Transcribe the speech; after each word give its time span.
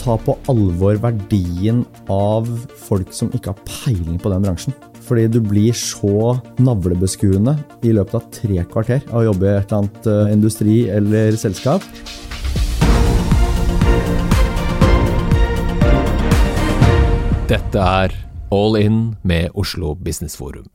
ta 0.00 0.16
på 0.16 0.32
alvor 0.48 0.96
verdien 1.02 1.82
av 2.08 2.46
folk 2.86 3.10
som 3.12 3.28
ikke 3.36 3.52
har 3.52 3.66
peiling 3.68 4.16
på 4.20 4.32
den 4.32 4.46
bransjen. 4.46 4.76
Fordi 5.04 5.26
du 5.28 5.40
blir 5.44 5.76
så 5.76 6.38
navlebeskuende 6.62 7.56
i 7.84 7.92
løpet 7.96 8.16
av 8.16 8.30
tre 8.32 8.64
kvarter 8.70 9.04
av 9.10 9.20
å 9.20 9.26
jobbe 9.28 9.48
i 9.48 9.52
et 9.58 9.72
eller 9.72 9.82
annet 9.82 10.08
eh, 10.08 10.32
industri 10.32 10.76
eller 10.92 11.36
selskap. 11.40 11.84
Dette 17.50 17.82
er 17.82 18.14
All 18.54 18.78
In 18.78 19.00
med 19.26 19.50
Oslo 19.58 19.96
Business 19.98 20.38
Forum. 20.38 20.68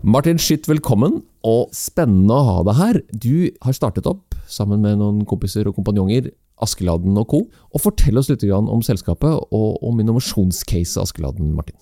Martin 0.00 0.40
Skytt, 0.40 0.64
velkommen, 0.64 1.20
og 1.44 1.74
spennende 1.76 2.32
å 2.32 2.46
ha 2.46 2.60
deg 2.64 2.78
her. 2.78 3.00
Du 3.12 3.34
har 3.60 3.76
startet 3.76 4.08
opp, 4.08 4.32
sammen 4.48 4.80
med 4.80 4.96
noen 4.96 5.26
kompiser 5.28 5.68
og 5.68 5.76
kompanjonger, 5.76 6.30
Askeladden 6.64 7.18
og 7.20 7.28
co. 7.30 7.44
Og 7.74 7.82
fortell 7.82 8.20
oss 8.20 8.30
litt 8.30 8.44
om 8.50 8.82
selskapet 8.84 9.30
og 9.50 9.84
om 9.86 10.02
innovasjonscase 10.02 11.02
Askeladden, 11.02 11.54
Martin. 11.56 11.78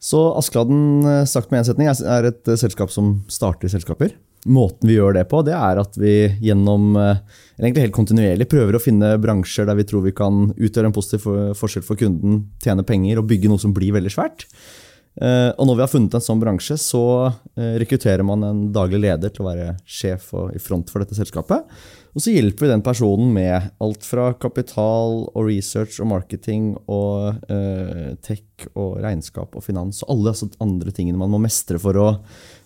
Så 0.00 0.32
Askeladden, 0.32 1.04
eh, 1.04 1.24
sagt 1.24 1.50
med 1.50 1.60
én 1.60 1.68
setning, 1.68 1.88
er 1.88 2.24
et 2.30 2.48
eh, 2.48 2.56
selskap 2.56 2.90
som 2.90 3.20
starter 3.28 3.68
selskaper. 3.68 4.14
Måten 4.48 4.88
vi 4.88 4.96
gjør 4.96 5.12
det 5.18 5.26
på, 5.28 5.42
det 5.44 5.52
er 5.52 5.76
at 5.82 5.96
vi 6.00 6.14
gjennom 6.40 6.94
eh, 6.96 7.20
egentlig 7.60 7.84
helt 7.84 7.96
kontinuerlig 7.98 8.48
prøver 8.48 8.78
å 8.78 8.80
finne 8.80 9.18
bransjer 9.20 9.68
der 9.68 9.76
vi 9.76 9.84
tror 9.84 10.06
vi 10.06 10.16
kan 10.16 10.54
utgjøre 10.56 10.88
en 10.88 10.96
positiv 10.96 11.28
forskjell 11.60 11.84
for 11.84 12.00
kunden, 12.00 12.46
tjene 12.64 12.86
penger 12.88 13.20
og 13.20 13.28
bygge 13.28 13.52
noe 13.52 13.60
som 13.60 13.76
blir 13.76 13.92
veldig 13.98 14.14
svært. 14.16 14.48
Og 15.20 15.66
når 15.66 15.74
vi 15.74 15.82
har 15.82 15.90
funnet 15.90 16.14
en 16.16 16.22
sånn 16.22 16.40
bransje, 16.40 16.76
så 16.80 17.02
rekrutterer 17.58 18.22
man 18.24 18.44
en 18.46 18.60
daglig 18.72 19.00
leder 19.02 19.32
til 19.34 19.42
å 19.42 19.48
være 19.48 19.72
sjef 19.82 20.28
og 20.38 20.54
i 20.54 20.62
front 20.62 20.88
for 20.88 21.02
dette 21.02 21.18
selskapet. 21.18 21.66
Og 22.10 22.24
så 22.24 22.32
hjelper 22.34 22.66
vi 22.66 22.70
den 22.72 22.82
personen 22.82 23.28
med 23.34 23.68
alt 23.82 24.06
fra 24.06 24.30
kapital 24.40 25.28
og 25.28 25.44
research 25.46 26.00
og 26.02 26.10
marketing 26.10 26.72
og 26.90 27.36
eh, 27.52 28.16
tech 28.24 28.66
og 28.74 28.98
regnskap 29.04 29.54
og 29.54 29.64
finans 29.64 30.02
og 30.02 30.16
alle 30.16 30.34
altså 30.34 30.50
andre 30.62 30.94
tingene 30.94 31.20
man 31.20 31.30
må 31.30 31.38
mestre 31.42 31.78
for 31.82 31.98
å, 32.00 32.08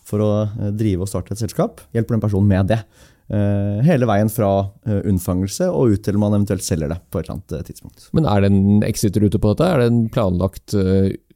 for 0.06 0.24
å 0.24 0.30
eh, 0.46 0.70
drive 0.76 1.04
og 1.04 1.12
starte 1.12 1.36
et 1.36 1.44
selskap. 1.44 1.84
Hjelper 1.96 2.16
den 2.16 2.24
personen 2.24 2.48
med 2.48 2.72
det. 2.72 2.80
Eh, 3.28 3.84
hele 3.84 4.08
veien 4.08 4.32
fra 4.32 4.50
eh, 4.88 5.04
unnfangelse 5.12 5.68
og 5.68 5.92
ut 5.92 6.04
til 6.08 6.20
man 6.20 6.38
eventuelt 6.38 6.64
selger 6.64 6.94
det 6.94 7.00
på 7.12 7.20
et 7.20 7.28
eller 7.28 7.36
annet 7.36 7.68
tidspunkt. 7.68 8.08
Men 8.16 8.28
er 8.30 8.44
det 8.44 8.52
en 8.52 8.88
exit-rute 8.88 9.40
på 9.40 9.52
dette? 9.52 9.68
Er 9.68 9.84
det 9.84 9.92
en 9.92 10.04
planlagt 10.12 10.76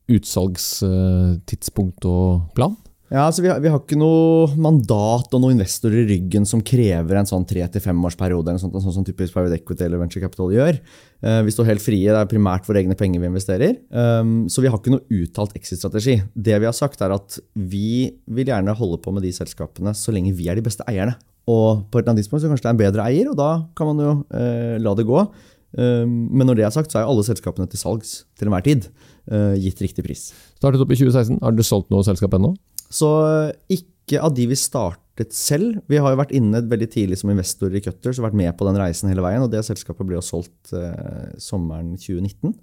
utsalgstidspunkt 0.09 2.09
og 2.09 2.49
plan? 2.57 2.77
Ja, 3.09 3.23
altså 3.25 3.41
vi, 3.41 3.49
har, 3.49 3.61
vi 3.65 3.71
har 3.73 3.81
ikke 3.81 3.97
noe 3.97 4.51
mandat 4.61 5.33
og 5.33 5.41
noen 5.41 5.55
investorer 5.57 6.03
i 6.03 6.09
ryggen 6.11 6.45
som 6.49 6.61
krever 6.61 7.17
en 7.17 7.29
sånn 7.29 7.47
tre 7.49 7.65
til 7.73 7.81
femårsperiode, 7.81 8.53
sånn, 8.61 8.75
som 8.85 9.07
typisk 9.07 9.33
private 9.33 9.57
equity 9.57 9.87
eller 9.87 10.03
venture 10.03 10.21
capital 10.21 10.53
gjør. 10.53 10.77
Uh, 11.25 11.41
vi 11.47 11.55
står 11.55 11.71
helt 11.71 11.85
frie, 11.85 12.05
det 12.05 12.19
er 12.21 12.29
primært 12.29 12.69
våre 12.69 12.83
egne 12.83 12.99
penger 13.01 13.25
vi 13.25 13.31
investerer. 13.31 13.79
Um, 13.89 14.45
så 14.53 14.61
vi 14.61 14.69
har 14.69 14.77
ikke 14.77 14.93
noe 14.93 15.23
uttalt 15.23 15.57
exit-strategi. 15.57 16.19
Det 16.37 16.61
vi 16.61 16.69
har 16.69 16.77
sagt, 16.77 17.01
er 17.01 17.17
at 17.17 17.41
vi 17.57 18.11
vil 18.29 18.53
gjerne 18.53 18.77
holde 18.77 19.01
på 19.01 19.17
med 19.17 19.25
de 19.25 19.33
selskapene 19.33 19.97
så 19.97 20.13
lenge 20.13 20.37
vi 20.37 20.53
er 20.53 20.61
de 20.61 20.69
beste 20.69 20.85
eierne. 20.85 21.17
Og 21.49 21.89
på 21.89 21.97
et 21.97 22.05
eller 22.05 22.13
annet 22.13 22.27
tidspunkt 22.27 22.45
så 22.45 22.53
kanskje 22.53 22.67
det 22.67 22.75
er 22.75 22.77
en 22.77 22.85
bedre 22.85 23.09
eier, 23.09 23.33
og 23.33 23.41
da 23.41 23.53
kan 23.79 23.89
man 23.95 24.05
jo 24.05 24.15
uh, 24.29 24.77
la 24.85 24.99
det 24.99 25.09
gå. 25.09 25.29
Um, 25.81 26.27
men 26.29 26.45
når 26.45 26.61
det 26.61 26.69
er 26.69 26.77
sagt, 26.77 26.93
så 26.93 27.01
er 27.01 27.09
alle 27.09 27.25
selskapene 27.25 27.73
til 27.73 27.81
salgs 27.81 28.19
til 28.37 28.53
enhver 28.53 28.69
tid, 28.69 28.93
uh, 29.33 29.57
gitt 29.57 29.81
riktig 29.81 30.05
pris. 30.05 30.29
Startet 30.61 30.85
opp 30.85 30.93
i 30.93 31.01
2016. 31.01 31.41
Har 31.41 31.57
du 31.57 31.65
solgt 31.65 31.89
noe 31.89 32.05
selskap 32.05 32.37
ennå? 32.37 32.53
Så 32.89 33.09
ikke 33.73 34.21
av 34.25 34.35
de 34.37 34.49
vi 34.51 34.59
startet 34.59 35.35
selv. 35.37 35.81
Vi 35.91 36.01
har 36.01 36.15
jo 36.15 36.21
vært 36.21 36.35
inne 36.37 36.63
veldig 36.65 36.89
tidlig 36.93 37.19
som 37.21 37.33
investorer 37.33 37.79
i 37.79 37.83
Cutters 37.85 38.21
og 38.21 38.29
vært 38.29 38.39
med 38.39 38.55
på 38.59 38.69
den 38.69 38.79
reisen 38.81 39.11
hele 39.11 39.25
veien. 39.25 39.45
og 39.45 39.53
Det 39.53 39.65
selskapet 39.67 40.07
ble 40.09 40.19
jo 40.19 40.25
solgt 40.25 40.73
eh, 40.77 41.35
sommeren 41.43 41.97
2019. 41.99 42.55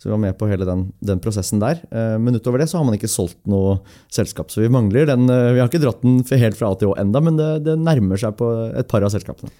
Så 0.00 0.08
vi 0.08 0.14
var 0.14 0.22
med 0.22 0.36
på 0.40 0.48
hele 0.48 0.64
den, 0.64 0.86
den 1.04 1.20
prosessen 1.20 1.60
der. 1.60 1.82
Eh, 1.92 2.16
men 2.16 2.38
utover 2.38 2.62
det 2.62 2.70
så 2.72 2.78
har 2.80 2.86
man 2.88 2.96
ikke 2.96 3.10
solgt 3.10 3.38
noe 3.50 3.82
selskap. 4.08 4.48
Så 4.48 4.62
vi 4.64 4.72
mangler 4.72 5.10
den. 5.10 5.28
Eh, 5.28 5.50
vi 5.52 5.60
har 5.60 5.68
ikke 5.68 5.82
dratt 5.82 6.00
den 6.00 6.22
helt 6.24 6.56
fra 6.56 6.72
A 6.72 6.78
til 6.80 6.94
Å 6.94 6.96
enda, 7.02 7.20
men 7.20 7.36
det, 7.36 7.50
det 7.66 7.76
nærmer 7.76 8.20
seg 8.20 8.38
på 8.38 8.48
et 8.80 8.88
par 8.88 9.04
av 9.04 9.12
selskapene. 9.12 9.52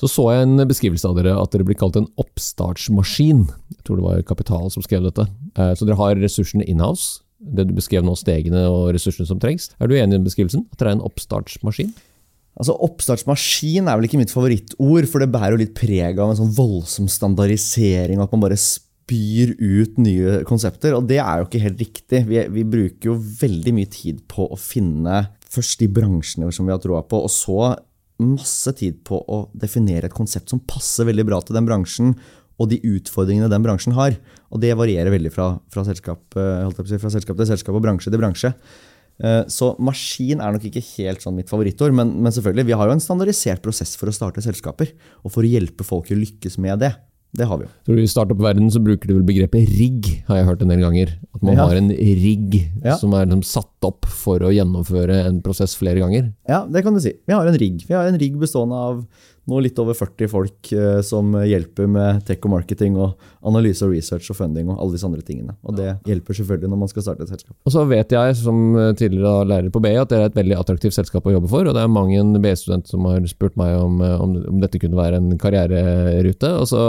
Så 0.00 0.08
så 0.08 0.24
jeg 0.32 0.46
en 0.46 0.64
beskrivelse 0.66 1.06
av 1.06 1.18
dere 1.18 1.34
at 1.36 1.52
dere 1.52 1.66
blir 1.68 1.76
kalt 1.78 1.98
en 2.00 2.08
oppstartsmaskin. 2.18 3.44
Jeg 3.76 3.84
tror 3.84 4.00
det 4.00 4.06
var 4.06 4.24
Kapital 4.26 4.72
som 4.72 4.82
skrev 4.82 5.04
dette. 5.04 5.28
Eh, 5.60 5.74
så 5.76 5.84
dere 5.84 6.00
har 6.00 6.16
ressursene 6.18 6.64
inhouse 6.72 7.20
det 7.42 7.66
du 7.68 7.74
beskrev 7.76 8.04
nå, 8.06 8.14
stegene 8.18 8.64
og 8.70 8.92
ressursene 8.94 9.28
som 9.28 9.40
trengs. 9.42 9.70
Er 9.82 9.90
du 9.90 9.96
enig 9.98 10.20
i 10.20 10.24
beskrivelsen? 10.24 10.64
At 10.72 10.80
det 10.80 10.88
er 10.88 10.96
en 10.96 11.04
oppstartsmaskin? 11.04 11.92
Altså 12.52 12.74
Oppstartsmaskin 12.84 13.88
er 13.88 13.96
vel 13.96 14.06
ikke 14.06 14.20
mitt 14.20 14.32
favorittord, 14.32 15.06
for 15.08 15.22
det 15.22 15.30
bærer 15.32 15.54
jo 15.54 15.62
litt 15.62 15.76
preg 15.76 16.18
av 16.20 16.32
en 16.32 16.38
sånn 16.42 16.52
voldsom 16.52 17.08
standardisering, 17.10 18.20
at 18.20 18.34
man 18.34 18.42
bare 18.44 18.58
spyr 18.60 19.54
ut 19.56 19.96
nye 20.02 20.42
konsepter. 20.48 20.92
Og 20.98 21.08
det 21.08 21.18
er 21.22 21.40
jo 21.40 21.48
ikke 21.48 21.62
helt 21.64 21.80
riktig. 21.80 22.20
Vi, 22.28 22.42
vi 22.52 22.66
bruker 22.68 23.12
jo 23.12 23.16
veldig 23.16 23.74
mye 23.78 23.92
tid 23.92 24.20
på 24.30 24.50
å 24.52 24.60
finne 24.60 25.24
først 25.52 25.80
de 25.80 25.88
bransjene 25.92 26.52
som 26.52 26.68
vi 26.68 26.74
har 26.74 26.82
troa 26.82 27.00
på, 27.08 27.24
og 27.24 27.32
så 27.32 27.72
masse 28.22 28.70
tid 28.78 29.00
på 29.08 29.18
å 29.18 29.46
definere 29.58 30.08
et 30.08 30.16
konsept 30.16 30.52
som 30.52 30.62
passer 30.68 31.08
veldig 31.08 31.24
bra 31.26 31.40
til 31.42 31.56
den 31.56 31.66
bransjen, 31.68 32.14
og 32.60 32.68
de 32.70 32.78
utfordringene 32.84 33.50
den 33.50 33.64
bransjen 33.64 33.96
har. 33.96 34.14
Og 34.52 34.60
det 34.62 34.74
varierer 34.76 35.12
veldig 35.14 35.32
fra, 35.32 35.52
fra, 35.72 35.84
selskap, 35.86 36.22
si, 36.36 36.98
fra 37.00 37.12
selskap, 37.12 37.38
til 37.38 37.48
selskap 37.48 37.78
og 37.78 37.84
bransje 37.84 38.12
til 38.12 38.20
bransje. 38.20 38.52
Eh, 39.22 39.44
så 39.52 39.72
maskin 39.82 40.42
er 40.42 40.54
nok 40.54 40.66
ikke 40.68 40.82
helt 40.96 41.22
sånn 41.24 41.36
mitt 41.38 41.52
favorittord, 41.52 41.94
men, 41.96 42.14
men, 42.18 42.34
selvfølgelig, 42.34 42.68
vi 42.70 42.76
har 42.78 42.90
jo 42.90 42.96
en 42.96 43.04
standardisert 43.04 43.62
prosess 43.64 43.94
for 43.98 44.10
å 44.10 44.16
starte 44.16 44.44
selskaper. 44.44 44.92
Og 45.22 45.34
for 45.34 45.44
å 45.44 45.52
hjelpe 45.52 45.86
folk 45.86 46.12
å 46.12 46.18
lykkes 46.18 46.58
med 46.62 46.82
det. 46.84 46.94
Det 47.32 47.46
har 47.48 47.56
vi 47.56 47.64
jo. 47.64 47.70
Så 47.88 47.94
I 47.96 48.08
startup-verdenen 48.12 48.68
så 48.74 48.80
bruker 48.84 49.08
du 49.08 49.14
vel 49.14 49.24
begrepet 49.24 49.70
rigg, 49.78 50.08
har 50.26 50.42
jeg 50.42 50.48
hørt 50.50 50.64
en 50.64 50.72
del 50.74 50.82
ganger. 50.84 51.14
At 51.32 51.40
man 51.40 51.56
ja. 51.56 51.64
har 51.64 51.78
en 51.80 51.88
rigg 51.88 52.58
ja. 52.84 52.98
som 53.00 53.14
er 53.16 53.24
liksom 53.24 53.44
satt 53.48 53.88
opp 53.88 54.04
for 54.04 54.44
å 54.44 54.50
gjennomføre 54.52 55.22
en 55.30 55.38
prosess 55.44 55.72
flere 55.78 56.02
ganger. 56.02 56.28
Ja, 56.50 56.60
det 56.68 56.84
kan 56.84 56.92
du 56.92 57.00
si. 57.00 57.14
Vi 57.24 57.32
har 57.32 57.48
en 57.48 57.56
rigg. 57.56 57.86
Vi 57.88 57.96
har 57.96 58.10
en 58.10 58.20
rigg 58.20 58.36
bestående 58.42 58.76
av 58.76 59.00
nå 59.50 59.60
litt 59.64 59.78
over 59.82 59.96
40 59.98 60.30
folk 60.30 60.72
eh, 60.76 61.00
som 61.06 61.34
hjelper 61.42 61.90
med 61.90 62.22
tech 62.28 62.42
og 62.46 62.54
marketing 62.56 62.98
og 63.00 63.16
analyse 63.46 63.84
og 63.86 63.94
research 63.96 64.30
og 64.32 64.38
funding 64.38 64.70
og 64.70 64.78
alle 64.78 64.96
disse 64.96 65.08
andre 65.08 65.24
tingene. 65.26 65.56
Og 65.66 65.76
det 65.78 65.96
hjelper 66.08 66.38
selvfølgelig 66.38 66.72
når 66.72 66.82
man 66.84 66.92
skal 66.92 67.06
starte 67.06 67.26
et 67.26 67.32
selskap. 67.32 67.56
Og 67.66 67.74
så 67.74 67.84
vet 67.90 68.14
jeg 68.14 68.36
som 68.38 68.60
tidligere 68.98 69.48
lærer 69.48 69.72
på 69.72 69.82
BI 69.82 69.94
at 69.98 70.12
det 70.12 70.18
er 70.18 70.30
et 70.30 70.38
veldig 70.38 70.58
attraktivt 70.58 70.96
selskap 70.96 71.26
å 71.26 71.34
jobbe 71.34 71.50
for, 71.50 71.66
og 71.66 71.76
det 71.76 71.82
er 71.82 71.92
mange 71.92 72.18
en 72.20 72.34
BI-studenter 72.42 72.92
som 72.94 73.06
har 73.08 73.24
spurt 73.30 73.56
meg 73.60 73.74
om, 73.78 74.00
eh, 74.04 74.14
om, 74.22 74.36
om, 74.52 74.60
dette 74.62 74.80
kunne 74.82 74.98
være 74.98 75.18
en 75.20 75.38
karriererute. 75.40 76.52
Og 76.60 76.68
så 76.70 76.82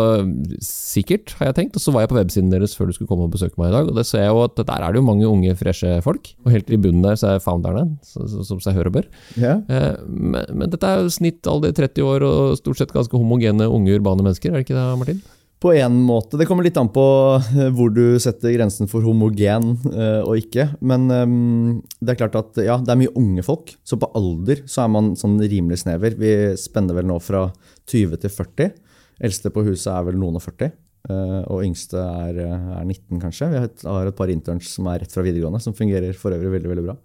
sikkert, 0.64 1.36
har 1.40 1.52
jeg 1.52 1.60
tenkt. 1.60 1.80
Og 1.80 1.84
så 1.84 1.94
var 1.96 2.06
jeg 2.06 2.14
på 2.14 2.20
websiden 2.20 2.52
deres 2.54 2.76
før 2.78 2.90
du 2.90 2.98
skulle 2.98 3.10
komme 3.10 3.28
og 3.28 3.34
besøke 3.34 3.60
meg 3.62 3.72
i 3.72 3.76
dag, 3.78 3.90
og 3.90 3.98
det 3.98 4.06
ser 4.10 4.26
jeg 4.26 4.34
jo 4.34 4.44
at 4.46 4.60
der 4.62 4.86
er 4.86 4.94
det 4.94 5.02
jo 5.02 5.08
mange 5.08 5.30
unge, 5.30 5.56
freshe 5.60 5.98
folk. 6.06 6.34
Og 6.46 6.54
helt 6.56 6.70
i 6.74 6.80
bunnen 6.80 7.06
der 7.06 7.20
så 7.20 7.34
er 7.34 7.44
founderne, 7.44 7.86
som 8.04 8.62
seg 8.64 8.78
hør 8.78 8.92
og 8.92 8.98
bør. 9.00 9.10
Yeah. 9.40 9.64
Eh, 9.68 10.04
men, 10.08 10.46
men, 10.54 10.72
dette 10.74 10.90
er 10.90 11.04
jo 11.04 11.14
snitt 11.14 11.50
alder 11.50 11.76
30 11.76 12.10
år. 12.10 12.28
og 12.28 12.43
stort 12.60 12.80
sett 12.80 12.94
ganske 12.94 13.18
homogene, 13.18 13.70
unge, 13.70 13.96
urbane 13.98 14.26
mennesker, 14.26 14.52
er 14.52 14.62
det 14.62 14.68
ikke 14.68 14.78
det, 14.78 14.90
Martin? 15.00 15.24
På 15.64 15.72
en 15.72 15.96
måte. 16.04 16.36
Det 16.36 16.44
kommer 16.50 16.66
litt 16.66 16.78
an 16.80 16.90
på 16.92 17.04
eh, 17.40 17.70
hvor 17.72 17.94
du 17.96 18.18
setter 18.20 18.52
grensen 18.52 18.90
for 18.92 19.06
homogen 19.08 19.78
uh, 19.94 20.20
og 20.26 20.42
ikke. 20.42 20.66
Men 20.84 21.06
um, 21.08 21.78
det 22.04 22.14
er 22.14 22.20
klart 22.20 22.36
at 22.36 22.60
ja, 22.66 22.76
det 22.84 22.92
er 22.92 23.00
mye 23.00 23.14
unge 23.20 23.46
folk. 23.48 23.72
Så 23.88 23.96
på 24.00 24.10
alder 24.20 24.66
så 24.68 24.84
er 24.84 24.92
man 24.92 25.14
sånn 25.20 25.38
rimelig 25.40 25.80
snever. 25.86 26.18
Vi 26.20 26.34
spenner 26.60 27.00
vel 27.00 27.08
nå 27.08 27.16
fra 27.24 27.46
20 27.88 28.20
til 28.26 28.34
40. 28.36 28.74
Eldste 29.24 29.54
på 29.56 29.64
huset 29.70 29.94
er 29.94 30.10
vel 30.10 30.20
noen 30.20 30.42
og 30.42 30.44
40. 30.44 30.76
Uh, 31.08 31.40
og 31.48 31.64
yngste 31.64 32.02
er, 32.28 32.44
19, 32.84 33.22
kanskje. 33.24 33.54
Vi 33.54 33.64
har 33.64 34.12
et 34.12 34.20
par 34.20 34.36
interns 34.36 34.76
som 34.76 34.92
er 34.92 35.06
rett 35.06 35.16
fra 35.16 35.24
videregående, 35.24 35.64
som 35.64 35.78
fungerer 35.78 36.12
for 36.18 36.36
øvrig 36.36 36.58
veldig, 36.58 36.74
veldig 36.74 36.88
bra. 36.90 36.98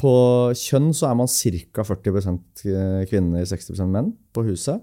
På 0.00 0.14
kjønn 0.56 0.92
så 0.96 1.10
er 1.10 1.18
man 1.18 1.30
ca. 1.30 1.84
40% 1.86 2.64
kvinner, 3.10 3.46
60% 3.48 3.92
menn 3.92 4.14
på 4.36 4.44
huset. 4.48 4.82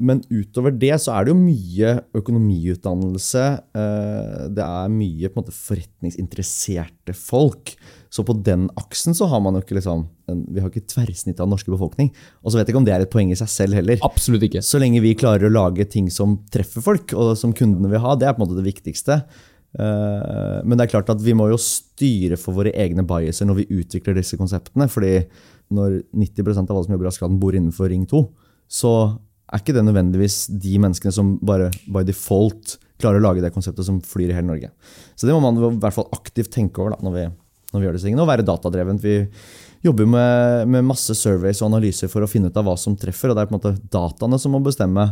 Men 0.00 0.22
utover 0.30 0.72
det 0.72 0.94
så 1.02 1.12
er 1.16 1.26
det 1.26 1.32
jo 1.32 1.40
mye 1.40 1.90
økonomiutdannelse. 2.16 3.42
Eh, 3.76 4.44
det 4.56 4.64
er 4.64 4.94
mye 4.94 5.30
måte 5.34 5.52
forretningsinteresserte 5.54 7.14
folk. 7.16 7.74
Så 8.10 8.24
på 8.26 8.34
den 8.46 8.68
aksen 8.80 9.14
så 9.16 9.28
har 9.30 9.42
man 9.44 9.54
jo 9.54 9.62
ikke 9.62 9.76
liksom 9.78 10.08
Vi 10.30 10.62
har 10.62 10.70
ikke 10.70 10.88
tverrsnittet 10.88 11.40
av 11.42 11.48
den 11.48 11.54
norske 11.56 11.72
befolkning. 11.72 12.12
Og 12.40 12.52
så 12.52 12.58
vet 12.58 12.68
jeg 12.68 12.72
ikke 12.72 12.80
om 12.80 12.86
det 12.86 12.94
er 12.94 13.04
et 13.04 13.12
poeng 13.12 13.32
i 13.34 13.38
seg 13.38 13.50
selv 13.50 13.80
heller. 13.80 14.00
Absolutt 14.06 14.46
ikke. 14.46 14.62
Så 14.62 14.78
lenge 14.78 15.02
vi 15.02 15.16
klarer 15.18 15.48
å 15.48 15.52
lage 15.52 15.88
ting 15.90 16.06
som 16.14 16.38
treffer 16.54 16.84
folk, 16.84 17.12
og 17.18 17.34
som 17.38 17.54
kundene 17.56 17.90
vil 17.90 18.02
ha, 18.04 18.14
det 18.14 18.28
er 18.28 18.36
på 18.36 18.40
en 18.40 18.46
måte 18.46 18.60
det 18.60 18.68
viktigste. 18.68 19.20
Eh, 19.78 20.58
men 20.64 20.76
det 20.76 20.86
er 20.86 20.92
klart 20.96 21.10
at 21.12 21.22
vi 21.22 21.34
må 21.36 21.46
jo 21.50 21.58
styre 21.60 22.38
for 22.40 22.56
våre 22.56 22.72
egne 22.74 23.04
biaser 23.06 23.46
når 23.46 23.62
vi 23.62 23.80
utvikler 23.82 24.18
disse 24.18 24.38
konseptene. 24.40 24.88
fordi 24.90 25.14
når 25.70 26.00
90% 26.10 26.70
av 26.70 26.76
alle 26.76 26.86
som 26.86 26.94
jobber 26.96 27.06
i 27.06 27.10
Askeladden, 27.12 27.40
bor 27.42 27.54
innenfor 27.54 27.90
Ring 27.92 28.06
2, 28.10 28.24
så 28.66 28.92
er 29.50 29.62
ikke 29.62 29.74
det 29.74 29.84
nødvendigvis 29.86 30.48
de 30.62 30.78
menneskene 30.82 31.14
som 31.14 31.36
bare 31.46 31.70
by 31.90 32.02
default 32.06 32.78
klarer 33.00 33.20
å 33.20 33.24
lage 33.24 33.42
det 33.42 33.52
konseptet 33.54 33.86
som 33.86 34.00
flyr 34.04 34.32
i 34.32 34.36
hele 34.36 34.48
Norge. 34.48 34.70
Så 35.14 35.26
det 35.26 35.34
må 35.34 35.40
man 35.42 35.58
i 35.58 35.78
hvert 35.80 35.96
fall 35.96 36.10
aktivt 36.14 36.52
tenke 36.54 36.82
over 36.82 36.94
da, 36.94 37.00
når, 37.06 37.16
vi, 37.16 37.24
når 37.72 37.80
vi 37.80 37.86
gjør 37.86 37.96
disse 37.96 38.08
tingene. 38.08 38.24
Og 38.26 38.30
være 38.30 38.46
datadrevent. 38.46 39.02
Vi 39.02 39.16
jobber 39.86 40.10
med, 40.10 40.68
med, 40.74 40.86
masse 40.90 41.14
surveys 41.16 41.62
og 41.62 41.70
analyser 41.70 42.10
for 42.12 42.26
å 42.26 42.30
finne 42.30 42.50
ut 42.50 42.60
av 42.60 42.66
hva 42.68 42.76
som 42.78 42.98
treffer. 42.98 43.30
og 43.30 43.38
Det 43.38 43.44
er 43.44 43.50
på 43.50 43.56
en 43.56 43.60
måte 43.60 43.90
dataene 43.94 44.40
som 44.42 44.54
må 44.54 44.62
bestemme 44.64 45.06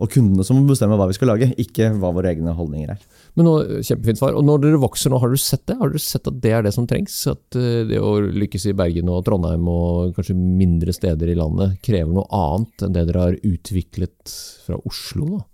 og 0.00 0.08
kundene 0.14 0.44
som 0.46 0.56
må 0.56 0.70
bestemme 0.72 0.96
hva 0.96 1.08
vi 1.10 1.16
skal 1.16 1.28
lage, 1.32 1.50
ikke 1.60 1.90
hva 2.00 2.12
våre 2.16 2.32
egne 2.32 2.54
holdninger 2.56 2.94
er. 2.94 3.02
Men 3.36 3.46
nå, 3.46 3.54
kjempefint 3.84 4.20
svar. 4.20 4.36
Og 4.38 4.46
når 4.46 4.64
dere 4.64 4.80
vokser 4.80 5.12
nå, 5.12 5.20
har 5.20 5.32
dere 5.32 5.42
sett 5.42 5.66
det? 5.68 5.76
Har 5.80 5.92
dere 5.92 6.02
sett 6.02 6.30
at 6.30 6.40
det 6.42 6.54
er 6.56 6.64
det 6.64 6.72
som 6.76 6.88
trengs? 6.88 7.18
At 7.30 7.58
eh, 7.60 7.84
det 7.90 8.00
å 8.00 8.16
lykkes 8.24 8.70
i 8.70 8.74
Bergen 8.76 9.12
og 9.12 9.22
Trondheim 9.28 9.68
og 9.70 10.16
kanskje 10.16 10.38
mindre 10.38 10.94
steder 10.96 11.30
i 11.30 11.38
landet 11.38 11.78
krever 11.84 12.16
noe 12.16 12.26
annet 12.32 12.86
enn 12.86 12.96
det 12.96 13.06
dere 13.10 13.28
har 13.28 13.38
utviklet 13.44 14.34
fra 14.64 14.80
Oslo? 14.88 15.36
da? 15.36 15.46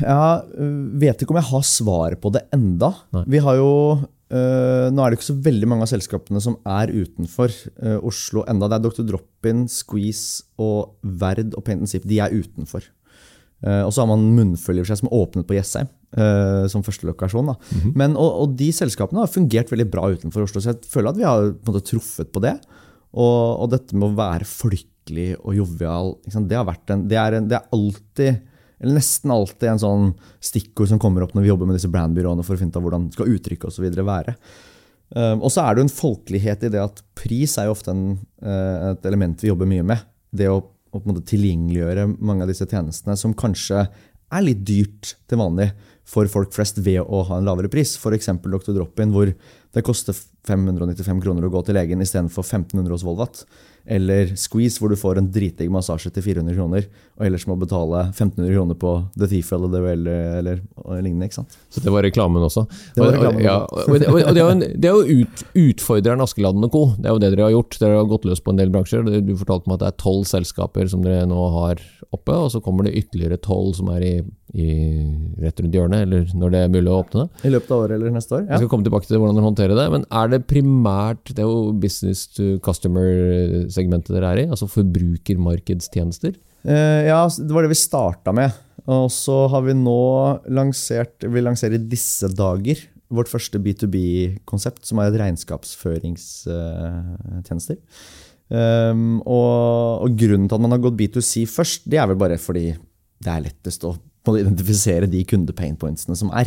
Jeg 0.00 0.70
vet 1.00 1.22
ikke 1.22 1.34
om 1.34 1.40
jeg 1.40 1.50
har 1.50 1.66
svaret 1.66 2.20
på 2.20 2.32
det 2.34 2.44
enda. 2.54 2.92
Nei. 3.16 3.24
Vi 3.32 3.40
har 3.42 3.56
jo 3.56 3.70
øh, 3.96 4.86
Nå 4.92 5.02
er 5.02 5.10
det 5.10 5.18
ikke 5.18 5.30
så 5.30 5.38
veldig 5.48 5.70
mange 5.72 5.86
av 5.86 5.92
selskapene 5.92 6.42
som 6.44 6.58
er 6.68 6.92
utenfor 6.92 7.48
øh, 7.48 7.98
Oslo 8.12 8.44
enda. 8.44 8.68
Det 8.68 8.78
er 8.78 8.86
Dr. 8.86 9.06
Drop-In, 9.08 9.66
Squeeze 9.72 10.44
og 10.60 10.96
Verd 11.00 11.56
og 11.56 11.64
Paint 11.66 11.88
Sip. 11.90 12.04
De 12.08 12.20
er 12.20 12.36
utenfor. 12.36 12.86
Eh, 13.60 13.82
og 13.84 13.92
så 13.92 14.02
har 14.02 14.08
man 14.08 14.28
Munnfølge 14.36 14.86
som 14.88 15.10
åpnet 15.12 15.46
på 15.48 15.56
Jessheim 15.56 15.88
eh, 16.16 16.66
som 16.72 16.84
første 16.86 17.08
lokasjon. 17.08 17.52
Da. 17.52 17.56
Men, 17.92 18.16
og, 18.16 18.44
og 18.44 18.54
de 18.60 18.70
selskapene 18.74 19.24
har 19.24 19.32
fungert 19.32 19.72
veldig 19.72 19.88
bra 19.92 20.08
utenfor 20.14 20.46
Oslo, 20.46 20.62
så 20.62 20.72
jeg 20.72 20.92
føler 20.92 21.12
at 21.12 21.20
vi 21.20 21.28
har 21.28 21.50
måte, 21.66 21.84
truffet 21.90 22.32
på 22.32 22.44
det. 22.44 22.56
Og, 23.10 23.42
og 23.64 23.72
dette 23.72 23.96
med 23.96 24.08
å 24.08 24.18
være 24.18 24.48
folkelig 24.48 25.32
og 25.40 25.56
jovial, 25.58 26.14
det, 26.24 26.36
en, 26.94 27.04
det, 27.10 27.18
er 27.18 27.36
en, 27.36 27.50
det 27.50 27.58
er 27.58 27.76
alltid 27.76 28.46
eller 28.80 28.96
nesten 28.96 29.32
alltid 29.34 29.68
en 29.68 29.80
sånn 29.82 30.04
stikkord 30.40 30.88
som 30.88 31.00
kommer 31.00 31.26
opp 31.26 31.34
når 31.36 31.44
vi 31.44 31.50
jobber 31.50 31.68
med 31.68 31.76
disse 31.76 31.90
brandbyråene 31.92 32.44
for 32.46 32.56
å 32.56 32.60
finne 32.60 32.72
ut 32.72 32.78
av 32.78 32.84
hvordan 32.86 33.08
skal 33.12 33.34
uttrykket 33.34 33.68
og 33.68 33.74
så 33.74 33.82
videre 33.84 34.06
være. 34.08 34.32
Um, 35.10 35.42
og 35.42 35.50
så 35.52 35.66
er 35.66 35.74
det 35.74 35.82
jo 35.82 35.88
en 35.88 35.92
folkelighet 35.92 36.64
i 36.64 36.70
det 36.72 36.80
at 36.80 37.02
pris 37.18 37.58
er 37.60 37.68
jo 37.68 37.74
ofte 37.74 37.92
en, 37.92 38.14
et 38.40 39.04
element 39.10 39.44
vi 39.44 39.50
jobber 39.50 39.68
mye 39.68 39.84
med. 39.84 40.06
Det 40.32 40.48
å, 40.48 40.62
å 40.90 41.00
tilgjengeliggjøre 41.00 42.06
mange 42.18 42.44
av 42.44 42.50
disse 42.50 42.66
tjenestene 42.68 43.16
som 43.18 43.36
kanskje 43.36 43.84
er 44.30 44.44
litt 44.46 44.62
dyrt 44.66 45.14
til 45.30 45.40
vanlig 45.40 45.70
for 46.10 46.28
folk 46.30 46.52
flest 46.54 46.80
ved 46.82 47.02
å 47.02 47.22
ha 47.28 47.38
en 47.38 47.46
lavere 47.46 47.70
pris. 47.70 47.96
F.eks. 47.98 48.30
Dr. 48.42 48.72
Drop-In, 48.74 49.12
hvor 49.14 49.30
det 49.30 49.84
koster 49.86 50.16
595 50.46 51.22
kroner 51.22 51.46
å 51.46 51.52
gå 51.52 51.62
til 51.66 51.78
legen 51.78 52.02
istedenfor 52.02 52.46
1500 52.46 52.94
hos 52.94 53.06
Volvat. 53.06 53.44
Eller 53.86 54.34
Squeeze, 54.38 54.80
hvor 54.80 54.92
du 54.92 54.98
får 54.98 55.20
en 55.20 55.30
dritdigg 55.32 55.70
massasje 55.72 56.12
til 56.14 56.24
400 56.24 56.56
kroner, 56.56 56.88
og 57.18 57.26
ellers 57.26 57.46
må 57.48 57.56
betale 57.60 58.06
1500 58.10 58.54
kroner 58.54 58.78
på 58.80 58.94
The 59.16 59.28
Thief 59.30 59.52
eller, 59.56 59.72
det, 59.72 59.82
Well 59.84 60.10
eller, 60.10 60.60
eller 60.84 61.04
lignende. 61.04 61.28
ikke 61.28 61.40
sant? 61.40 61.56
Så 61.70 61.82
det 61.84 61.92
var 61.94 62.06
reklamen 62.06 62.44
også. 62.46 62.66
Det 62.94 63.04
var 63.04 63.16
reklamen 63.16 63.44
ja, 63.44 63.58
og, 63.64 63.94
det, 63.98 64.10
og 64.10 64.34
det 64.34 64.40
er 64.40 64.44
jo, 64.44 64.50
en, 64.54 64.64
det 64.64 64.90
er 64.90 64.98
jo 64.98 65.22
ut, 65.22 65.44
utfordreren 65.64 66.24
Askeladden 66.24 66.66
og 66.68 66.74
co. 66.74 66.84
Det 66.98 67.08
er 67.08 67.16
jo 67.16 67.22
det 67.22 67.32
dere 67.34 67.48
har 67.48 67.56
gjort. 67.56 67.78
Dere 67.80 68.00
har 68.00 68.10
gått 68.10 68.28
løs 68.28 68.44
på 68.44 68.54
en 68.54 68.60
del 68.60 68.74
bransjer. 68.74 69.06
Du 69.24 69.32
fortalte 69.40 69.70
meg 69.70 69.78
at 69.78 69.86
det 69.86 69.90
er 69.92 70.02
tolv 70.04 70.28
selskaper 70.30 70.90
som 70.90 71.04
dere 71.04 71.28
nå 71.28 71.48
har 71.56 71.82
oppe, 72.10 72.34
og 72.34 72.50
så 72.50 72.60
kommer 72.62 72.86
det 72.86 72.96
ytterligere 72.98 73.38
tolv 73.42 73.74
som 73.78 73.90
er 73.94 74.02
i, 74.02 74.14
i 74.58 74.68
rett 75.44 75.60
rundt 75.62 75.76
hjørnet, 75.76 76.06
eller 76.06 76.32
når 76.34 76.54
det 76.54 76.62
er 76.64 76.72
mulig 76.72 76.90
å 76.90 76.98
åpne 77.04 77.22
det. 77.22 77.42
I 77.46 77.52
løpet 77.54 77.70
av 77.70 77.84
året 77.84 77.94
eller 77.96 78.14
neste 78.14 78.34
år. 78.34 78.46
Vi 78.48 78.58
skal 78.62 78.70
komme 78.72 78.86
tilbake 78.86 79.06
til 79.06 79.20
hvordan 79.20 79.38
dere 79.38 79.46
håndterer 79.46 79.78
det, 79.78 79.86
men 79.94 80.06
er 80.10 80.32
det 80.32 80.40
primært 80.50 81.30
Det 81.30 81.44
er 81.44 81.48
jo 81.48 81.70
business 81.80 82.26
to 82.34 82.56
customer-segmentet 83.70 84.12
dere 84.14 84.30
er 84.34 84.38
i, 84.42 84.50
altså 84.50 84.66
forbrukermarkedstjenester. 84.70 86.32
Eh, 86.66 87.08
ja, 87.08 87.28
det 87.28 87.52
var 87.54 87.62
det 87.64 87.72
vi 87.72 87.78
starta 87.78 88.32
med. 88.32 88.50
Og 88.90 89.10
så 89.12 89.48
har 89.52 89.62
vi 89.62 89.74
nå 89.76 90.40
lansert 90.48 91.20
Vi 91.20 91.40
lanserer 91.40 91.74
i 91.76 91.88
disse 91.90 92.28
dager 92.32 92.76
vårt 93.10 93.28
første 93.28 93.58
B2B-konsept, 93.58 94.86
som 94.86 94.98
er 94.98 95.06
et 95.10 95.20
regnskapsføringstjenester. 95.20 97.76
Um, 98.50 99.22
og, 99.22 100.02
og 100.06 100.16
grunnen 100.18 100.48
til 100.48 100.54
at 100.56 100.62
man 100.62 100.70
har 100.74 100.82
gått 100.82 100.98
B2C 100.98 101.46
først, 101.50 101.82
det 101.90 101.98
er 101.98 102.06
vel 102.10 102.18
bare 102.18 102.38
fordi 102.38 102.76
det 103.22 103.30
er 103.30 103.44
lettest 103.44 103.84
å 103.86 103.96
identifisere 104.30 105.06
de 105.10 105.24
kundepainpointsene 105.26 106.16
som 106.18 106.30
er. 106.34 106.46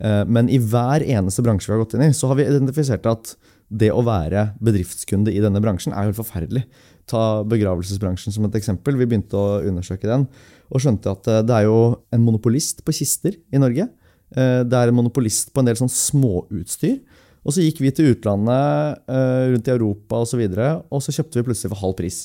Eh, 0.00 0.24
Men 0.28 0.48
i 0.52 0.58
hver 0.60 1.00
eneste 1.04 1.42
bransje 1.44 1.68
vi 1.68 1.74
har 1.76 1.84
gått 1.84 1.94
inn 1.96 2.06
i, 2.08 2.16
så 2.16 2.24
har 2.30 2.36
vi 2.38 2.48
identifisert 2.48 3.04
at 3.08 3.36
det 3.68 3.90
å 3.90 4.04
være 4.06 4.52
bedriftskunde 4.62 5.32
i 5.34 5.42
denne 5.42 5.60
bransjen 5.62 5.94
er 5.94 6.08
helt 6.08 6.18
forferdelig. 6.18 6.64
Ta 7.10 7.42
begravelsesbransjen 7.46 8.34
som 8.34 8.46
et 8.46 8.58
eksempel. 8.58 8.98
Vi 8.98 9.08
begynte 9.08 9.38
å 9.38 9.60
undersøke 9.66 10.08
den 10.10 10.26
og 10.70 10.82
skjønte 10.82 11.12
at 11.12 11.28
eh, 11.30 11.44
det 11.46 11.54
er 11.54 11.68
jo 11.68 11.78
en 12.14 12.24
monopolist 12.24 12.82
på 12.86 12.94
kister 12.96 13.36
i 13.54 13.62
Norge. 13.62 13.88
Eh, 14.34 14.62
Det 14.66 14.78
er 14.78 14.90
en 14.90 14.98
monopolist 14.98 15.52
på 15.54 15.62
en 15.62 15.70
del 15.70 15.78
sånn 15.78 15.92
småutstyr. 15.92 16.98
Og 17.46 17.54
så 17.54 17.62
gikk 17.62 17.78
vi 17.84 17.92
til 17.94 18.10
utlandet, 18.14 19.02
eh, 19.06 19.42
rundt 19.52 19.68
i 19.68 19.74
Europa 19.74 20.18
osv., 20.18 20.24
og, 20.24 20.30
så 20.32 20.40
videre, 20.40 20.70
og 20.90 21.02
så 21.02 21.14
kjøpte 21.14 21.38
vi 21.38 21.46
plutselig 21.46 21.70
for 21.70 21.82
halv 21.84 21.98
pris. 21.98 22.24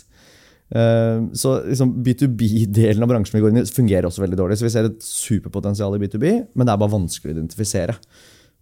Så 0.72 1.50
liksom 1.68 1.90
B2B-delen 2.00 3.04
av 3.04 3.10
bransjen 3.12 3.36
vi 3.36 3.42
går 3.44 3.52
inn 3.52 3.60
i, 3.60 3.64
fungerer 3.76 4.06
også 4.08 4.22
veldig 4.24 4.38
dårlig. 4.40 4.56
Så 4.56 4.64
vi 4.64 4.70
ser 4.72 4.88
et 4.88 5.02
superpotensial 5.04 5.98
i 5.98 6.00
B2B, 6.00 6.30
men 6.56 6.64
det 6.64 6.72
er 6.72 6.80
bare 6.80 6.94
vanskelig 6.94 7.34
å 7.34 7.36
identifisere. 7.36 7.98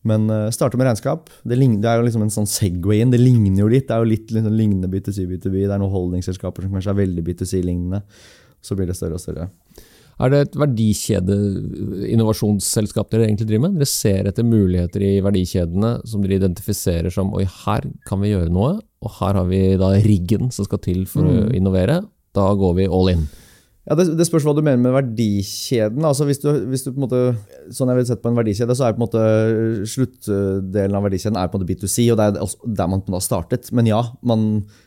Men 0.07 0.29
uh, 0.31 0.47
starte 0.55 0.79
med 0.79 0.87
regnskap. 0.87 1.27
Det, 1.43 1.57
ligner, 1.59 1.81
det 1.83 1.89
er 1.91 1.99
jo 1.99 2.05
liksom 2.07 2.23
en 2.23 2.33
sånn 2.33 2.49
Segway 2.49 2.97
inn. 3.03 3.11
Det 3.11 3.19
ligner 3.19 3.63
jo 3.63 3.69
litt. 3.71 3.87
Det 3.89 3.95
er 3.95 4.03
jo 4.03 4.11
litt, 4.13 4.27
sånn 4.31 4.55
lignende 4.55 4.91
B2C, 4.91 5.25
B2B. 5.27 5.55
Det 5.65 5.75
er 5.75 5.81
noen 5.81 5.95
holdningsselskaper 5.95 6.65
som 6.65 6.75
kanskje 6.77 6.93
er 6.93 7.01
veldig 7.01 7.23
B2C-lignende. 7.27 7.99
Så 8.63 8.71
blir 8.79 8.87
det 8.89 8.97
større 8.99 9.17
og 9.19 9.23
større. 9.23 9.45
Er 10.19 10.27
det 10.33 10.39
et 10.43 10.57
verdikjede-innovasjonsselskap 10.59 13.07
dere 13.11 13.25
egentlig 13.29 13.47
driver 13.47 13.63
med? 13.69 13.75
Dere 13.79 13.87
ser 13.87 14.27
etter 14.27 14.43
muligheter 14.43 14.99
i 15.07 15.23
verdikjedene 15.23 15.91
som 16.11 16.19
dere 16.23 16.39
identifiserer 16.41 17.09
som 17.13 17.33
oi, 17.37 17.45
her 17.63 17.83
kan 18.07 18.19
vi 18.23 18.31
gjøre 18.33 18.51
noe, 18.51 18.71
og 18.99 19.09
her 19.21 19.33
har 19.39 19.47
vi 19.47 19.61
da 19.79 19.89
riggen 20.03 20.51
som 20.51 20.63
skal 20.67 20.79
til 20.83 21.05
for 21.07 21.23
å 21.23 21.47
innovere. 21.55 22.03
Da 22.35 22.51
går 22.59 22.73
vi 22.81 22.91
all 22.91 23.07
in. 23.13 23.23
Ja, 23.89 23.95
det, 23.97 24.05
det 24.19 24.25
spørs 24.27 24.43
hva 24.45 24.53
du 24.53 24.61
mener 24.61 24.77
med 24.77 24.93
verdikjeden. 24.93 26.03
Altså 26.05 26.27
hvis 26.29 26.37
du, 26.43 26.49
hvis 26.69 26.83
du 26.85 26.91
måte, 27.01 27.31
sånn 27.73 27.89
jeg 27.89 27.97
vil 27.97 28.05
sette 28.05 28.21
på 28.21 28.29
en 28.29 28.37
verdikjede, 28.37 28.75
så 28.77 28.85
er 28.85 28.93
på 28.93 29.01
en 29.01 29.05
måte 29.07 29.23
sluttdelen 29.89 30.97
av 30.99 31.07
verdikjeden 31.07 31.39
er 31.41 31.49
på 31.49 31.57
en 31.57 31.63
måte 31.63 31.69
B2C, 31.71 32.05
og 32.13 32.19
det 32.19 32.27
er 32.27 32.53
der 32.77 32.91
man 32.91 33.01
har 33.15 33.23
startet. 33.25 33.71
Men 33.73 33.89
ja, 33.89 34.03
man, 34.21 34.43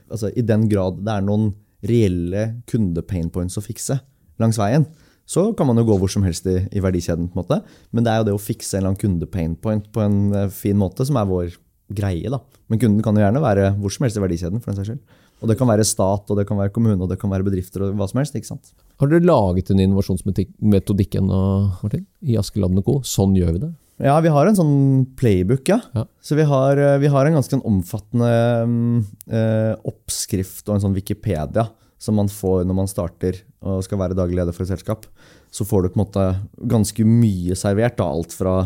altså, 0.06 0.30
i 0.30 0.44
den 0.46 0.68
grad 0.70 1.02
det 1.02 1.16
er 1.16 1.26
noen 1.26 1.50
reelle 1.82 2.44
kundepainpoints 2.70 3.58
å 3.58 3.64
fikse 3.64 3.98
langs 4.38 4.60
veien, 4.62 4.86
så 5.26 5.48
kan 5.58 5.66
man 5.66 5.80
jo 5.80 5.86
gå 5.88 5.96
hvor 5.98 6.10
som 6.10 6.22
helst 6.26 6.46
i, 6.50 6.60
i 6.70 6.82
verdikjeden. 6.82 7.32
på 7.32 7.40
en 7.40 7.42
måte. 7.42 7.58
Men 7.90 8.06
det 8.06 8.12
er 8.12 8.22
jo 8.22 8.28
det 8.30 8.36
å 8.36 8.42
fikse 8.42 8.76
en 8.76 8.84
eller 8.84 8.92
annen 8.92 9.02
kundepainpoint 9.02 9.90
på 9.90 10.02
en 10.04 10.18
eh, 10.36 10.48
fin 10.54 10.78
måte 10.78 11.06
som 11.08 11.18
er 11.18 11.26
vår 11.26 11.58
greie. 11.90 12.30
da. 12.30 12.38
Men 12.70 12.78
kunden 12.78 13.02
kan 13.02 13.18
jo 13.18 13.24
gjerne 13.24 13.42
være 13.42 13.72
hvor 13.82 13.92
som 13.94 14.06
helst 14.06 14.18
i 14.18 14.22
verdikjeden. 14.22 14.62
for 14.62 14.70
den 14.70 14.78
saks 14.78 14.92
skyld. 14.92 15.18
Og 15.42 15.50
det 15.50 15.58
kan 15.58 15.68
være 15.68 15.84
stat, 15.86 16.30
og 16.30 16.38
det 16.38 16.46
kan 16.46 16.58
være 16.60 16.72
kommune, 16.74 17.00
og 17.02 17.10
det 17.10 17.18
kan 17.20 17.30
være 17.32 17.46
bedrifter 17.46 17.82
og 17.88 17.96
hva 17.98 18.06
som 18.08 18.22
helst. 18.22 18.36
ikke 18.38 18.52
sant? 18.52 18.72
Har 19.02 19.10
dere 19.10 19.26
laget 19.26 19.72
en 19.74 19.82
innovasjonsmetodikk 19.82 21.18
Martin? 21.20 22.06
I 22.22 22.38
Askeladden 22.38 22.84
Co.? 22.86 23.00
Sånn 23.02 23.34
gjør 23.36 23.56
vi 23.56 23.64
det. 23.64 23.72
Ja, 24.02 24.16
vi 24.22 24.30
har 24.34 24.48
en 24.48 24.56
sånn 24.58 24.76
playbook, 25.18 25.68
ja. 25.68 25.78
Ja. 25.94 26.06
Så 26.22 26.38
vi 26.38 26.46
har, 26.48 26.78
eh, 26.78 26.98
vi 27.02 27.10
har 27.10 27.26
en 27.26 27.36
ganske 27.36 27.54
sånn 27.54 27.66
omfattende 27.68 28.30
mm, 28.66 28.98
eh, 29.30 29.74
oppskrift 29.86 30.66
og 30.68 30.76
en 30.76 30.84
sånn 30.86 30.96
Wikipedia 30.96 31.68
som 32.02 32.16
man 32.18 32.30
får 32.30 32.64
når 32.66 32.78
man 32.80 32.90
starter 32.90 33.38
og 33.62 33.84
skal 33.86 34.00
være 34.00 34.16
daglig 34.18 34.40
leder 34.40 34.54
for 34.54 34.64
et 34.64 34.72
selskap. 34.72 35.06
Så 35.54 35.66
får 35.68 35.84
du 35.84 35.92
på 35.92 36.00
en 36.00 36.04
måte 36.06 36.24
ganske 36.66 37.06
mye 37.06 37.54
servert. 37.58 37.98
Da, 38.00 38.08
alt 38.08 38.34
fra 38.34 38.56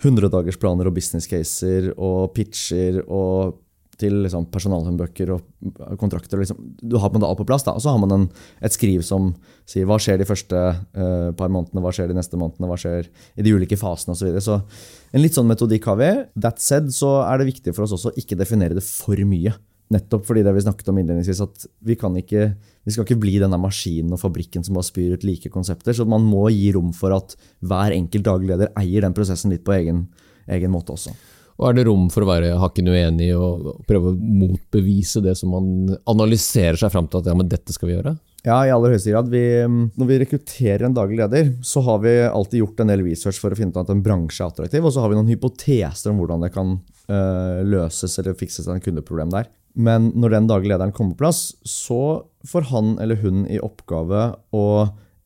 100-dagersplaner 0.00 0.88
og 0.88 0.96
business 0.96 1.28
caser 1.28 1.90
og 1.98 2.32
pitcher 2.36 3.02
og 3.04 3.58
til 4.00 4.16
liksom 4.24 4.48
personalhåndbøker 4.52 5.32
og 5.34 5.94
kontrakter. 6.00 6.40
Liksom. 6.40 6.58
Du 6.80 6.96
har 6.98 7.12
på 7.12 7.18
en 7.18 7.22
måte 7.22 7.30
alt 7.30 7.40
på 7.42 7.48
plass, 7.48 7.66
da. 7.66 7.76
og 7.76 7.84
så 7.84 7.94
har 7.94 8.00
man 8.02 8.16
en, 8.16 8.26
et 8.64 8.74
skriv 8.74 9.04
som 9.06 9.32
sier 9.68 9.88
hva 9.88 10.00
skjer 10.00 10.20
de 10.20 10.28
første 10.28 10.56
uh, 10.56 11.30
par 11.38 11.52
månedene, 11.52 11.82
hva 11.84 11.92
skjer 11.94 12.10
de 12.10 12.18
neste 12.18 12.40
månedene, 12.40 12.68
hva 12.70 12.78
skjer 12.80 13.10
i 13.10 13.46
de 13.46 13.54
ulike 13.54 13.78
fasene 13.80 14.16
osv. 14.16 14.22
Så, 14.22 14.28
videre. 14.28 14.44
så 14.44 15.16
en 15.16 15.24
litt 15.24 15.36
sånn 15.36 15.50
metodikk 15.50 15.90
har 15.90 16.00
vi. 16.00 16.12
That 16.40 16.62
said 16.62 16.92
så 16.96 17.18
er 17.26 17.40
det 17.40 17.50
viktig 17.52 17.76
for 17.76 17.86
oss 17.86 17.96
også 17.98 18.12
å 18.12 18.20
ikke 18.20 18.38
definere 18.40 18.78
det 18.78 18.86
for 18.86 19.20
mye. 19.28 19.54
Nettopp 19.90 20.28
fordi 20.28 20.44
det 20.46 20.52
vi 20.54 20.62
snakket 20.62 20.88
om 20.92 21.00
innledningsvis, 21.00 21.40
at 21.42 21.64
vi, 21.82 21.96
ikke, 21.98 22.44
vi 22.86 22.92
skal 22.94 23.06
ikke 23.06 23.18
bli 23.24 23.40
denne 23.42 23.58
maskinen 23.58 24.14
og 24.14 24.20
fabrikken 24.22 24.62
som 24.62 24.76
bare 24.78 24.86
spyr 24.86 25.16
ut 25.18 25.26
like 25.26 25.50
konsepter. 25.50 25.96
Så 25.96 26.06
man 26.06 26.22
må 26.22 26.44
gi 26.54 26.68
rom 26.76 26.92
for 26.94 27.16
at 27.16 27.34
hver 27.58 27.96
enkelt 27.96 28.28
daglig 28.28 28.52
leder 28.52 28.70
eier 28.78 29.02
den 29.02 29.16
prosessen 29.16 29.50
litt 29.50 29.64
på 29.66 29.74
egen, 29.74 30.04
egen 30.46 30.70
måte 30.70 30.94
også. 30.94 31.16
Og 31.60 31.68
er 31.68 31.76
det 31.76 31.84
rom 31.90 32.06
for 32.08 32.24
å 32.24 32.30
være 32.30 32.54
hakken 32.56 32.88
uenig 32.88 33.28
og 33.36 33.82
prøve 33.88 34.14
å 34.14 34.16
motbevise 34.16 35.20
det 35.24 35.34
som 35.36 35.52
man 35.52 35.92
analyserer 36.08 36.78
seg 36.80 36.92
fram 36.94 37.08
til 37.10 37.20
at 37.20 37.28
ja, 37.28 37.36
men 37.36 37.50
dette 37.52 37.74
skal 37.76 37.90
vi 37.90 37.96
gjøre? 37.98 38.14
Ja, 38.46 38.62
i 38.64 38.72
aller 38.72 38.94
høyeste 38.94 39.12
grad. 39.12 39.28
Vi, 39.28 39.42
når 39.68 40.08
vi 40.08 40.18
rekrutterer 40.22 40.86
en 40.86 40.96
daglig 40.96 41.18
leder, 41.20 41.50
så 41.60 41.82
har 41.84 42.00
vi 42.00 42.14
alltid 42.24 42.62
gjort 42.62 42.80
en 42.80 42.92
del 42.94 43.04
research 43.04 43.42
for 43.42 43.52
å 43.52 43.58
finne 43.58 43.74
ut 43.74 43.82
at 43.82 43.92
en 43.92 44.00
bransje 44.04 44.40
er 44.40 44.48
attraktiv, 44.48 44.86
og 44.88 44.94
så 44.94 45.04
har 45.04 45.12
vi 45.12 45.18
noen 45.18 45.28
hypoteser 45.28 46.12
om 46.12 46.22
hvordan 46.22 46.46
det 46.46 46.52
kan 46.54 46.72
øh, 46.78 47.60
løses 47.68 48.16
eller 48.22 48.38
fikses 48.40 48.64
et 48.64 48.86
kundeproblem 48.86 49.36
der. 49.36 49.52
Men 49.76 50.08
når 50.16 50.34
den 50.38 50.48
daglige 50.48 50.72
lederen 50.72 50.96
kommer 50.96 51.12
på 51.14 51.26
plass, 51.26 51.42
så 51.68 52.24
får 52.48 52.70
han 52.72 52.96
eller 53.02 53.20
hun 53.20 53.44
i 53.52 53.60
oppgave 53.60 54.30
å 54.56 54.64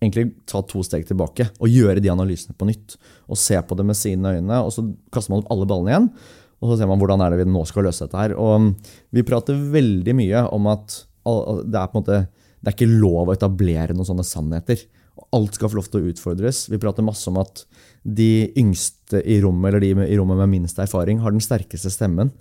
egentlig 0.05 0.31
ta 0.51 0.63
to 0.69 0.85
steg 0.87 1.07
tilbake 1.09 1.49
og 1.59 1.73
gjøre 1.73 2.03
de 2.05 2.13
analysene 2.13 2.57
på 2.59 2.69
nytt. 2.69 2.97
Og 3.29 3.41
se 3.41 3.59
på 3.61 3.79
det 3.79 3.87
med 3.89 3.99
sine 3.99 4.37
øyne, 4.37 4.61
og 4.61 4.73
så 4.75 4.87
kaster 5.15 5.35
man 5.35 5.43
opp 5.43 5.53
alle 5.55 5.69
ballene 5.71 5.95
igjen. 5.95 6.09
Og 6.63 6.71
så 6.71 6.79
ser 6.81 6.89
man 6.89 7.01
hvordan 7.01 7.25
er 7.25 7.35
det 7.35 7.43
vi 7.43 7.51
nå 7.51 7.65
skal 7.69 7.89
løse 7.89 8.07
dette 8.07 8.21
her. 8.21 8.37
Og 8.41 8.71
vi 9.13 9.27
prater 9.27 9.59
veldig 9.75 10.15
mye 10.17 10.47
om 10.55 10.71
at 10.73 11.03
det 11.25 11.81
er 11.81 11.91
på 11.91 11.99
en 11.99 12.03
måte 12.03 12.25
det 12.65 12.71
er 12.71 12.77
ikke 12.79 12.97
lov 12.97 13.29
å 13.29 13.35
etablere 13.35 13.93
noen 13.93 14.09
sånne 14.09 14.25
sannheter. 14.25 14.87
alt 15.37 15.55
skal 15.55 15.71
få 15.71 15.77
lov 15.79 15.89
til 15.91 16.01
å 16.01 16.11
utfordres. 16.11 16.65
Vi 16.73 16.81
prater 16.81 17.05
masse 17.05 17.29
om 17.31 17.37
at 17.39 17.65
de 18.03 18.49
yngste 18.59 19.21
i 19.21 19.37
rommet, 19.43 19.69
eller 19.69 19.83
de 19.85 20.09
i 20.09 20.17
rommet 20.19 20.41
med 20.41 20.51
minst 20.51 20.79
erfaring, 20.81 21.21
har 21.21 21.31
den 21.31 21.45
sterkeste 21.45 21.93
stemmen. 21.93 22.33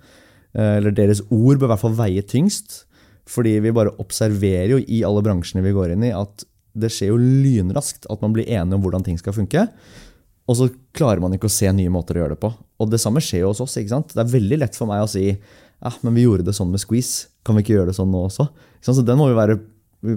Eh, 0.55 0.77
eller 0.79 0.95
deres 0.95 1.21
ord 1.29 1.59
bør 1.59 1.67
i 1.67 1.71
hvert 1.73 1.83
fall 1.83 1.97
veie 1.99 2.23
tyngst. 2.23 2.85
Fordi 3.29 3.57
vi 3.63 3.75
bare 3.75 3.93
observerer 4.01 4.73
jo 4.73 4.79
i 4.79 5.03
alle 5.03 5.21
bransjene 5.25 5.63
vi 5.63 5.75
går 5.75 5.93
inn 5.93 6.07
i, 6.07 6.15
at 6.15 6.47
det 6.73 6.89
skjer 6.93 7.11
jo 7.11 7.19
lynraskt 7.21 8.07
at 8.11 8.23
man 8.23 8.33
blir 8.35 8.49
enige 8.49 8.77
om 8.77 8.83
hvordan 8.83 9.05
ting 9.05 9.19
skal 9.21 9.35
funke. 9.35 9.67
Og 10.49 10.57
så 10.59 10.67
klarer 10.95 11.21
man 11.23 11.35
ikke 11.35 11.47
å 11.47 11.53
se 11.53 11.69
nye 11.71 11.91
måter 11.93 12.17
å 12.17 12.23
gjøre 12.23 12.35
det 12.35 12.43
på. 12.43 12.49
Og 12.81 12.89
det 12.91 12.99
samme 12.99 13.21
skjer 13.23 13.45
jo 13.45 13.53
hos 13.53 13.61
oss. 13.63 13.77
ikke 13.79 13.93
sant? 13.93 14.11
Det 14.11 14.23
er 14.23 14.33
veldig 14.33 14.59
lett 14.65 14.79
for 14.79 14.89
meg 14.89 15.05
å 15.05 15.11
si 15.11 15.29
ja, 15.29 15.91
men 16.01 16.15
vi 16.15 16.25
gjorde 16.25 16.47
det 16.47 16.55
sånn 16.55 16.71
med 16.71 16.81
squeeze. 16.83 17.29
Kan 17.43 17.57
vi 17.57 17.63
ikke 17.63 17.77
gjøre 17.77 17.91
det 17.91 17.97
sånn 17.97 18.11
nå 18.11 18.25
også? 18.27 18.47
Så 18.83 18.95
den 19.03 19.19
må 19.19 19.29
vi 19.29 19.39
være 19.39 19.59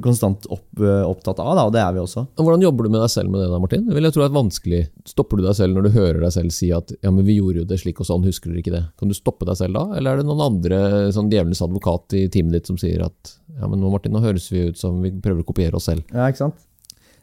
konstant 0.02 0.46
opp, 0.50 0.66
eh, 0.82 1.02
opptatt 1.06 1.38
av, 1.42 1.52
da, 1.54 1.64
og 1.68 1.72
det 1.74 1.80
er 1.82 1.92
vi 1.94 2.02
også. 2.02 2.24
Hvordan 2.40 2.64
jobber 2.64 2.86
du 2.86 2.92
med 2.92 3.02
deg 3.04 3.12
selv 3.12 3.30
med 3.30 3.42
det, 3.42 3.48
da, 3.52 3.60
Martin? 3.62 3.86
vil 3.94 4.08
jeg 4.08 4.16
tro 4.16 4.24
er 4.26 4.34
vanskelig. 4.34 4.82
Stopper 5.06 5.38
du 5.38 5.46
deg 5.46 5.56
selv 5.58 5.76
når 5.76 5.86
du 5.86 5.90
hører 5.94 6.20
deg 6.24 6.34
selv 6.34 6.54
si 6.56 6.70
at 6.74 6.90
ja, 6.96 7.12
men 7.12 7.26
vi 7.28 7.38
gjorde 7.38 7.62
jo 7.62 7.68
det 7.70 7.80
slik 7.82 8.02
og 8.02 8.08
sånn, 8.10 8.26
husker 8.26 8.50
dere 8.50 8.64
ikke 8.64 8.74
det? 8.74 8.84
Kan 8.98 9.12
du 9.12 9.16
stoppe 9.16 9.48
deg 9.48 9.58
selv 9.60 9.78
da, 9.78 9.84
eller 9.98 10.12
er 10.12 10.22
det 10.22 10.28
noen 10.28 10.46
andre 10.48 10.80
sånn 11.14 11.30
djevelens 11.32 11.62
advokat 11.64 12.16
i 12.18 12.26
teamet 12.32 12.58
ditt 12.58 12.72
som 12.72 12.80
sier 12.80 13.06
at 13.06 13.36
ja, 13.56 13.68
men 13.70 13.80
nå 13.80 13.90
Martin, 13.92 14.12
nå 14.12 14.24
høres 14.24 14.50
vi 14.52 14.68
ut 14.72 14.80
som 14.80 14.98
vi 15.04 15.14
prøver 15.14 15.44
å 15.44 15.48
kopiere 15.48 15.78
oss 15.78 15.86
selv? 15.88 16.04
Ja, 16.12 16.26
ikke 16.28 16.44
sant? 16.48 16.66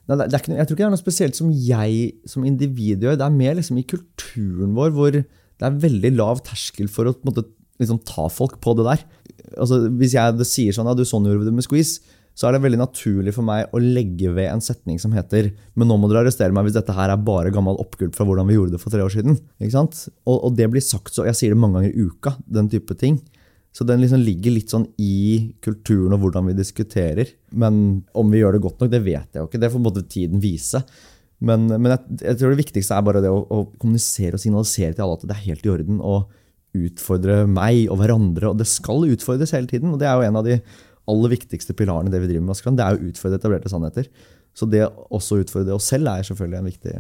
Nei, 0.04 0.18
det 0.20 0.36
er 0.36 0.42
ikke, 0.42 0.56
jeg 0.58 0.68
tror 0.68 0.76
ikke 0.76 0.82
det 0.82 0.88
er 0.90 0.96
noe 0.96 1.00
spesielt 1.00 1.38
som 1.38 1.52
jeg 1.54 2.08
som 2.28 2.48
individ 2.48 3.06
gjør. 3.06 3.16
Det 3.20 3.24
er 3.24 3.36
mer 3.36 3.54
liksom 3.56 3.78
i 3.80 3.86
kulturen 3.88 4.74
vår 4.76 4.96
hvor 4.96 5.16
det 5.16 5.68
er 5.68 5.78
veldig 5.84 6.12
lav 6.18 6.42
terskel 6.44 6.90
for 6.92 7.08
å 7.08 7.14
måte, 7.24 7.46
liksom, 7.80 8.02
ta 8.08 8.28
folk 8.32 8.58
på 8.64 8.74
det 8.80 8.88
der. 8.90 9.06
Altså, 9.54 9.80
hvis 10.00 10.16
jeg 10.18 10.50
sier 10.50 10.76
sånn 10.76 10.90
ja, 10.90 10.96
du 10.98 11.06
sånn 11.08 11.30
gjorde 11.30 11.46
vi 11.46 11.48
det 11.48 11.56
med 11.56 11.68
squeeze, 11.68 12.04
så 12.34 12.48
er 12.48 12.56
det 12.56 12.64
veldig 12.64 12.80
naturlig 12.82 13.36
for 13.36 13.46
meg 13.46 13.70
å 13.70 13.82
legge 13.82 14.32
ved 14.34 14.50
en 14.50 14.64
setning 14.64 14.98
som 15.02 15.14
heter 15.14 15.52
Men 15.78 15.90
nå 15.90 16.00
må 16.02 16.10
dere 16.10 16.24
arrestere 16.24 16.56
meg 16.56 16.66
hvis 16.66 16.80
dette 16.80 16.96
her 16.98 17.14
er 17.14 17.22
bare 17.22 17.54
gammel 17.54 17.78
oppgulp 17.82 18.18
fra 18.18 18.26
hvordan 18.26 18.50
vi 18.50 18.58
gjorde 18.58 18.74
det 18.74 18.82
for 18.82 18.94
tre 18.94 19.06
år 19.06 19.14
siden. 19.14 19.38
Ikke 19.62 19.76
sant? 19.76 20.00
Og, 20.26 20.40
og, 20.40 20.50
det 20.58 20.70
blir 20.74 20.84
sagt 20.84 21.14
så 21.14 21.28
Jeg 21.30 21.38
sier 21.38 21.54
det 21.54 21.62
mange 21.62 21.78
ganger 21.78 21.94
i 21.94 22.08
uka, 22.10 22.36
den 22.50 22.72
type 22.74 22.98
ting. 22.98 23.22
Så 23.74 23.86
den 23.90 24.02
liksom 24.02 24.22
ligger 24.22 24.54
litt 24.54 24.74
sånn 24.74 24.86
i 25.02 25.54
kulturen 25.66 26.14
og 26.14 26.26
hvordan 26.26 26.50
vi 26.50 26.58
diskuterer. 26.58 27.30
Men 27.58 28.04
om 28.18 28.34
vi 28.34 28.42
gjør 28.42 28.58
det 28.58 28.66
godt 28.66 28.82
nok, 28.82 28.94
det 28.94 29.02
vet 29.06 29.34
jeg 29.34 29.42
jo 29.42 29.50
ikke. 29.50 29.62
Det 29.62 29.72
får 29.74 29.88
både 29.90 30.06
tiden 30.10 30.42
vise. 30.42 30.82
Men, 31.44 31.66
men 31.70 31.92
jeg, 31.96 32.20
jeg, 32.22 32.40
tror 32.40 32.54
det 32.54 32.62
viktigste 32.62 32.98
er 32.98 33.06
bare 33.06 33.22
det 33.26 33.34
å, 33.34 33.42
å, 33.42 33.66
kommunisere 33.82 34.38
og 34.38 34.42
signalisere 34.42 34.94
til 34.94 35.06
alle 35.06 35.18
at 35.20 35.26
det 35.28 35.36
er 35.36 35.46
helt 35.50 35.66
i 35.66 35.74
orden. 35.74 36.02
å 36.02 36.24
utfordre 36.74 37.44
meg 37.50 37.86
og 37.92 38.00
hverandre. 38.02 38.50
Og 38.50 38.58
det 38.58 38.66
skal 38.70 39.06
utfordres 39.06 39.54
hele 39.54 39.70
tiden. 39.70 39.94
og 39.94 40.02
Det 40.02 40.10
er 40.10 40.18
jo 40.18 40.28
en 40.28 40.40
av 40.40 40.48
de 40.48 40.58
aller 41.12 41.34
viktigste 41.36 41.76
pilarene 41.78 42.12
i 42.12 42.14
det 42.14 42.22
vi 42.24 42.32
driver 42.32 42.48
med, 42.48 42.78
det 42.80 42.86
er 42.86 42.96
å 42.96 43.10
utfordre 43.10 43.42
etablerte 43.42 43.72
sannheter. 43.72 44.08
Så 44.54 44.70
det 44.70 44.86
også 44.86 45.38
å 45.38 45.44
utfordre 45.44 45.76
oss 45.76 45.90
selv 45.90 46.12
er 46.12 46.26
selvfølgelig 46.28 46.60
en 46.60 46.70
viktig 46.70 46.96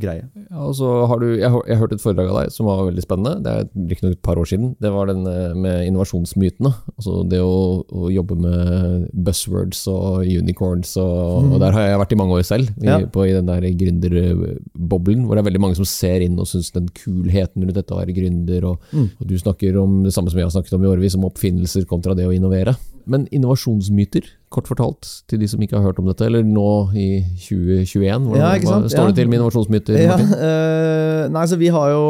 greie. 0.00 0.24
Ja, 0.48 0.62
og 0.64 0.72
så 0.78 0.88
har 1.08 1.20
du, 1.20 1.26
jeg, 1.36 1.50
jeg 1.68 1.78
hørte 1.78 1.96
et 1.98 2.02
foredrag 2.02 2.30
av 2.30 2.38
deg 2.40 2.52
som 2.54 2.68
var 2.68 2.80
veldig 2.86 3.02
spennende. 3.04 3.42
Det 3.44 3.52
er 3.52 3.88
riktignok 3.90 4.14
et 4.16 4.22
par 4.24 4.40
år 4.40 4.48
siden. 4.48 4.70
Det 4.80 4.92
var 4.94 5.10
den 5.10 5.26
eh, 5.28 5.56
med 5.58 5.88
innovasjonsmytene. 5.88 6.72
Altså 6.94 7.18
det 7.28 7.42
å, 7.44 7.82
å, 7.84 8.06
jobbe 8.12 8.38
med 8.40 9.10
buzzwords 9.12 9.84
og 9.92 10.22
unicorns. 10.24 10.94
Og, 11.00 11.44
mm. 11.44 11.50
og, 11.52 11.58
der 11.62 11.76
har 11.76 11.86
jeg 11.86 12.00
vært 12.04 12.14
i 12.16 12.20
mange 12.22 12.38
år 12.38 12.46
selv, 12.48 12.72
i, 12.80 12.88
ja. 12.88 12.98
på, 13.12 13.26
i 13.28 13.36
den 13.36 13.50
der 13.50 13.68
gründerboblen. 13.82 15.26
Hvor 15.26 15.36
det 15.36 15.44
er 15.44 15.50
veldig 15.50 15.64
mange 15.66 15.80
som 15.80 15.88
ser 15.88 16.24
inn 16.24 16.40
og 16.40 16.48
syns 16.50 16.72
den 16.74 16.88
kulheten 16.96 17.66
rundt 17.66 17.76
dette 17.76 17.92
å 17.92 18.00
være 18.00 18.16
gründer. 18.16 18.70
Og, 18.72 18.88
mm. 18.96 19.10
og 19.18 19.28
du 19.28 19.36
snakker 19.40 19.76
om 19.82 20.00
det 20.06 20.14
samme 20.16 20.32
som 20.32 20.40
jeg 20.40 20.48
har 20.48 20.56
snakket 20.56 20.78
om 20.78 20.88
i 20.88 20.92
årevis, 20.92 21.18
om 21.20 21.28
oppfinnelser 21.28 21.84
kontra 21.90 22.16
det 22.16 22.28
å 22.30 22.34
innovere. 22.34 22.78
Men 23.10 23.24
innovasjonsmyter, 23.34 24.26
kort 24.52 24.68
fortalt, 24.70 25.08
til 25.30 25.40
de 25.42 25.48
som 25.50 25.62
ikke 25.64 25.78
har 25.78 25.86
hørt 25.88 25.98
om 26.02 26.08
dette, 26.10 26.26
eller 26.28 26.44
nå 26.46 26.68
i 26.98 27.08
2021? 27.40 28.28
Hvordan, 28.28 28.42
ja, 28.42 28.52
hva 28.62 28.78
står 28.92 29.10
det 29.10 29.16
til 29.18 29.30
med 29.30 29.38
innovasjonsmyter? 29.40 29.98
Ja, 30.00 30.16
uh, 30.20 31.24
nei, 31.32 31.44
så 31.50 31.58
Vi 31.60 31.72
har 31.74 31.92
jo 31.92 32.06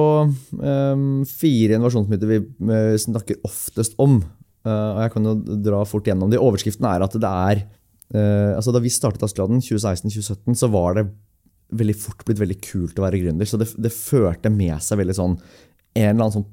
um, 0.58 1.08
fire 1.28 1.78
innovasjonsmyter 1.78 2.30
vi 2.30 2.40
uh, 2.42 2.94
snakker 3.00 3.40
oftest 3.48 3.96
om. 4.02 4.20
Uh, 4.66 4.90
og 4.92 5.02
Jeg 5.04 5.14
kan 5.16 5.28
jo 5.30 5.36
dra 5.70 5.82
fort 5.88 6.10
gjennom 6.10 6.32
de. 6.32 6.40
Overskriften 6.40 6.88
er 6.90 7.06
at 7.06 7.18
det 7.18 7.36
er 7.52 7.64
altså 8.12 8.74
Da 8.76 8.80
vi 8.84 8.90
startet 8.92 9.22
Askeladden 9.24 9.62
2016-2017, 9.64 10.58
så 10.60 10.68
var 10.68 10.98
det 10.98 11.06
veldig 11.72 11.94
fort 11.96 12.26
blitt 12.28 12.42
veldig 12.42 12.58
kult 12.60 12.98
å 13.00 13.06
være 13.06 13.22
gründer. 13.22 13.48
Så 13.48 13.56
det, 13.56 13.70
det 13.80 13.88
førte 13.88 14.52
med 14.52 14.76
seg 14.84 15.00
veldig 15.00 15.16
sånn 15.16 15.38
en 15.38 16.10
eller 16.10 16.26
annen 16.26 16.34
sånn 16.34 16.50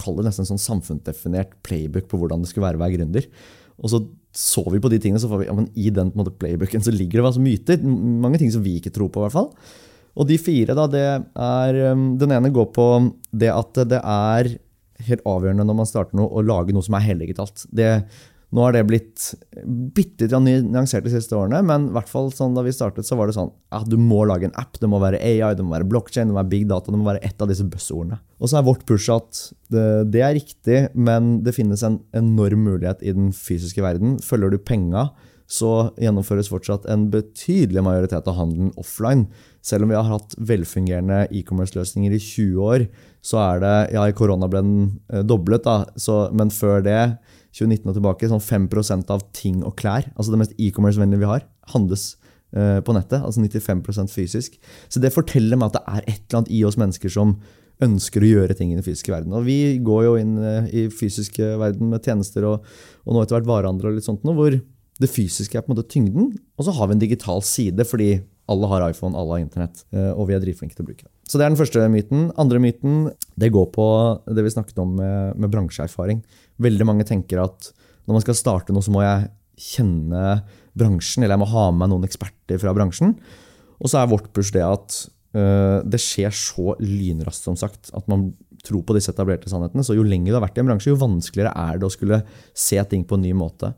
Kall 0.00 0.18
det 0.18 0.28
nesten 0.28 0.48
sånn 0.48 0.62
samfunnsdefinert 0.62 1.58
playbook 1.66 2.08
på 2.10 2.20
hvordan 2.20 2.42
det 2.42 2.50
skulle 2.50 2.68
være 2.68 2.80
å 2.80 2.84
være 2.84 2.96
gründer. 2.98 3.28
Og 3.80 3.92
så 3.92 4.02
så 4.30 4.62
vi 4.70 4.78
på 4.78 4.90
de 4.92 5.00
tingene, 5.02 5.18
så 5.18 5.26
får 5.26 5.40
vi, 5.42 5.46
ja, 5.48 5.54
men 5.58 5.66
i 5.74 5.90
den 5.90 6.12
måte, 6.14 6.32
playbooken 6.38 6.84
så 6.86 6.92
ligger 6.94 7.18
det 7.18 7.30
altså 7.32 7.42
myter. 7.42 7.80
Mange 7.82 8.38
ting 8.38 8.52
som 8.54 8.62
vi 8.62 8.76
ikke 8.78 8.92
tror 8.94 9.10
på, 9.10 9.22
i 9.22 9.26
hvert 9.26 9.34
fall. 9.34 9.48
Og 10.20 10.26
de 10.28 10.36
fire, 10.42 10.74
da, 10.78 10.86
det 10.90 11.06
er 11.06 11.78
um, 11.90 12.12
Den 12.18 12.34
ene 12.34 12.52
går 12.54 12.68
på 12.74 12.86
det 13.30 13.50
at 13.50 13.80
det 13.90 13.98
er 13.98 14.52
helt 15.06 15.24
avgjørende 15.26 15.64
når 15.66 15.78
man 15.80 15.88
starter 15.88 16.18
noe, 16.18 16.30
å 16.30 16.44
lage 16.44 16.74
noe 16.76 16.86
som 16.86 16.94
er 16.98 17.06
heldigitalt. 17.08 17.64
Det 17.74 17.90
nå 18.50 18.64
har 18.64 18.74
det 18.74 18.82
blitt 18.88 19.28
bitte 19.94 20.26
litt 20.26 20.64
nyansert 20.66 21.04
de 21.06 21.12
siste 21.12 21.36
årene, 21.38 21.60
men 21.66 21.86
i 21.86 21.94
hvert 21.94 22.10
fall 22.10 22.32
sånn 22.34 22.56
da 22.56 22.64
vi 22.66 22.72
startet, 22.74 23.06
så 23.06 23.14
var 23.18 23.30
det 23.30 23.36
sånn 23.36 23.52
at 23.70 23.86
du 23.86 23.94
må 24.00 24.24
lage 24.26 24.48
en 24.48 24.56
app. 24.58 24.74
Det 24.82 24.90
må 24.90 24.98
være 25.02 25.20
AI, 25.22 25.52
det 25.54 25.62
må 25.62 25.76
være 25.76 25.86
blockchain, 25.90 26.26
det 26.26 26.34
må 26.34 26.40
være 26.40 26.52
big 26.56 26.66
data. 26.70 26.90
Det 26.90 26.98
må 26.98 27.06
være 27.06 27.22
ett 27.26 27.42
av 27.42 27.50
disse 27.50 27.66
buzzordene. 27.70 28.18
Og 28.42 28.50
så 28.50 28.58
er 28.58 28.66
vårt 28.66 28.82
push 28.90 29.06
at 29.14 29.44
det, 29.70 29.86
det, 30.10 30.24
er 30.26 30.34
riktig, 30.34 30.80
men 30.98 31.36
det 31.46 31.54
finnes 31.54 31.84
en 31.86 32.00
enorm 32.16 32.66
mulighet 32.66 33.04
i 33.06 33.14
den 33.14 33.30
fysiske 33.36 33.84
verden. 33.86 34.18
Følger 34.24 34.50
du 34.50 34.58
penga, 34.58 35.12
så 35.50 35.90
gjennomføres 35.98 36.50
fortsatt 36.50 36.84
en 36.90 37.08
betydelig 37.10 37.82
majoritet 37.86 38.26
av 38.30 38.38
handelen 38.38 38.74
offline. 38.78 39.28
Selv 39.66 39.86
om 39.86 39.92
vi 39.92 39.98
har 39.98 40.06
hatt 40.06 40.34
velfungerende 40.38 41.24
e-commerce-løsninger 41.30 42.14
i 42.14 42.22
20 42.22 42.66
år, 42.66 42.86
så 43.22 43.42
er 43.42 43.62
det 43.62 43.74
Ja, 43.94 44.06
i 44.08 44.16
korona 44.16 44.48
ble 44.50 44.62
den 44.62 44.78
eh, 45.12 45.22
doblet, 45.26 45.66
da, 45.66 45.84
så, 45.94 46.24
men 46.34 46.50
før 46.54 46.82
det 46.86 47.02
2019 47.56 47.90
og 47.90 47.96
tilbake, 47.96 48.30
sånn 48.30 48.42
5% 48.42 49.12
av 49.12 49.24
ting 49.36 49.62
og 49.66 49.74
klær, 49.80 50.06
altså 50.14 50.34
det 50.34 50.40
mest 50.42 50.58
e-commerce-vennlige 50.58 51.24
vi 51.24 51.30
har, 51.30 51.46
handles 51.74 52.12
uh, 52.56 52.78
på 52.84 52.94
nettet. 52.94 53.20
Altså 53.20 53.42
95% 53.42 54.12
fysisk. 54.14 54.58
Så 54.88 55.02
det 55.02 55.12
forteller 55.14 55.58
meg 55.58 55.70
at 55.70 55.80
det 55.80 55.84
er 55.86 56.04
et 56.04 56.22
eller 56.22 56.40
annet 56.40 56.54
i 56.54 56.62
oss 56.68 56.78
mennesker 56.80 57.12
som 57.12 57.36
ønsker 57.80 58.22
å 58.22 58.32
gjøre 58.34 58.56
ting 58.58 58.72
i 58.72 58.76
den 58.76 58.84
fysiske 58.84 59.12
verden. 59.12 59.34
Og 59.36 59.46
vi 59.48 59.78
går 59.82 60.02
jo 60.06 60.16
inn 60.20 60.34
uh, 60.38 60.68
i 60.68 60.88
fysiske 60.94 61.54
verden 61.60 61.92
med 61.92 62.06
tjenester 62.06 62.46
og, 62.48 62.66
og 63.06 63.16
nå 63.16 63.24
etter 63.24 63.38
hvert 63.38 63.50
varehandel 63.50 63.90
og 63.90 63.98
litt 63.98 64.08
sånt 64.08 64.26
noe, 64.26 64.36
hvor 64.38 64.58
det 65.00 65.08
fysiske 65.08 65.56
er 65.56 65.64
på 65.64 65.72
en 65.72 65.78
måte 65.78 65.88
tyngden, 65.88 66.34
og 66.60 66.66
så 66.66 66.74
har 66.76 66.90
vi 66.90 66.98
en 66.98 67.00
digital 67.00 67.40
side 67.46 67.86
fordi 67.88 68.18
alle 68.50 68.68
har 68.68 68.84
iPhone, 68.90 69.16
alle 69.16 69.38
har 69.38 69.46
internett, 69.46 69.84
uh, 69.96 70.12
og 70.12 70.28
vi 70.28 70.36
er 70.36 70.44
dritflinke 70.44 70.76
til 70.76 70.84
å 70.84 70.90
bruke 70.90 71.06
det. 71.06 71.14
Så 71.30 71.38
det 71.38 71.46
er 71.46 71.52
den 71.52 71.60
første 71.60 71.84
myten. 71.92 72.30
Andre 72.42 72.58
myten 72.58 73.04
det 73.38 73.52
går 73.54 73.68
på 73.70 73.84
det 74.26 74.42
vi 74.42 74.50
snakket 74.50 74.80
om 74.82 74.96
med, 74.98 75.36
med 75.38 75.52
bransjeerfaring. 75.52 76.24
Veldig 76.58 76.88
mange 76.88 77.06
tenker 77.06 77.44
at 77.44 77.70
når 78.08 78.16
man 78.16 78.24
skal 78.24 78.38
starte 78.38 78.74
noe, 78.74 78.82
så 78.82 78.90
må 78.90 79.04
jeg 79.04 79.28
kjenne 79.60 80.40
bransjen, 80.74 81.22
eller 81.22 81.36
jeg 81.36 81.42
må 81.44 81.50
ha 81.52 81.68
med 81.70 81.84
meg 81.84 81.92
noen 81.92 82.08
eksperter 82.08 82.58
fra 82.58 82.74
bransjen. 82.74 83.14
Og 83.78 83.92
så 83.92 84.00
er 84.00 84.10
vårt 84.10 84.30
push 84.34 84.50
det 84.56 84.64
at 84.66 84.96
uh, 85.36 85.78
det 85.86 86.00
skjer 86.02 86.34
så 86.34 86.74
lynraskt, 86.82 87.46
som 87.46 87.58
sagt, 87.60 87.92
at 87.94 88.10
man 88.10 88.32
tror 88.66 88.82
på 88.84 88.96
disse 88.96 89.12
etablerte 89.14 89.50
sannhetene. 89.52 89.84
Så 89.86 89.94
jo 89.96 90.04
lenger 90.06 90.32
du 90.32 90.38
har 90.40 90.44
vært 90.48 90.58
i 90.58 90.64
en 90.64 90.72
bransje, 90.72 90.90
jo 90.90 90.98
vanskeligere 91.00 91.54
er 91.54 91.78
det 91.78 91.86
å 91.86 91.94
skulle 91.94 92.22
se 92.50 92.82
ting 92.90 93.06
på 93.06 93.16
en 93.16 93.24
ny 93.28 93.32
måte. 93.36 93.70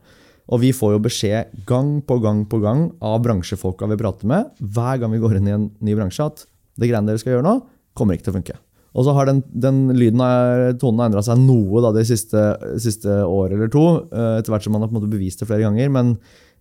Og 0.52 0.62
vi 0.64 0.72
får 0.74 0.96
jo 0.96 1.02
beskjed 1.04 1.52
gang 1.68 1.98
på 2.06 2.16
gang 2.22 2.42
på 2.50 2.58
gang 2.64 2.88
av 3.04 3.20
bransjefolka 3.24 3.86
vi 3.92 4.00
prater 4.00 4.30
med, 4.30 4.48
hver 4.58 5.04
gang 5.04 5.12
vi 5.14 5.20
går 5.22 5.38
inn 5.38 5.50
i 5.50 5.54
en 5.54 5.68
ny 5.84 5.94
bransje, 5.98 6.26
at 6.26 6.46
det 6.80 6.88
greiene 6.90 7.10
dere 7.10 7.20
skal 7.20 7.36
gjøre 7.36 7.46
nå, 7.46 7.56
kommer 7.98 8.16
ikke 8.16 8.28
til 8.28 8.34
å 8.34 8.38
funke. 8.38 8.58
Og 8.92 9.06
så 9.06 9.14
har 9.16 9.28
den, 9.28 9.40
den 9.56 9.86
lyden 9.96 10.20
av 10.20 10.74
tonen 10.80 11.06
endra 11.06 11.22
seg 11.24 11.40
noe 11.40 11.80
da, 11.84 11.94
de 11.96 12.04
siste, 12.04 12.40
siste 12.82 13.22
året 13.24 13.56
eller 13.56 13.70
to. 13.72 13.84
Eh, 14.12 14.34
etter 14.40 14.52
hvert 14.52 14.66
som 14.66 14.74
man 14.76 14.84
har 14.84 14.90
på 14.90 14.96
en 14.96 15.00
måte 15.00 15.12
bevist 15.12 15.40
det 15.40 15.48
flere 15.48 15.64
ganger. 15.64 15.88
Men 15.94 16.12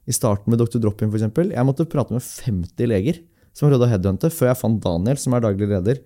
i 0.07 0.15
starten 0.15 0.51
med 0.51 0.61
Dr. 0.61 0.79
Drop-In, 0.79 1.11
f.eks. 1.11 1.27
Jeg 1.51 1.67
måtte 1.67 1.87
prate 1.91 2.15
med 2.15 2.23
50 2.23 2.87
leger 2.87 3.19
som 3.51 3.67
prøvde 3.67 3.87
å 3.87 3.91
headhunte, 3.91 4.31
før 4.31 4.51
jeg 4.51 4.59
fant 4.61 4.79
Daniel, 4.83 5.19
som 5.19 5.35
er 5.35 5.43
daglig 5.43 5.67
leder, 5.67 5.99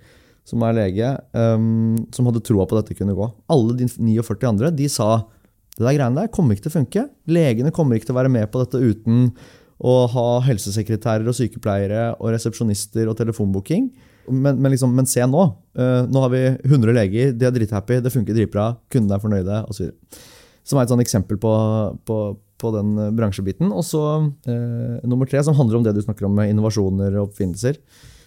som 0.49 0.63
er 0.65 0.77
lege, 0.77 1.11
um, 1.37 1.93
som 2.13 2.25
hadde 2.29 2.41
troa 2.45 2.65
på 2.65 2.77
at 2.77 2.85
dette 2.85 2.97
kunne 2.97 3.13
gå. 3.17 3.27
Alle 3.53 3.75
de 3.77 3.87
49 3.89 4.49
andre 4.49 4.71
de 4.73 4.89
sa 4.91 5.09
det 5.75 5.83
der 5.83 5.97
greiene 5.97 6.23
der 6.23 6.31
kommer 6.33 6.55
ikke 6.55 6.67
til 6.67 6.71
å 6.71 6.77
funke. 6.79 7.05
Legene 7.29 7.73
kommer 7.75 7.97
ikke 7.97 8.09
til 8.09 8.15
å 8.15 8.19
være 8.21 8.31
med 8.31 8.49
på 8.51 8.61
dette 8.61 8.79
uten 8.79 9.29
å 9.83 9.95
ha 10.11 10.27
helsesekretærer 10.45 11.27
og 11.27 11.35
sykepleiere 11.35 12.13
og 12.15 12.31
resepsjonister 12.35 13.09
og 13.11 13.17
telefonbooking. 13.19 13.89
Men, 14.31 14.57
men, 14.57 14.71
liksom, 14.73 14.95
men, 14.95 15.07
se 15.09 15.25
nå. 15.27 15.43
Uh, 15.77 16.07
nå 16.09 16.23
har 16.23 16.31
vi 16.33 16.41
100 16.65 16.95
leger, 16.95 17.35
de 17.35 17.47
er 17.47 17.53
drithappy, 17.53 17.99
det 18.01 18.13
funker 18.13 18.37
dritbra, 18.37 18.71
kundene 18.91 19.19
er 19.19 19.21
fornøyde 19.21 19.61
osv. 19.69 19.91
Som 20.65 20.79
er 20.79 20.85
et 20.85 20.93
sånn 20.93 21.03
eksempel 21.03 21.37
på, 21.37 21.51
på, 22.09 22.19
på 22.57 22.69
den 22.73 22.95
eh, 22.97 23.11
bransjebiten. 23.13 23.69
Og 23.69 23.83
så 23.85 24.01
uh, 24.17 24.95
nummer 25.05 25.29
tre, 25.29 25.43
som 25.45 25.53
handler 25.53 25.77
om 25.77 25.83
det 25.85 25.93
du 25.93 26.01
snakker 26.01 26.25
om 26.25 26.33
med 26.39 26.49
innovasjoner 26.49 27.19
og 27.19 27.27
oppfinnelser. 27.27 27.77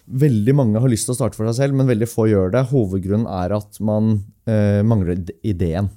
Veldig 0.07 0.55
mange 0.55 0.79
har 0.79 0.89
lyst 0.89 1.09
til 1.09 1.17
å 1.17 1.19
starte 1.19 1.35
for 1.35 1.49
seg 1.49 1.57
selv, 1.57 1.75
men 1.75 1.89
veldig 1.89 2.07
få 2.07 2.29
gjør 2.31 2.53
det. 2.55 2.63
Hovedgrunnen 2.71 3.27
er 3.41 3.57
at 3.57 3.81
man 3.83 4.21
uh, 4.47 4.79
mangler 4.87 5.19
ideen. 5.43 5.91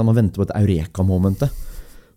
Man 0.00 0.16
venter 0.16 0.40
på 0.40 0.48
et 0.48 0.56
eureka-momentet. 0.56 1.52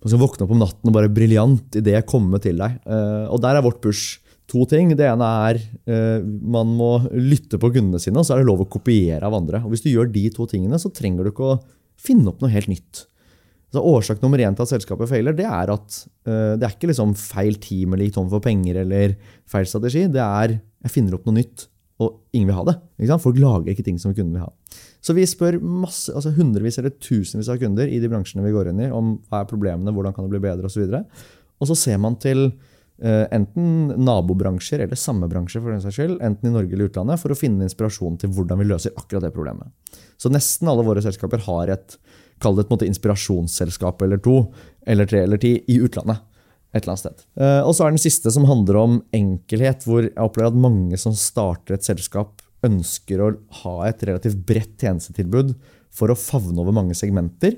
Man 0.05 0.13
skal 0.13 0.21
våkne 0.21 0.45
opp 0.45 0.53
om 0.53 0.61
natten 0.61 0.91
og 0.91 0.93
bare 0.93 1.09
briljant 1.09 1.79
idé 1.79 1.97
komme 2.05 2.37
til 2.37 2.59
deg. 2.61 2.77
og 2.85 3.39
der 3.41 3.57
er 3.57 3.65
vårt 3.65 3.81
push 3.81 4.19
to 4.51 4.65
ting. 4.69 4.93
Det 4.97 5.07
ene 5.07 5.31
er 5.49 5.59
uh, 5.89 6.21
man 6.25 6.75
må 6.77 6.91
lytte 7.13 7.59
på 7.61 7.71
kundene 7.73 8.01
sine, 8.01 8.19
og 8.19 8.27
så 8.27 8.35
er 8.35 8.43
det 8.43 8.49
lov 8.49 8.65
å 8.65 8.69
kopiere 8.69 9.25
av 9.25 9.35
andre. 9.37 9.63
Og 9.65 9.73
Hvis 9.73 9.85
du 9.85 9.91
gjør 9.91 10.11
de 10.13 10.27
to 10.33 10.47
tingene, 10.49 10.79
så 10.81 10.93
trenger 10.93 11.25
du 11.25 11.33
ikke 11.33 11.51
å 11.55 11.59
finne 12.01 12.31
opp 12.31 12.43
noe 12.43 12.53
helt 12.53 12.69
nytt. 12.71 13.05
Så 13.73 13.81
Årsak 13.83 14.21
nummer 14.23 14.39
én 14.39 14.55
til 14.55 14.63
at 14.63 14.71
selskapet 14.71 15.09
feiler, 15.09 15.35
det 15.35 15.47
er 15.49 15.71
at 15.73 16.01
uh, 16.29 16.55
det 16.55 16.67
er 16.67 16.75
ikke 16.75 16.91
liksom 16.91 17.15
feil 17.19 17.57
team 17.61 17.95
eller 17.95 18.07
gikk 18.07 18.19
tom 18.19 18.29
for 18.31 18.43
penger 18.43 18.83
eller 18.85 19.15
feil 19.49 19.67
strategi. 19.69 20.05
Det 20.11 20.23
er 20.23 20.59
jeg 20.85 20.93
finner 20.93 21.17
opp 21.17 21.25
noe 21.25 21.39
nytt, 21.39 21.65
og 22.03 22.19
ingen 22.35 22.51
vil 22.51 22.59
ha 22.59 22.67
det. 22.69 22.77
Folk 23.23 23.39
lager 23.41 23.73
ikke 23.73 23.87
ting 23.87 23.97
som 24.01 24.13
kunden 24.13 24.35
vil 24.35 24.45
ha. 24.45 24.51
Så 25.05 25.13
vi 25.13 25.25
spør 25.29 25.59
masse, 25.61 26.09
altså 26.15 26.31
hundrevis 26.33 26.79
eller 26.81 26.95
tusenvis 26.97 27.49
av 27.53 27.59
kunder 27.61 27.89
i 27.91 27.99
de 28.01 28.09
bransjene 28.09 28.45
vi 28.45 28.53
går 28.55 28.71
inn 28.71 28.85
i, 28.87 28.89
om 28.89 29.19
hva 29.29 29.43
er 29.43 29.49
problemene, 29.51 29.93
hvordan 29.93 30.15
kan 30.15 30.25
det 30.25 30.33
bli 30.33 30.41
bedre 30.47 30.71
osv. 30.71 30.87
Og, 30.87 31.27
og 31.61 31.69
så 31.69 31.77
ser 31.77 31.99
man 32.01 32.17
til 32.21 32.47
uh, 32.47 33.25
enten 33.35 33.93
nabobransjer 34.01 34.81
eller 34.81 34.97
samme 34.97 35.29
bransje, 35.29 35.61
for 35.61 35.69
den 35.69 35.83
saks 35.83 35.99
skyld, 35.99 36.17
enten 36.25 36.49
i 36.49 36.53
Norge 36.55 36.73
eller 36.73 36.89
utlandet, 36.89 37.21
for 37.21 37.35
å 37.35 37.37
finne 37.37 37.67
inspirasjon 37.67 38.17
til 38.23 38.33
hvordan 38.33 38.63
vi 38.63 38.69
løser 38.71 38.95
akkurat 38.97 39.27
det 39.27 39.33
problemet. 39.35 39.69
Så 40.17 40.31
nesten 40.33 40.71
alle 40.71 40.85
våre 40.87 41.03
selskaper 41.05 41.45
har 41.45 41.75
et 41.75 41.99
kall 42.41 42.57
det 42.57 42.65
et 42.67 42.87
inspirasjonsselskap 42.89 44.01
eller 44.03 44.19
to, 44.23 44.39
eller 44.89 45.07
tre 45.07 45.21
eller 45.27 45.39
ti, 45.39 45.53
i 45.71 45.77
utlandet. 45.85 46.23
Et 46.75 46.81
eller 46.81 46.95
annet 46.95 47.03
sted. 47.05 47.21
Uh, 47.39 47.61
og 47.61 47.75
så 47.77 47.85
er 47.85 47.93
den 47.93 48.01
siste 48.01 48.33
som 48.33 48.49
handler 48.49 48.81
om 48.81 48.97
enkelhet, 49.15 49.85
hvor 49.87 50.01
jeg 50.03 50.17
opplever 50.17 50.49
at 50.49 50.63
mange 50.65 50.97
som 50.99 51.13
starter 51.15 51.77
et 51.77 51.85
selskap, 51.85 52.41
ønsker 52.65 53.21
å 53.21 53.33
ha 53.63 53.75
et 53.89 54.03
relativt 54.07 54.39
bredt 54.47 54.75
tjenestetilbud 54.81 55.49
for 55.95 56.11
å 56.11 56.19
favne 56.19 56.59
over 56.61 56.75
mange 56.75 56.95
segmenter. 56.97 57.53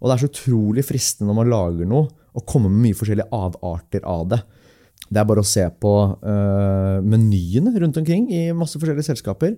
Og 0.00 0.08
det 0.08 0.14
er 0.14 0.22
så 0.24 0.30
utrolig 0.30 0.84
fristende 0.86 1.28
når 1.30 1.38
man 1.40 1.52
lager 1.52 1.86
noe, 1.88 2.04
å 2.34 2.40
komme 2.42 2.68
med 2.68 2.82
mye 2.88 2.98
forskjellige 2.98 3.32
avarter 3.34 4.02
av 4.10 4.22
det. 4.32 4.40
Det 5.06 5.20
er 5.20 5.28
bare 5.28 5.42
å 5.44 5.46
se 5.46 5.64
på 5.80 5.92
uh, 6.18 6.98
menyene 7.04 7.78
rundt 7.78 7.96
omkring 8.00 8.24
i 8.34 8.52
masse 8.56 8.78
forskjellige 8.80 9.10
selskaper. 9.12 9.52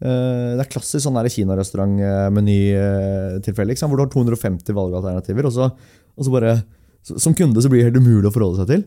Uh, 0.00 0.56
det 0.56 0.62
er 0.64 0.72
klassisk 0.72 1.02
sånn 1.06 1.28
kinarestaurantmenytilfelle, 1.36 3.72
uh, 3.72 3.76
hvor 3.86 3.96
du 3.96 4.02
har 4.04 4.12
250 4.12 4.76
valgalternativer. 4.76 5.44
Og 5.48 5.52
så, 5.56 5.64
og 6.16 6.22
så 6.26 6.30
bare, 6.34 6.52
som 7.08 7.36
kunde 7.36 7.62
så 7.64 7.70
blir 7.72 7.80
det 7.80 7.88
helt 7.90 8.02
umulig 8.04 8.28
å 8.28 8.34
forholde 8.34 8.60
seg 8.60 8.68
til. 8.74 8.82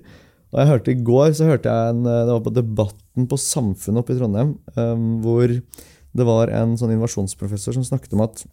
Og 0.54 0.60
jeg 0.62 0.70
hørte 0.70 0.94
I 0.94 1.02
går 1.02 1.32
så 1.38 1.48
hørte 1.50 1.72
jeg 1.72 1.94
en, 1.96 2.04
det 2.06 2.30
var 2.30 2.44
på 2.46 2.54
Debatten 2.54 3.30
på 3.30 3.40
Samfunnet 3.42 4.04
oppe 4.04 4.14
i 4.14 4.20
Trondheim, 4.20 4.54
um, 4.78 5.08
hvor 5.24 5.50
det 5.50 6.28
var 6.28 6.52
en 6.54 6.76
sånn 6.78 6.94
innovasjonsprofessor 6.94 7.74
som 7.74 7.86
snakket 7.88 8.14
om 8.14 8.22
at 8.28 8.44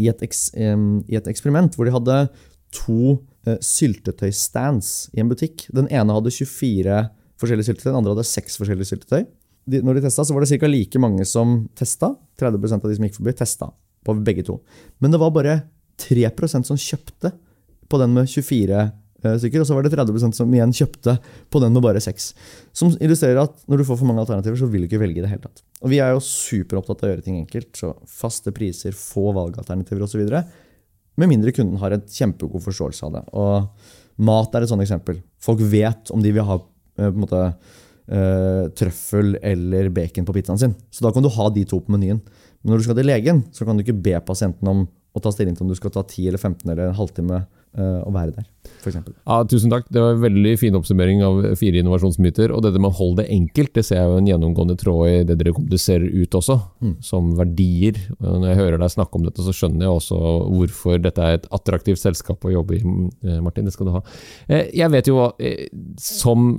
i 0.00 0.08
et, 0.08 0.22
eks, 0.24 0.46
um, 0.56 1.02
i 1.04 1.18
et 1.18 1.28
eksperiment 1.28 1.76
hvor 1.76 1.84
de 1.84 1.92
hadde 1.92 2.16
to 2.72 3.18
uh, 3.44 3.58
syltetøystands 3.60 5.10
i 5.12 5.20
en 5.20 5.28
butikk 5.28 5.66
Den 5.76 5.90
ene 5.92 6.16
hadde 6.16 6.32
24 6.32 7.02
forskjellige 7.40 7.68
syltetøy, 7.68 7.90
den 7.90 7.98
andre 8.00 8.14
hadde 8.14 8.30
6 8.30 8.56
forskjellige 8.60 8.90
syltetøy. 8.94 9.28
De, 9.70 9.82
når 9.84 9.98
de 9.98 10.06
testa, 10.06 10.24
så 10.24 10.36
var 10.36 10.44
det 10.44 10.60
ca. 10.60 10.68
like 10.68 11.00
mange 11.00 11.24
som 11.28 11.68
testa. 11.76 12.14
30% 12.40 12.80
av 12.80 12.88
de 12.88 12.96
som 12.96 13.06
gikk 13.06 13.16
forbi, 13.16 13.36
testa 13.36 13.70
på 14.04 14.16
begge 14.24 14.44
to. 14.48 14.58
Men 15.00 15.12
det 15.12 15.20
var 15.20 15.32
bare 15.32 15.54
3% 16.00 16.68
som 16.68 16.80
kjøpte 16.80 17.32
på 17.88 18.00
den 18.00 18.12
med 18.16 18.28
24 18.28 18.80
Eh, 18.80 19.09
stykker, 19.20 19.62
og 19.62 19.68
så 19.68 19.76
var 19.76 19.84
det 19.84 19.92
30% 19.92 20.36
som 20.36 20.54
igjen 20.54 20.72
kjøpte 20.76 21.16
på 21.52 21.62
den 21.62 21.74
med 21.76 21.84
bare 21.84 22.02
seks. 22.02 22.30
Som 22.76 22.94
illustrerer 22.98 23.42
at 23.42 23.56
når 23.70 23.82
du 23.82 23.86
får 23.88 24.00
for 24.00 24.08
mange 24.08 24.24
alternativer, 24.24 24.58
så 24.60 24.68
vil 24.70 24.84
du 24.84 24.88
ikke 24.88 25.02
velge 25.02 25.20
i 25.20 25.24
det 25.24 25.32
hele 25.32 25.44
tatt. 25.44 25.62
Og 25.84 25.92
vi 25.92 26.00
er 26.02 26.14
jo 26.14 26.24
superopptatt 26.24 27.04
av 27.04 27.08
å 27.08 27.12
gjøre 27.12 27.26
ting 27.26 27.38
enkelt, 27.42 27.70
så 27.76 27.92
faste 28.08 28.54
priser, 28.56 28.96
få 28.96 29.30
valgalternativer 29.36 30.06
osv. 30.06 30.24
Med 31.20 31.32
mindre 31.32 31.52
kunden 31.56 31.80
har 31.82 31.96
et 31.96 32.08
kjempegod 32.14 32.64
forståelse 32.64 33.08
av 33.08 33.18
det. 33.18 33.24
Og 33.36 34.24
mat 34.30 34.56
er 34.56 34.64
et 34.64 34.72
sånt 34.72 34.84
eksempel. 34.84 35.20
Folk 35.42 35.62
vet 35.72 36.12
om 36.14 36.24
de 36.24 36.32
vil 36.36 36.46
ha 36.46 36.58
eh, 36.60 37.08
på 37.08 37.14
en 37.14 37.24
måte, 37.24 37.44
uh, 38.10 38.64
trøffel 38.76 39.36
eller 39.46 39.90
bacon 39.94 40.26
på 40.26 40.34
pizzaen 40.34 40.58
sin. 40.60 40.72
Så 40.90 41.04
da 41.04 41.12
kan 41.14 41.24
du 41.24 41.30
ha 41.32 41.48
de 41.54 41.62
to 41.68 41.78
på 41.84 41.94
menyen. 41.94 42.18
Men 42.60 42.72
når 42.72 42.80
du 42.80 42.88
skal 42.88 42.98
til 42.98 43.08
legen, 43.08 43.44
så 43.54 43.66
kan 43.66 43.78
du 43.78 43.84
ikke 43.84 44.00
be 44.02 44.16
pasienten 44.24 44.70
om 44.70 44.86
å 45.10 45.22
ta 45.22 45.32
stilling 45.34 45.56
til 45.56 45.66
om 45.66 45.72
du 45.72 45.78
skal 45.78 45.92
ta 45.94 46.04
10 46.06 46.28
eller 46.30 46.38
15 46.38 46.70
eller 46.70 46.90
en 46.90 46.98
halvtime 46.98 47.40
uh, 47.42 48.00
å 48.06 48.12
være 48.14 48.34
der, 48.36 48.46
f.eks. 48.82 48.98
Ja, 49.00 49.38
tusen 49.50 49.72
takk. 49.72 49.88
Det 49.90 50.02
var 50.02 50.14
en 50.14 50.22
veldig 50.22 50.52
fin 50.60 50.76
oppsummering 50.78 51.22
av 51.26 51.40
fire 51.58 51.80
innovasjonsmyter. 51.82 52.54
Og 52.54 52.62
dette 52.64 52.78
med 52.78 52.92
å 52.92 52.98
holde 53.00 53.24
det 53.24 53.34
enkelt, 53.34 53.72
det 53.74 53.84
ser 53.88 54.00
jeg 54.00 54.12
jo 54.12 54.20
en 54.20 54.30
gjennomgående 54.30 54.76
tråd 54.78 55.02
i 55.10 55.16
det 55.26 55.36
dere 55.40 55.54
kommuniserer 55.56 56.06
ut 56.06 56.38
også, 56.38 56.56
mm. 56.86 56.94
som 57.06 57.32
verdier. 57.38 57.98
Når 58.22 58.48
jeg 58.52 58.60
hører 58.62 58.82
deg 58.84 58.94
snakke 58.94 59.18
om 59.18 59.26
dette, 59.26 59.44
så 59.46 59.54
skjønner 59.56 59.88
jeg 59.88 59.98
også 59.98 60.22
hvorfor 60.54 61.02
dette 61.02 61.26
er 61.26 61.40
et 61.40 61.50
attraktivt 61.58 62.02
selskap 62.02 62.46
å 62.46 62.54
jobbe 62.54 62.78
i, 62.78 62.82
eh, 63.26 63.42
Martin. 63.42 63.66
Det 63.66 63.74
skal 63.74 63.90
du 63.90 63.94
ha. 63.98 64.04
Eh, 64.46 64.70
jeg 64.78 64.94
vet 64.94 65.10
jo, 65.10 65.20
som 66.00 66.50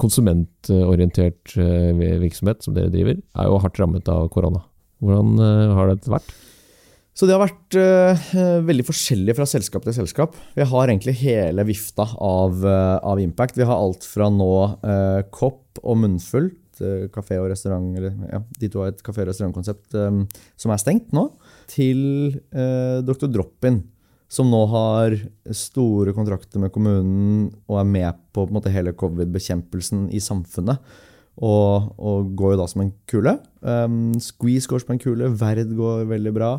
konsumentorientert 0.00 1.54
virksomhet 1.54 2.66
som 2.66 2.74
dere 2.74 2.90
driver, 2.90 3.22
er 3.38 3.50
jo 3.50 3.62
hardt 3.62 3.78
rammet 3.78 4.10
av 4.10 4.26
korona. 4.34 4.66
Hvordan 5.02 5.38
har 5.78 5.94
det 5.94 6.10
vært? 6.10 6.34
Så 7.12 7.28
det 7.28 7.34
har 7.36 7.42
vært 7.42 7.76
uh, 7.76 8.62
veldig 8.64 8.86
forskjellig 8.88 9.34
fra 9.36 9.44
selskap 9.48 9.84
til 9.84 9.96
selskap. 9.96 10.36
Vi 10.56 10.64
har 10.68 10.88
egentlig 10.88 11.18
hele 11.20 11.64
vifta 11.68 12.06
av, 12.16 12.64
uh, 12.64 12.96
av 13.04 13.20
impact. 13.20 13.58
Vi 13.60 13.68
har 13.68 13.76
alt 13.76 14.06
fra 14.08 14.30
nå 14.32 14.52
uh, 14.80 15.20
kopp 15.34 15.82
og 15.82 16.02
munnfull, 16.02 16.52
kafé 17.12 17.36
og 17.38 17.50
restaurant, 17.52 17.92
eller 17.94 18.14
ja, 18.26 18.38
de 18.58 18.68
to 18.72 18.80
har 18.80 18.90
et 18.90 19.02
kafé- 19.04 19.22
og 19.22 19.28
restaurantkonsept 19.28 19.94
um, 20.00 20.22
som 20.58 20.72
er 20.72 20.80
stengt 20.80 21.12
nå, 21.14 21.28
til 21.70 22.00
Dr. 23.06 23.28
Drop-in, 23.30 23.78
som 24.32 24.48
nå 24.50 24.62
har 24.72 25.14
store 25.54 26.14
kontrakter 26.16 26.58
med 26.58 26.72
kommunen 26.74 27.44
og 27.70 27.78
er 27.78 27.86
med 27.86 28.18
på, 28.32 28.48
på 28.48 28.56
måte, 28.56 28.72
hele 28.74 28.96
covid-bekjempelsen 28.98 30.08
i 30.16 30.20
samfunnet. 30.24 30.80
Og, 31.38 31.92
og, 31.96 32.32
går 32.40 32.56
jo 32.56 32.60
da 32.64 32.68
som 32.72 32.82
en 32.84 32.94
kule. 33.08 33.36
Um, 33.60 34.16
Squeeze 34.20 34.68
går 34.68 34.82
som 34.82 34.96
en 34.96 35.04
kule, 35.04 35.30
Verd 35.38 35.76
går 35.78 36.08
veldig 36.10 36.34
bra. 36.34 36.56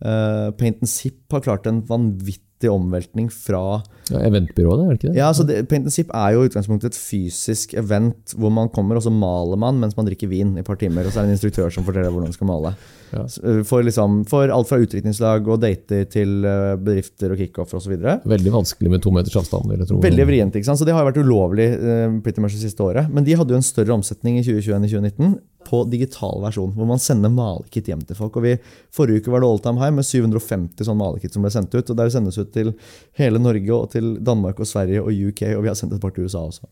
Uh, 0.00 0.48
Paint 0.56 0.80
and 0.80 0.88
Zip 0.88 1.20
har 1.34 1.42
klart 1.44 1.66
en 1.68 1.82
vanvittig 1.84 2.70
omveltning 2.72 3.28
fra 3.32 3.80
ja, 4.10 4.20
Eventbyrået, 4.26 4.82
er 4.82 4.88
det 4.88 4.96
ikke 4.96 5.08
det? 5.10 5.16
Ja, 5.18 5.26
altså 5.28 5.44
det, 5.48 5.58
Paint 5.68 5.86
and 5.88 5.94
Zip 5.94 6.10
er 6.16 6.34
jo 6.34 6.44
i 6.44 6.48
utgangspunktet 6.48 6.94
et 6.94 6.98
fysisk 6.98 7.74
event 7.78 8.34
hvor 8.36 8.52
man 8.52 8.70
kommer 8.72 8.98
og 8.98 9.04
så 9.04 9.12
maler 9.12 9.60
man 9.60 9.78
mens 9.80 9.96
man 9.98 10.08
drikker 10.08 10.30
vin 10.30 10.56
i 10.56 10.62
et 10.62 10.66
par 10.66 10.80
timer. 10.80 11.04
Og 11.04 11.12
så 11.12 11.20
er 11.20 11.28
det 11.28 11.34
en 11.34 11.38
instruktør 11.38 11.70
som 11.74 11.86
forteller 11.86 12.12
hvordan 12.12 12.32
man 12.32 12.36
skal 12.36 12.50
male. 12.50 12.72
Ja. 13.10 13.26
Eh, 13.26 13.60
for, 13.66 13.84
liksom, 13.86 14.22
for, 14.30 14.50
alt 14.54 14.70
fra 14.70 14.80
utdrikningslag 14.80 15.48
og 15.50 15.60
dater 15.62 16.08
til 16.10 16.46
uh, 16.46 16.74
bedrifter 16.80 17.34
og 17.34 17.40
kickoffer 17.40 17.80
osv. 17.80 17.96
Veldig 18.34 18.54
vanskelig 18.54 18.92
med 18.92 19.04
to 19.04 19.12
meters 19.14 19.36
avstand. 19.40 19.72
Veldig 20.00 20.28
vrient. 20.28 20.56
ikke 20.56 20.68
sant? 20.68 20.80
Så 20.80 20.88
Det 20.88 20.96
har 20.96 21.04
jo 21.04 21.10
vært 21.12 21.22
ulovlig 21.22 21.70
uh, 21.76 22.18
pretty 22.24 22.42
much 22.42 22.56
det 22.56 22.64
siste 22.64 22.84
året. 22.86 23.10
Men 23.12 23.26
de 23.26 23.36
hadde 23.36 23.54
jo 23.54 23.60
en 23.60 23.66
større 23.66 23.96
omsetning 23.96 24.40
i 24.40 24.44
2021 24.46 24.76
enn 24.76 24.88
i 24.88 24.92
2019 24.94 25.38
på 25.66 25.82
digital 25.92 26.40
versjon, 26.42 26.72
hvor 26.74 26.88
man 26.88 27.02
sender 27.02 27.32
malekit 27.32 27.90
hjem 27.90 28.02
til 28.06 28.18
folk. 28.18 28.38
Og 28.38 28.46
vi, 28.46 28.54
Forrige 28.94 29.22
uke 29.22 29.32
var 29.34 29.42
det 29.42 29.50
All 29.50 29.62
Time 29.64 29.82
High 29.82 29.94
med 29.96 30.08
750 30.08 30.88
sånn 30.88 30.98
malekit 31.00 31.36
som 31.36 31.44
ble 31.44 31.52
sendt 31.54 31.74
ut. 31.76 31.92
og 31.92 31.98
Der 31.98 32.12
sendes 32.12 32.40
ut 32.40 32.52
til 32.54 32.72
hele 33.20 33.42
Norge 33.42 33.76
og 33.76 33.90
til 33.94 34.14
Danmark 34.24 34.60
og 34.60 34.68
Sverige 34.70 35.04
og 35.04 35.12
UK, 35.12 35.44
og 35.54 35.64
vi 35.64 35.72
har 35.72 35.78
sendt 35.78 35.96
et 35.96 36.02
par 36.02 36.14
til 36.16 36.26
USA 36.26 36.42
også. 36.46 36.70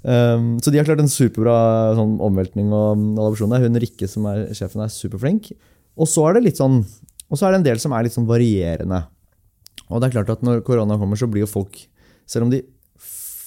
Um, 0.00 0.54
så 0.64 0.72
de 0.72 0.80
har 0.80 0.86
klart 0.88 1.02
en 1.02 1.12
superbra 1.12 1.92
sånn, 1.98 2.16
omveltning 2.24 2.70
og 2.72 3.02
adopsjon. 3.20 3.56
Hun 3.60 3.80
Rikke 3.82 4.08
som 4.08 4.28
er 4.30 4.46
sjefen, 4.56 4.84
er 4.84 4.92
superflink. 4.92 5.52
Og 6.00 6.08
så 6.08 6.24
er 6.28 6.38
det 6.38 6.46
litt 6.48 6.60
sånn, 6.60 6.80
og 7.28 7.38
så 7.38 7.46
er 7.46 7.54
det 7.54 7.60
en 7.60 7.68
del 7.68 7.82
som 7.82 7.94
er 7.94 8.06
litt 8.06 8.16
sånn 8.16 8.28
varierende. 8.28 9.04
Og 9.90 10.00
det 10.00 10.08
er 10.08 10.20
klart 10.20 10.32
at 10.36 10.44
når 10.46 10.62
korona 10.66 10.96
kommer, 11.00 11.18
så 11.18 11.28
blir 11.30 11.44
jo 11.44 11.50
folk 11.50 11.74
Selv 12.30 12.46
om 12.46 12.50
de 12.52 12.60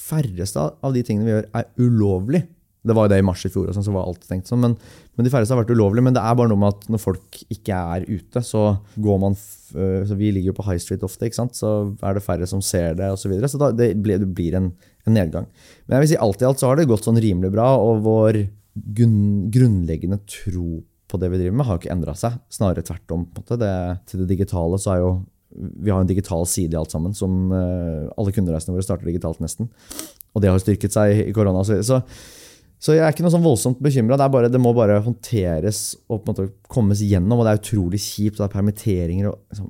færreste 0.04 0.60
av 0.60 0.92
de 0.92 1.02
tingene 1.08 1.24
vi 1.24 1.32
gjør, 1.32 1.46
er 1.56 1.70
ulovlig, 1.80 2.42
det 2.84 2.96
var 2.98 3.08
jo 3.08 3.14
det 3.14 3.20
i 3.22 3.26
mars 3.26 3.44
i 3.48 3.52
fjor, 3.52 3.70
og 3.70 3.76
sånn, 3.76 3.86
så 3.86 3.94
var 3.96 4.08
alt 4.10 4.26
stengt. 4.28 4.50
Sånn. 4.50 4.60
Men, 4.64 4.74
men, 5.16 5.26
de 5.26 5.32
færreste 5.32 5.56
har 5.56 5.62
vært 5.62 5.72
ulovlige. 5.72 6.04
Men 6.04 6.16
det 6.18 6.24
er 6.24 6.36
bare 6.36 6.52
noe 6.52 6.60
med 6.60 6.76
at 6.76 6.90
når 6.92 7.00
folk 7.00 7.40
ikke 7.54 7.78
er 7.96 8.08
ute, 8.10 8.44
så 8.44 8.64
går 9.00 9.22
man 9.24 9.38
øh, 9.38 10.02
så 10.10 10.18
Vi 10.20 10.32
ligger 10.36 10.52
jo 10.52 10.58
på 10.58 10.66
High 10.68 10.82
Street 10.84 11.06
ofte, 11.08 11.30
ikke 11.30 11.40
sant? 11.40 11.56
så 11.56 11.74
er 12.04 12.18
det 12.18 12.26
færre 12.26 12.50
som 12.50 12.64
ser 12.66 12.98
det 13.00 13.08
osv. 13.14 13.24
Så, 13.24 13.32
videre, 13.32 13.52
så 13.52 13.62
da, 13.62 13.72
det, 13.76 13.94
blir, 14.04 14.20
det 14.20 14.28
blir 14.36 14.58
en, 14.60 14.74
en, 15.06 15.16
nedgang. 15.16 15.48
Men 15.86 15.98
jeg 15.98 16.06
vil 16.06 16.12
si 16.14 16.24
alt 16.28 16.44
i 16.44 16.50
alt 16.50 16.60
så 16.60 16.72
har 16.72 16.80
det 16.80 16.90
gått 16.92 17.08
sånn 17.08 17.22
rimelig 17.24 17.54
bra. 17.56 17.70
Og 17.80 18.04
vår 18.04 18.42
grunnleggende 18.74 20.20
tro 20.28 20.82
på 21.14 21.20
det 21.22 21.30
vi 21.30 21.40
driver 21.40 21.56
med, 21.56 21.68
har 21.70 21.78
jo 21.78 21.86
ikke 21.86 21.96
endra 21.96 22.18
seg. 22.20 22.36
Snarere 22.52 22.84
tvert 22.84 23.16
om. 23.16 23.28
Det, 23.48 23.76
til 24.10 24.26
det 24.26 24.32
digitale 24.34 24.82
så 24.82 24.96
er 24.96 25.06
jo 25.06 25.14
vi 25.54 25.92
har 25.92 26.02
en 26.02 26.10
digital 26.10 26.48
side 26.50 26.74
i 26.74 26.80
alt 26.80 26.92
sammen. 26.92 27.14
som 27.14 27.52
uh, 27.54 28.10
Alle 28.18 28.34
kundereisene 28.34 28.74
våre 28.74 28.86
starter 28.86 29.06
digitalt, 29.06 29.42
nesten. 29.44 29.70
Og 30.34 30.42
det 30.42 30.50
har 30.50 30.62
styrket 30.62 30.96
seg 30.96 31.28
i 31.28 31.34
korona. 31.36 31.62
Så, 31.62 32.00
så 32.84 32.98
jeg 32.98 33.06
er 33.06 33.14
ikke 33.14 33.24
noe 33.24 33.32
sånn 33.32 33.46
voldsomt 33.46 33.80
bekymra. 33.84 34.18
Det, 34.20 34.50
det, 34.52 34.60
må 34.60 34.74
bare 34.76 35.00
håndteres 35.06 35.86
og 36.10 36.20
på 36.20 36.26
en 36.26 36.34
måte 36.34 36.50
kommes 36.68 37.00
gjennom. 37.00 37.40
Og 37.40 37.48
det 37.48 37.54
er 37.54 37.62
utrolig 37.62 38.02
kjipt. 38.04 38.42
Det 38.42 38.44
er 38.44 38.52
permitteringer 38.52 39.30
og 39.30 39.38
liksom, 39.54 39.70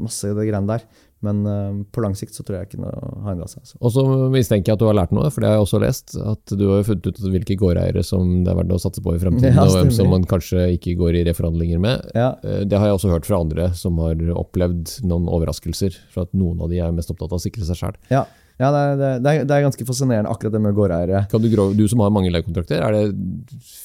masse 0.00 0.30
det 0.32 0.46
greiene 0.48 0.70
der. 0.70 0.86
Men 1.20 1.42
uh, 1.44 1.82
på 1.92 2.00
lang 2.00 2.14
sikt 2.16 2.32
så 2.32 2.40
tror 2.46 2.56
jeg 2.56 2.70
ikke 2.70 2.80
noe 2.80 2.94
har 3.26 3.34
endra 3.34 3.44
seg. 3.50 3.60
Altså. 3.60 3.76
Og 3.76 3.92
så 3.92 4.04
mistenker 4.32 4.72
jeg 4.72 4.78
at 4.78 4.80
du 4.80 4.86
har 4.88 4.96
lært 4.96 5.12
noe, 5.12 5.28
for 5.28 5.44
det 5.44 5.50
har 5.50 5.58
jeg 5.58 5.66
også 5.66 5.80
lest. 5.82 6.16
At 6.16 6.54
du 6.56 6.64
har 6.70 6.86
funnet 6.88 7.10
ut 7.10 7.20
hvilke 7.34 7.58
gårdeiere 7.60 8.04
som 8.08 8.38
det 8.40 8.54
er 8.54 8.56
verdt 8.62 8.72
å 8.72 8.80
satse 8.86 9.04
på 9.04 9.12
i 9.12 9.20
fremtiden, 9.20 9.52
ja, 9.58 9.66
og 9.68 9.76
hvem 9.76 9.92
som 9.92 10.08
man 10.08 10.24
kanskje 10.30 10.70
ikke 10.78 10.96
går 11.02 11.20
i 11.20 11.24
reforhandlinger 11.28 11.82
med. 11.84 12.08
Ja. 12.16 12.32
Uh, 12.40 12.62
det 12.64 12.80
har 12.80 12.88
jeg 12.88 12.96
også 12.96 13.12
hørt 13.12 13.28
fra 13.28 13.42
andre 13.44 13.68
som 13.76 14.00
har 14.00 14.16
opplevd 14.40 14.96
noen 15.04 15.28
overraskelser. 15.28 16.00
For 16.14 16.24
at 16.24 16.32
noen 16.32 16.64
av 16.64 16.72
de 16.72 16.80
er 16.80 16.96
mest 16.96 17.12
opptatt 17.12 17.34
av 17.34 17.42
å 17.42 17.44
sikre 17.44 17.68
seg 17.68 17.84
sjøl. 17.84 18.00
Ja. 18.08 18.24
Ja, 18.60 18.68
det 18.74 18.80
er, 18.84 18.96
det, 19.00 19.30
er, 19.32 19.44
det 19.48 19.54
er 19.56 19.62
ganske 19.64 19.84
fascinerende, 19.88 20.28
akkurat 20.28 20.52
det 20.52 20.60
med 20.60 20.74
gårdeiere. 20.76 21.22
Kan 21.32 21.40
du, 21.40 21.48
du 21.78 21.84
som 21.88 22.02
har 22.04 22.10
mange 22.12 22.28
leiekontrakter, 22.34 22.82
er 22.84 22.92
det 22.92 23.04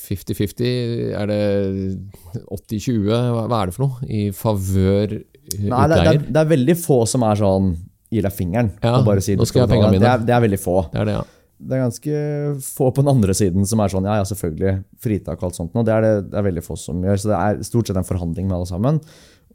50-50? 0.09 0.65
Er 1.15 1.29
det 1.31 1.39
80-20? 2.51 3.05
Hva, 3.07 3.45
hva 3.49 3.61
er 3.63 3.71
det 3.71 3.75
for 3.77 3.85
noe? 3.88 4.07
I 4.09 4.25
favør 4.35 5.15
Nei, 5.15 5.21
det, 5.61 5.69
er- 5.69 5.89
det, 5.93 6.11
er, 6.11 6.19
det 6.33 6.41
er 6.41 6.49
veldig 6.49 6.75
få 6.81 6.99
som 7.07 7.23
er 7.27 7.38
sånn 7.39 7.71
gir 8.13 8.25
deg 8.25 8.33
fingeren 8.33 8.69
Ja, 8.83 8.95
og 8.99 9.05
bare 9.07 9.21
sier 9.23 9.38
nå 9.38 9.45
skal 9.47 9.63
jeg 9.63 9.71
pengene 9.75 9.91
mine. 9.95 10.03
Det 10.03 10.11
er, 10.11 10.23
det 10.27 10.33
er 10.35 10.43
veldig 10.45 10.59
få. 10.61 10.75
Det 10.91 11.01
er 11.03 11.09
det, 11.09 11.15
ja. 11.19 11.23
Det 11.65 11.75
er 11.77 11.81
ganske 11.85 12.15
få 12.65 12.89
på 12.91 13.03
den 13.05 13.11
andre 13.13 13.35
siden 13.38 13.67
som 13.69 13.79
er 13.79 13.91
sånn 13.93 14.07
ja, 14.09 14.17
ja, 14.19 14.25
selvfølgelig, 14.27 14.73
fritak 15.05 15.38
og 15.39 15.47
alt 15.49 15.57
sånt. 15.59 15.77
Og 15.79 15.85
det 15.88 15.93
er 15.95 16.03
det, 16.03 16.11
det 16.33 16.39
er 16.41 16.45
veldig 16.49 16.63
få 16.65 16.75
som 16.79 16.99
gjør. 17.05 17.21
Så 17.21 17.31
det 17.31 17.38
er 17.39 17.61
stort 17.67 17.88
sett 17.89 17.99
en 18.01 18.07
forhandling 18.07 18.49
med 18.49 18.57
alle 18.57 18.67
sammen. 18.69 18.99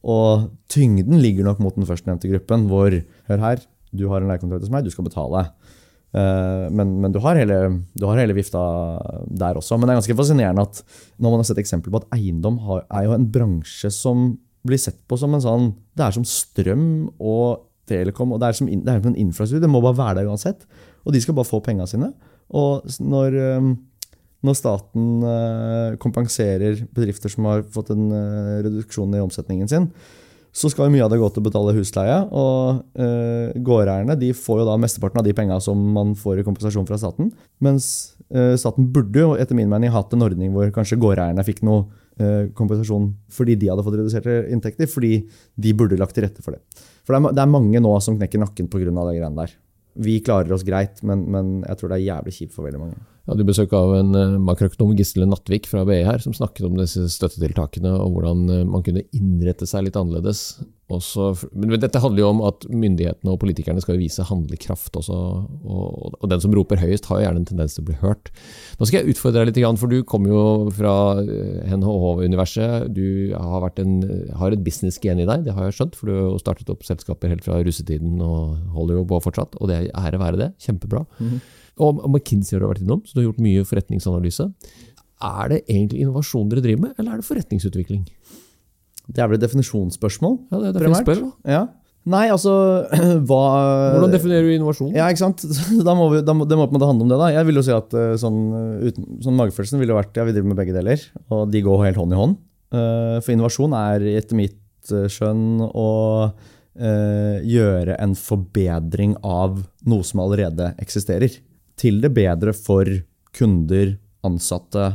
Og 0.00 0.46
tyngden 0.72 1.20
ligger 1.20 1.44
nok 1.50 1.60
mot 1.60 1.76
den 1.76 1.84
førstnevnte 1.88 2.30
gruppen, 2.32 2.64
hvor 2.70 2.94
hør 3.28 3.44
her, 3.44 3.60
du 3.90 4.06
har 4.10 4.22
en 4.22 4.30
leiekontrakt 4.30 4.64
hos 4.64 4.72
meg, 4.72 4.86
du 4.86 4.92
skal 4.94 5.06
betale. 5.06 5.46
Eh, 6.10 6.66
men 6.74 6.96
men 7.00 7.12
du, 7.14 7.20
har 7.22 7.38
hele, 7.38 7.58
du 7.94 8.06
har 8.08 8.18
hele 8.18 8.34
vifta 8.36 8.60
der 9.26 9.58
også. 9.58 9.78
Men 9.78 9.86
det 9.86 9.94
er 9.94 10.00
ganske 10.00 10.18
fascinerende 10.18 10.66
at 10.66 10.82
når 11.18 11.34
man 11.34 11.42
har 11.42 11.50
sett 11.50 11.62
eksempler 11.62 11.94
på 11.94 12.02
at 12.02 12.16
eiendom 12.18 12.58
er 12.82 13.06
jo 13.06 13.16
en 13.16 13.28
bransje 13.30 13.92
som 13.94 14.32
blir 14.66 14.80
sett 14.80 14.98
på 15.08 15.16
som 15.16 15.32
en 15.32 15.40
sånn 15.40 15.70
Det 15.96 16.04
er 16.04 16.12
som 16.12 16.24
strøm 16.26 16.88
og 17.16 17.68
telekom, 17.88 18.34
og 18.34 18.42
det 18.42 18.50
er 18.50 18.58
som, 18.58 18.68
det 18.68 18.90
er 18.90 19.00
som 19.00 19.12
en 19.12 19.22
infrastruktur. 19.22 19.62
Det 19.62 19.70
må 19.70 19.82
bare 19.82 19.98
være 19.98 20.20
der 20.20 20.30
uansett. 20.30 20.66
Og 21.06 21.14
de 21.14 21.22
skal 21.22 21.34
bare 21.34 21.48
få 21.48 21.62
penga 21.64 21.86
sine. 21.90 22.12
Og 22.54 22.84
når, 23.02 23.38
eh, 23.40 23.70
når 24.46 24.58
staten 24.58 25.24
eh, 25.26 25.96
kompenserer 26.02 26.84
bedrifter 26.94 27.32
som 27.32 27.48
har 27.50 27.64
fått 27.74 27.90
en 27.94 28.10
reduksjon 28.66 29.14
i 29.16 29.22
omsetningen 29.22 29.70
sin, 29.70 29.88
så 30.50 30.70
skal 30.70 30.90
mye 30.90 31.04
av 31.04 31.12
det 31.12 31.20
gå 31.20 31.28
til 31.30 31.42
å 31.42 31.46
betale 31.46 31.74
husleie. 31.76 32.16
Og 32.34 32.80
eh, 32.98 33.56
gårdeierne 33.66 34.16
de 34.18 34.32
får 34.36 34.62
jo 34.62 34.66
da 34.68 34.76
mesteparten 34.82 35.22
av 35.22 35.26
de 35.26 35.34
penga 35.36 35.60
som 35.62 35.78
man 35.94 36.16
får 36.18 36.40
i 36.40 36.46
kompensasjon 36.46 36.88
fra 36.88 36.98
staten. 37.00 37.30
Mens 37.62 37.86
eh, 38.34 38.56
staten 38.60 38.90
burde 38.94 39.22
jo 39.22 39.36
etter 39.38 39.58
min 39.58 39.70
mening 39.70 39.94
hatt 39.94 40.14
en 40.16 40.26
ordning 40.26 40.52
hvor 40.54 40.72
kanskje 40.74 40.98
gårdeierne 41.00 41.46
fikk 41.46 41.62
noe 41.66 41.86
eh, 42.18 42.50
kompensasjon 42.58 43.12
fordi 43.30 43.56
de 43.60 43.70
hadde 43.70 43.86
fått 43.86 43.98
reduserte 44.00 44.36
inntekter, 44.50 44.90
fordi 44.90 45.24
de 45.54 45.74
burde 45.76 45.98
lagt 46.00 46.18
til 46.18 46.26
rette 46.26 46.42
for 46.44 46.56
det. 46.56 46.84
For 47.06 47.14
det 47.14 47.22
er, 47.22 47.38
det 47.38 47.44
er 47.46 47.54
mange 47.54 47.82
nå 47.82 47.94
som 48.02 48.18
knekker 48.18 48.42
nakken 48.42 48.70
pga. 48.72 48.90
de 48.90 48.94
greiene 48.94 49.36
der. 49.38 49.56
Vi 50.00 50.20
klarer 50.22 50.54
oss 50.54 50.66
greit, 50.66 51.00
men, 51.06 51.24
men 51.30 51.56
jeg 51.66 51.78
tror 51.78 51.90
det 51.90 51.98
er 51.98 52.08
jævlig 52.08 52.34
kjipt 52.36 52.54
for 52.54 52.66
veldig 52.66 52.82
mange. 52.82 52.98
Jeg 53.20 53.34
hadde 53.34 53.46
besøk 53.46 53.72
av 53.76 53.92
en 53.98 54.16
uh, 54.16 54.40
makroøkonom, 54.42 54.96
Gisle 54.98 55.28
Nattvik 55.28 55.68
fra 55.70 55.84
BI 55.88 56.00
her, 56.06 56.22
som 56.24 56.34
snakket 56.36 56.66
om 56.66 56.78
disse 56.80 57.04
støttetiltakene 57.12 57.92
og 58.00 58.16
hvordan 58.16 58.44
eh, 58.48 58.66
man 58.68 58.84
kunne 58.86 59.04
innrette 59.16 59.68
seg 59.68 59.84
litt 59.86 59.98
annerledes. 59.98 60.62
Også, 60.90 61.28
men 61.54 61.76
dette 61.78 62.00
handler 62.02 62.24
jo 62.24 62.30
om 62.32 62.40
at 62.48 62.64
myndighetene 62.66 63.30
og 63.30 63.38
politikerne 63.44 63.82
skal 63.84 64.00
vise 64.00 64.24
handlekraft 64.26 64.96
også, 64.98 65.18
og, 65.62 66.16
og 66.16 66.26
den 66.32 66.42
som 66.42 66.56
roper 66.56 66.80
høyest 66.82 67.06
har 67.06 67.20
jo 67.20 67.26
gjerne 67.28 67.42
en 67.44 67.46
tendens 67.52 67.76
til 67.76 67.84
å 67.84 67.90
bli 67.92 67.98
hørt. 68.00 68.32
Nå 68.80 68.88
skal 68.88 69.04
jeg 69.04 69.14
utfordre 69.14 69.44
deg 69.44 69.52
litt, 69.52 69.78
for 69.78 69.92
du 69.92 70.00
kommer 70.02 70.34
jo 70.34 70.42
fra 70.74 70.96
eh, 71.22 71.70
NHH-universet. 71.76 72.90
Du 72.96 73.36
har, 73.36 73.70
en, 73.84 73.94
har 74.40 74.56
et 74.56 74.66
business-gen 74.66 75.22
i 75.22 75.28
deg, 75.28 75.46
det 75.46 75.54
har 75.54 75.68
jeg 75.68 75.78
skjønt, 75.78 76.00
for 76.00 76.10
du 76.10 76.16
har 76.16 76.42
startet 76.42 76.72
opp 76.72 76.82
selskaper 76.88 77.36
helt 77.36 77.46
fra 77.46 77.60
russetiden 77.62 78.18
og 78.24 78.58
holder 78.74 78.98
jo 78.98 79.08
på 79.12 79.22
fortsatt, 79.28 79.60
og 79.60 79.70
det 79.70 79.82
er 79.84 79.90
ære 80.08 80.24
være 80.24 80.42
det. 80.42 80.52
Kjempebra. 80.66 81.06
Og 81.20 81.59
og 81.80 82.04
McKinsey 82.10 82.56
har 82.56 82.64
du 82.64 82.68
vært 82.70 82.84
innom, 82.84 83.02
så 83.06 83.16
du 83.16 83.22
har 83.22 83.28
gjort 83.30 83.42
mye 83.44 83.66
forretningsanalyse. 83.68 84.46
Er 85.20 85.52
det 85.52 85.60
egentlig 85.66 86.04
innovasjon 86.04 86.48
dere 86.52 86.64
driver 86.64 86.86
med, 86.86 86.94
eller 86.98 87.16
er 87.16 87.20
det 87.20 87.28
forretningsutvikling? 87.28 88.06
Det 89.10 89.20
er 89.20 89.28
vel 89.30 89.40
et 89.40 89.44
definisjonsspørsmål? 89.44 90.38
Ja, 90.52 90.60
det 90.62 90.70
er 90.70 90.78
det 90.78 90.90
jeg. 90.90 91.20
Da. 91.20 91.30
Ja. 91.50 91.62
Nei, 92.10 92.26
altså 92.32 92.52
hva 93.28 93.40
Hvordan 93.96 94.14
definerer 94.14 94.46
du 94.48 94.54
innovasjon? 94.54 94.94
Ja, 94.96 95.10
ikke 95.12 95.26
sant? 95.26 95.42
Da 95.86 95.94
må 95.96 96.08
vi, 96.14 96.22
da 96.24 96.34
må, 96.36 96.46
det 96.48 96.56
må 96.56 96.64
på 96.68 96.72
en 96.72 96.78
måte 96.78 96.88
handle 96.88 97.04
om 97.06 97.12
det. 97.12 97.18
da. 97.20 97.28
Jeg 97.34 97.48
vil 97.48 97.60
jo 97.60 97.64
si 97.66 97.74
at 97.76 97.96
eh, 97.98 98.14
sånn, 98.20 98.38
eh, 98.56 98.86
uten, 98.88 99.10
sånn 99.26 99.36
magefølelsen 99.40 99.82
ville 99.82 99.96
vært 99.98 100.16
ja, 100.16 100.24
vi 100.28 100.32
driver 100.36 100.52
med 100.52 100.60
begge 100.62 100.76
deler, 100.76 101.04
og 101.28 101.50
de 101.52 101.62
går 101.66 101.84
helt 101.88 102.00
hånd 102.00 102.16
i 102.16 102.20
hånd. 102.22 102.38
Eh, 102.72 103.18
For 103.20 103.34
innovasjon 103.34 103.76
er 103.76 104.08
etter 104.14 104.40
mitt 104.40 104.56
skjønn 104.90 105.60
å 105.68 105.90
gjøre 106.80 107.96
en 108.00 108.14
forbedring 108.16 109.10
av 109.26 109.58
noe 109.90 110.06
som 110.06 110.22
allerede 110.22 110.70
eksisterer. 110.80 111.34
Til 111.80 112.02
det 112.04 112.12
bedre 112.16 112.52
for 112.56 112.88
kunder, 113.36 113.94
ansatte 114.26 114.92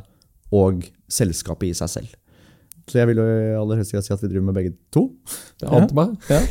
og 0.54 0.86
selskapet 1.12 1.72
i 1.72 1.76
seg 1.78 1.90
selv. 1.90 2.14
Så 2.86 3.00
jeg 3.00 3.10
vil 3.10 3.22
jo 3.24 3.28
aller 3.64 3.82
helst 3.82 3.96
si 3.96 3.98
at 4.14 4.22
vi 4.22 4.30
driver 4.30 4.46
med 4.52 4.58
begge 4.60 4.76
to. 4.94 5.08
Det 5.62 5.70
ante 5.74 5.98
meg. 5.98 6.16
Ja. 6.30 6.42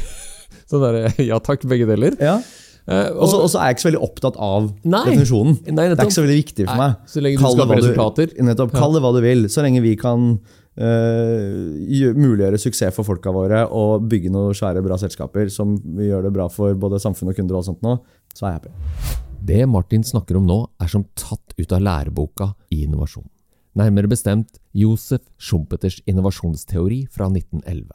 Sånn 0.70 0.83
der, 0.83 0.97
ja 1.31 1.38
takk, 1.44 1.62
begge 1.70 1.87
deler. 1.87 2.16
Ja. 2.18 2.38
Uh, 2.85 3.14
Og 3.16 3.49
så 3.49 3.57
er 3.62 3.70
jeg 3.70 3.77
ikke 3.79 3.85
så 3.85 3.88
veldig 3.88 4.03
opptatt 4.05 4.35
av 4.44 4.66
Nei. 4.83 5.05
definisjonen. 5.07 5.55
Nei, 5.73 5.87
Det 5.88 5.94
er 5.97 6.05
ikke 6.05 6.18
så 6.18 6.25
veldig 6.27 6.40
viktig 6.42 6.66
for 6.66 6.75
Nei, 6.77 6.88
meg. 6.90 7.07
så 7.09 7.23
lenge 7.25 7.38
du 7.38 7.44
Kall 7.44 7.57
skaper 7.57 7.81
resultater. 7.81 8.35
Nettopp, 8.44 8.75
Kall 8.77 8.97
det 8.99 9.03
hva 9.07 9.12
du 9.14 9.20
vil, 9.25 9.47
så 9.55 9.64
lenge 9.64 9.81
vi 9.85 9.94
kan 10.01 10.27
uh, 10.37 12.12
muliggjøre 12.18 12.61
suksess 12.61 12.92
for 12.99 13.09
folka 13.09 13.33
våre 13.33 13.62
og 13.73 14.05
bygge 14.11 14.33
noen 14.35 14.57
svære, 14.59 14.85
bra 14.85 14.99
selskaper 15.01 15.49
som 15.55 15.79
gjør 15.81 16.29
det 16.29 16.35
bra 16.37 16.51
for 16.53 16.77
både 16.77 17.01
samfunn 17.01 17.33
og 17.33 17.38
kunder, 17.40 17.62
og 17.62 17.64
sånt 17.70 17.81
nå, 17.87 17.97
så 18.37 18.51
er 18.51 18.59
jeg 18.59 18.61
happy. 18.64 19.34
Det 19.44 19.66
Martin 19.68 20.00
snakker 20.00 20.38
om 20.38 20.46
nå, 20.48 20.57
er 20.80 20.88
som 20.88 21.02
tatt 21.20 21.52
ut 21.59 21.72
av 21.76 21.83
læreboka 21.85 22.54
i 22.72 22.80
innovasjon. 22.87 23.26
Nærmere 23.76 24.09
bestemt 24.09 24.57
Josef 24.72 25.26
Schumpeters 25.37 25.98
innovasjonsteori 26.09 27.02
fra 27.12 27.26
1911. 27.28 27.90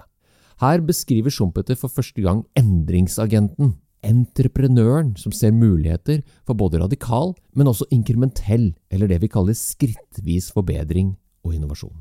Her 0.61 0.83
beskriver 0.85 1.33
Schumpeter 1.33 1.79
for 1.79 1.89
første 1.89 2.21
gang 2.21 2.43
endringsagenten, 2.59 3.77
entreprenøren 4.05 5.15
som 5.17 5.33
ser 5.33 5.55
muligheter 5.55 6.21
for 6.45 6.59
både 6.59 6.83
radikal, 6.83 7.33
men 7.55 7.71
også 7.71 7.87
inkrementell, 7.95 8.73
eller 8.91 9.09
det 9.09 9.21
vi 9.23 9.31
kaller 9.31 9.57
skrittvis 9.57 10.51
forbedring 10.53 11.15
og 11.47 11.55
innovasjon. 11.55 11.95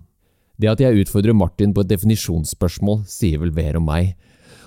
Det 0.59 0.69
at 0.75 0.83
jeg 0.83 1.07
utfordrer 1.07 1.39
Martin 1.39 1.73
på 1.73 1.87
et 1.87 1.93
definisjonsspørsmål, 1.95 3.07
sier 3.09 3.41
vel 3.41 3.55
mer 3.55 3.79
om 3.81 3.89
meg, 3.89 4.13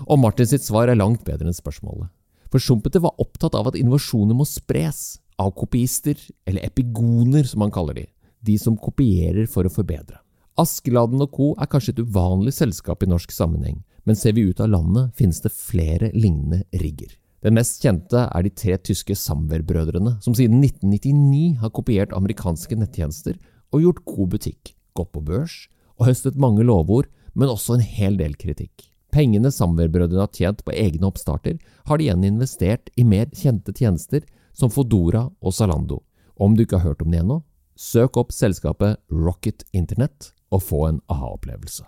og 0.08 0.24
Martin 0.24 0.50
sitt 0.50 0.66
svar 0.66 0.90
er 0.90 0.98
langt 0.98 1.28
bedre 1.28 1.52
enn 1.52 1.60
spørsmålet. 1.60 2.10
For 2.52 2.60
Schumpeter 2.60 3.00
var 3.00 3.16
opptatt 3.22 3.56
av 3.56 3.70
at 3.70 3.78
innovasjoner 3.80 4.36
må 4.36 4.46
spres, 4.48 5.22
av 5.40 5.54
kopiister, 5.58 6.20
eller 6.46 6.66
epigoner 6.68 7.48
som 7.48 7.64
han 7.64 7.72
kaller 7.74 7.96
de, 7.98 8.04
de 8.46 8.58
som 8.60 8.76
kopierer 8.78 9.48
for 9.50 9.66
å 9.66 9.72
forbedre. 9.74 10.20
Askeladden 10.60 11.24
og 11.24 11.32
co. 11.34 11.48
er 11.56 11.70
kanskje 11.72 11.96
et 11.96 12.04
uvanlig 12.04 12.54
selskap 12.54 13.02
i 13.02 13.10
norsk 13.10 13.32
sammenheng, 13.34 13.80
men 14.04 14.20
ser 14.20 14.36
vi 14.38 14.44
ut 14.50 14.60
av 14.62 14.70
landet 14.74 15.16
finnes 15.18 15.42
det 15.42 15.54
flere 15.56 16.12
lignende 16.14 16.66
rigger. 16.84 17.16
Den 17.42 17.56
mest 17.58 17.82
kjente 17.82 18.28
er 18.28 18.46
de 18.46 18.52
tre 18.54 18.76
tyske 18.78 19.16
Samwer-brødrene, 19.18 20.20
som 20.22 20.36
siden 20.38 20.62
1999 20.62 21.58
har 21.64 21.74
kopiert 21.74 22.14
amerikanske 22.14 22.78
nettjenester 22.78 23.40
og 23.74 23.88
gjort 23.88 24.06
god 24.06 24.36
butikk, 24.36 24.76
gått 24.94 25.14
på 25.16 25.24
børs 25.26 25.64
og 25.98 26.10
høstet 26.12 26.38
mange 26.38 26.66
lovord, 26.68 27.10
men 27.34 27.50
også 27.50 27.80
en 27.80 27.86
hel 27.86 28.20
del 28.20 28.36
kritikk. 28.38 28.91
Pengene 29.12 29.52
Samwer-brødrene 29.52 30.24
har 30.24 30.34
tjent 30.36 30.64
på 30.66 30.74
egne 30.76 31.08
oppstarter, 31.10 31.58
har 31.86 31.98
de 31.98 32.08
igjen 32.08 32.28
investert 32.28 32.92
i 32.96 33.04
mer 33.08 33.28
kjente 33.36 33.76
tjenester 33.76 34.24
som 34.54 34.72
Fodora 34.72 35.28
og 35.42 35.56
Zalando. 35.56 36.02
Om 36.40 36.56
du 36.56 36.64
ikke 36.64 36.80
har 36.80 36.94
hørt 36.94 37.04
om 37.04 37.12
det 37.12 37.22
ennå, 37.22 37.42
søk 37.76 38.18
opp 38.18 38.32
selskapet 38.36 39.00
Rocket 39.12 39.66
Internet 39.74 40.32
og 40.52 40.64
få 40.64 40.86
en 40.90 41.00
aha-opplevelse. 41.12 41.86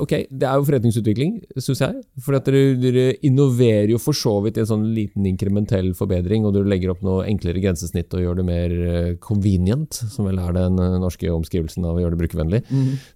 Ok, 0.00 0.12
det 0.30 0.46
er 0.46 0.56
jo 0.56 0.64
forretningsutvikling, 0.64 1.32
syns 1.60 1.82
jeg. 1.82 1.98
For 2.22 2.38
at 2.38 2.46
dere, 2.46 2.76
dere 2.80 3.16
innoverer 3.26 3.90
jo 3.92 3.98
for 4.00 4.16
så 4.16 4.36
vidt 4.44 4.56
i 4.56 4.62
en 4.62 4.70
sånn 4.70 4.86
liten 4.96 5.26
inkrementell 5.28 5.90
forbedring, 5.98 6.46
og 6.46 6.54
dere 6.56 6.70
legger 6.70 6.94
opp 6.94 7.02
noe 7.04 7.26
enklere 7.28 7.60
grensesnitt 7.60 8.14
og 8.16 8.22
gjør 8.22 8.38
det 8.40 8.46
mer 8.48 8.76
eh, 8.86 9.10
convenient, 9.22 9.98
som 10.14 10.30
vel 10.30 10.40
er 10.40 10.56
den 10.56 10.80
eh, 10.80 10.96
norske 11.02 11.28
omskrivelsen 11.34 11.84
av 11.84 11.98
å 11.98 12.04
gjøre 12.04 12.16
det 12.16 12.22
brukervennlig. 12.22 12.62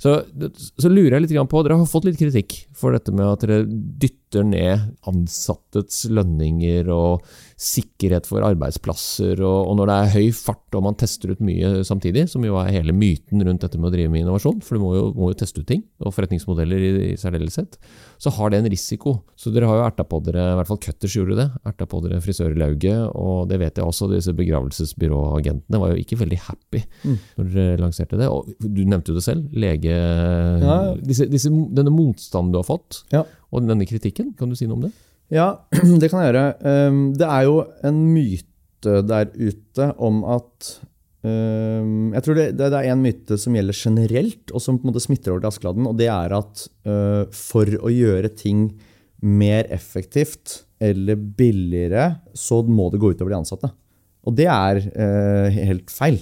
Så, 0.02 0.18
så 0.76 0.92
lurer 0.92 1.16
jeg 1.16 1.26
litt 1.28 1.36
på, 1.48 1.62
dere 1.64 1.78
har 1.78 1.90
fått 1.90 2.10
litt 2.10 2.20
kritikk 2.20 2.58
for 2.76 2.96
dette 2.96 3.14
med 3.14 3.26
at 3.30 3.46
dere 3.46 3.62
dytter 3.66 4.25
ned 4.34 4.96
ansattes 5.06 6.04
lønninger 6.10 6.88
og 6.92 7.24
sikkerhet 7.56 8.26
for 8.28 8.44
arbeidsplasser, 8.44 9.40
og, 9.40 9.70
når 9.78 9.88
det 9.88 9.96
er 9.96 10.12
høy 10.16 10.26
fart 10.36 10.76
og 10.76 10.84
man 10.84 10.96
tester 10.98 11.32
ut 11.32 11.40
mye 11.44 11.84
samtidig, 11.86 12.26
som 12.28 12.44
jo 12.44 12.58
er 12.60 12.74
hele 12.74 12.92
myten 12.92 13.40
rundt 13.46 13.62
dette 13.64 13.78
med 13.80 13.88
å 13.88 13.94
drive 13.94 14.12
med 14.12 14.24
innovasjon, 14.24 14.58
for 14.64 14.76
du 14.76 14.82
må 14.82 14.90
jo, 14.96 15.04
må 15.16 15.30
jo 15.30 15.38
teste 15.40 15.62
ut 15.62 15.68
ting, 15.68 15.84
og 16.02 16.12
forretningsmodeller 16.12 16.84
i, 16.84 16.90
i 17.12 17.16
særdeleshet, 17.20 17.78
så 18.20 18.32
har 18.36 18.52
det 18.52 18.60
en 18.60 18.68
risiko. 18.72 19.14
Så 19.40 19.52
dere 19.54 19.70
har 19.70 19.80
jo 19.80 19.86
erta 19.86 20.04
på 20.04 20.20
dere, 20.26 20.50
i 20.52 20.58
hvert 20.58 20.68
fall 20.68 20.82
Cutters 20.84 21.16
gjorde 21.16 21.38
det, 21.40 21.48
erta 21.70 21.88
på 21.88 22.02
dere 22.04 22.20
frisørlauget, 22.24 23.16
og 23.16 23.48
det 23.48 23.60
vet 23.62 23.80
jeg 23.80 23.88
også, 23.88 24.10
disse 24.12 24.36
begravelsesbyråagentene 24.36 25.80
var 25.80 25.94
jo 25.94 26.02
ikke 26.02 26.20
veldig 26.20 26.42
happy 26.50 26.82
når 27.06 27.50
dere 27.54 27.80
lanserte 27.80 28.20
det. 28.20 28.28
Og 28.28 28.52
du 28.60 28.84
nevnte 28.84 29.14
jo 29.14 29.18
det 29.20 29.24
selv, 29.24 29.48
lege... 29.56 29.96
Ja. 30.66 30.78
Disse, 31.06 31.28
disse, 31.30 31.48
denne 31.48 31.94
motstanden 31.94 32.52
du 32.52 32.60
har 32.60 32.68
fått, 32.68 33.04
Ja. 33.14 33.24
Og 33.56 33.68
denne 33.68 33.86
kritikken, 33.88 34.32
kan 34.38 34.50
du 34.50 34.58
si 34.58 34.68
noe 34.68 34.78
om 34.78 34.86
det? 34.88 34.92
Ja, 35.34 35.48
det 36.00 36.10
kan 36.10 36.22
jeg 36.22 36.32
gjøre. 36.32 36.44
Um, 36.62 37.00
Det 37.18 37.28
er 37.28 37.46
jo 37.48 37.62
en 37.86 38.02
myte 38.14 39.00
der 39.08 39.32
ute 39.34 39.88
om 39.98 40.20
at 40.36 40.68
um, 41.26 42.12
Jeg 42.14 42.22
tror 42.22 42.36
det, 42.38 42.44
det 42.60 42.68
er 42.70 42.90
en 42.92 43.02
myte 43.02 43.38
som 43.40 43.56
gjelder 43.56 43.80
generelt, 43.80 44.52
og 44.52 44.62
som 44.62 44.78
på 44.78 44.86
en 44.86 44.92
måte 44.92 45.02
smitter 45.02 45.34
over 45.34 45.42
til 45.42 45.50
Askeladden. 45.50 45.88
Og 45.88 45.96
det 45.98 46.10
er 46.12 46.36
at 46.36 46.68
uh, 46.86 47.24
for 47.34 47.66
å 47.80 47.92
gjøre 47.92 48.30
ting 48.36 48.68
mer 49.24 49.66
effektivt 49.72 50.62
eller 50.82 51.16
billigere, 51.16 52.10
så 52.36 52.60
må 52.62 52.90
det 52.92 53.00
gå 53.00 53.14
utover 53.14 53.32
de 53.32 53.38
ansatte. 53.40 53.70
Og 54.26 54.34
det 54.36 54.48
er 54.50 54.80
eh, 54.90 55.60
helt 55.70 55.92
feil. 55.92 56.18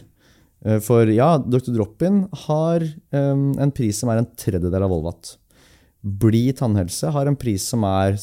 Eh, 0.64 0.80
for 0.84 1.08
ja, 1.10 1.34
Dr. 1.40 1.72
Drop-In 1.74 2.24
har 2.46 2.84
eh, 2.84 3.32
en 3.34 3.74
pris 3.74 3.98
som 3.98 4.12
er 4.12 4.20
en 4.22 4.30
tredjedel 4.38 4.84
av 4.84 4.92
Volvat. 4.92 5.34
Bli 6.04 6.50
tannhelse 6.52 7.08
har 7.14 7.26
en 7.26 7.38
pris 7.40 7.64
som 7.64 7.84
er 7.88 8.18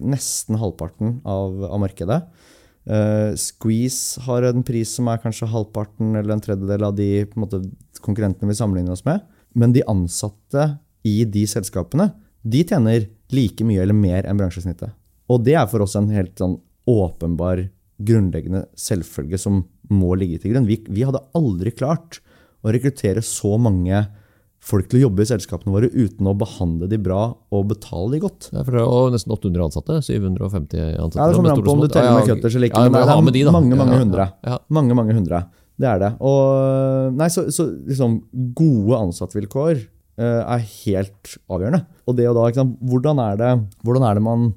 nesten 0.00 0.58
halvparten 0.60 1.18
av, 1.26 1.56
av 1.66 1.80
markedet. 1.82 2.20
Uh, 2.86 3.34
Squeeze 3.36 4.22
har 4.24 4.46
en 4.48 4.62
pris 4.66 4.94
som 4.94 5.10
er 5.10 5.20
kanskje 5.22 5.50
halvparten 5.50 6.14
eller 6.14 6.36
en 6.36 6.42
tredjedel 6.42 6.86
av 6.86 6.94
de 6.96 7.26
måte, 7.38 7.60
konkurrentene 8.00 8.48
vi 8.48 8.56
sammenligner 8.56 8.94
oss 8.94 9.04
med. 9.06 9.26
Men 9.58 9.74
de 9.74 9.84
ansatte 9.90 10.76
i 11.06 11.24
de 11.26 11.42
selskapene 11.50 12.12
de 12.46 12.62
tjener 12.64 13.08
like 13.34 13.64
mye 13.66 13.82
eller 13.82 13.96
mer 13.96 14.26
enn 14.28 14.38
bransjesnittet. 14.38 14.94
Og 15.30 15.42
det 15.46 15.58
er 15.58 15.68
for 15.70 15.84
oss 15.84 15.96
en 15.98 16.08
helt 16.14 16.38
sånn 16.40 16.56
åpenbar, 16.90 17.66
grunnleggende 18.00 18.64
selvfølge 18.80 19.38
som 19.38 19.60
må 19.92 20.14
ligge 20.16 20.40
til 20.40 20.54
grunn. 20.54 20.68
Vi, 20.70 20.78
vi 20.88 21.04
hadde 21.04 21.20
aldri 21.36 21.74
klart 21.74 22.22
å 22.64 22.72
rekruttere 22.72 23.20
så 23.24 23.58
mange 23.60 23.98
folk 24.60 24.90
til 24.90 25.00
å 25.00 25.02
jobbe 25.06 25.24
i 25.24 25.28
selskapene 25.30 25.72
våre 25.72 25.88
uten 25.88 26.28
å 26.28 26.34
behandle 26.36 26.88
de 26.90 26.98
bra 27.00 27.20
og 27.32 27.70
betale 27.70 28.12
de 28.14 28.20
godt. 28.22 28.50
Ja, 28.52 28.64
for 28.66 28.76
det 28.76 28.82
er 28.84 29.14
nesten 29.14 29.32
800 29.32 29.64
ansatte. 29.66 30.00
750 30.04 30.82
ansatte. 31.00 31.22
Ja, 31.22 31.30
Det 31.30 31.38
kommer 31.38 31.54
an 31.54 31.64
på 31.64 31.72
om 31.72 31.80
du 31.80 31.88
teller 31.88 32.18
med 32.18 32.28
cutters 32.28 32.58
eller 32.58 32.68
ikke. 32.68 32.82
Ja, 32.84 32.90
men 32.92 33.32
det 33.32 33.40
er 33.40 33.48
de, 33.48 33.54
mange, 33.56 33.80
mange 33.80 33.96
ja, 33.96 34.02
hundre. 34.04 34.28
Ja, 34.44 34.58
Mange, 34.68 34.98
mange 34.98 35.16
hundre. 35.16 35.44
Det 35.80 35.88
er 35.88 36.02
det. 36.02 36.10
Og, 36.20 37.16
nei, 37.16 37.30
så, 37.32 37.46
så 37.54 37.70
liksom, 37.88 38.20
gode 38.58 38.98
ansattvilkår 39.00 39.78
uh, 40.20 40.42
er 40.44 40.66
helt 40.84 41.36
avgjørende. 41.48 41.86
Og 42.04 42.18
det 42.18 42.28
og 42.28 42.36
da, 42.36 42.50
sant, 42.58 42.76
hvordan, 42.84 43.22
er 43.24 43.40
det, 43.40 43.54
hvordan 43.86 44.04
er 44.04 44.18
det 44.18 44.24
man 44.26 44.50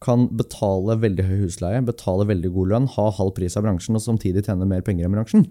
kan 0.00 0.30
betale 0.32 0.96
veldig 1.02 1.26
høy 1.28 1.42
husleie, 1.42 1.82
betale 1.84 2.24
veldig 2.30 2.54
god 2.54 2.72
lønn, 2.72 2.88
ha 2.96 3.10
halv 3.18 3.34
pris 3.36 3.58
av 3.60 3.66
bransjen 3.66 3.98
og 3.98 4.04
samtidig 4.06 4.46
tjene 4.46 4.68
mer 4.68 4.80
penger 4.86 5.04
enn 5.04 5.18
bransjen? 5.18 5.44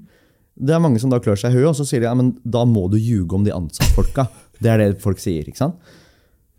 Det 0.59 0.75
er 0.75 0.83
mange 0.83 0.99
som 0.99 1.11
da 1.11 1.21
klør 1.23 1.39
seg 1.39 1.53
i 1.53 1.59
huet, 1.59 1.69
og 1.71 1.77
så 1.79 1.85
sier 1.87 2.03
de 2.03 2.09
ja, 2.09 2.15
men 2.17 2.33
da 2.43 2.65
må 2.67 2.89
du 2.91 2.97
ljuge 2.99 3.37
om 3.37 3.45
de 3.47 3.55
ansattfolka. 3.55 4.27
Det 4.59 4.71
er 4.73 4.81
det 4.81 4.89
folk 5.03 5.21
sier. 5.23 5.47
ikke 5.47 5.61
sant? 5.61 5.79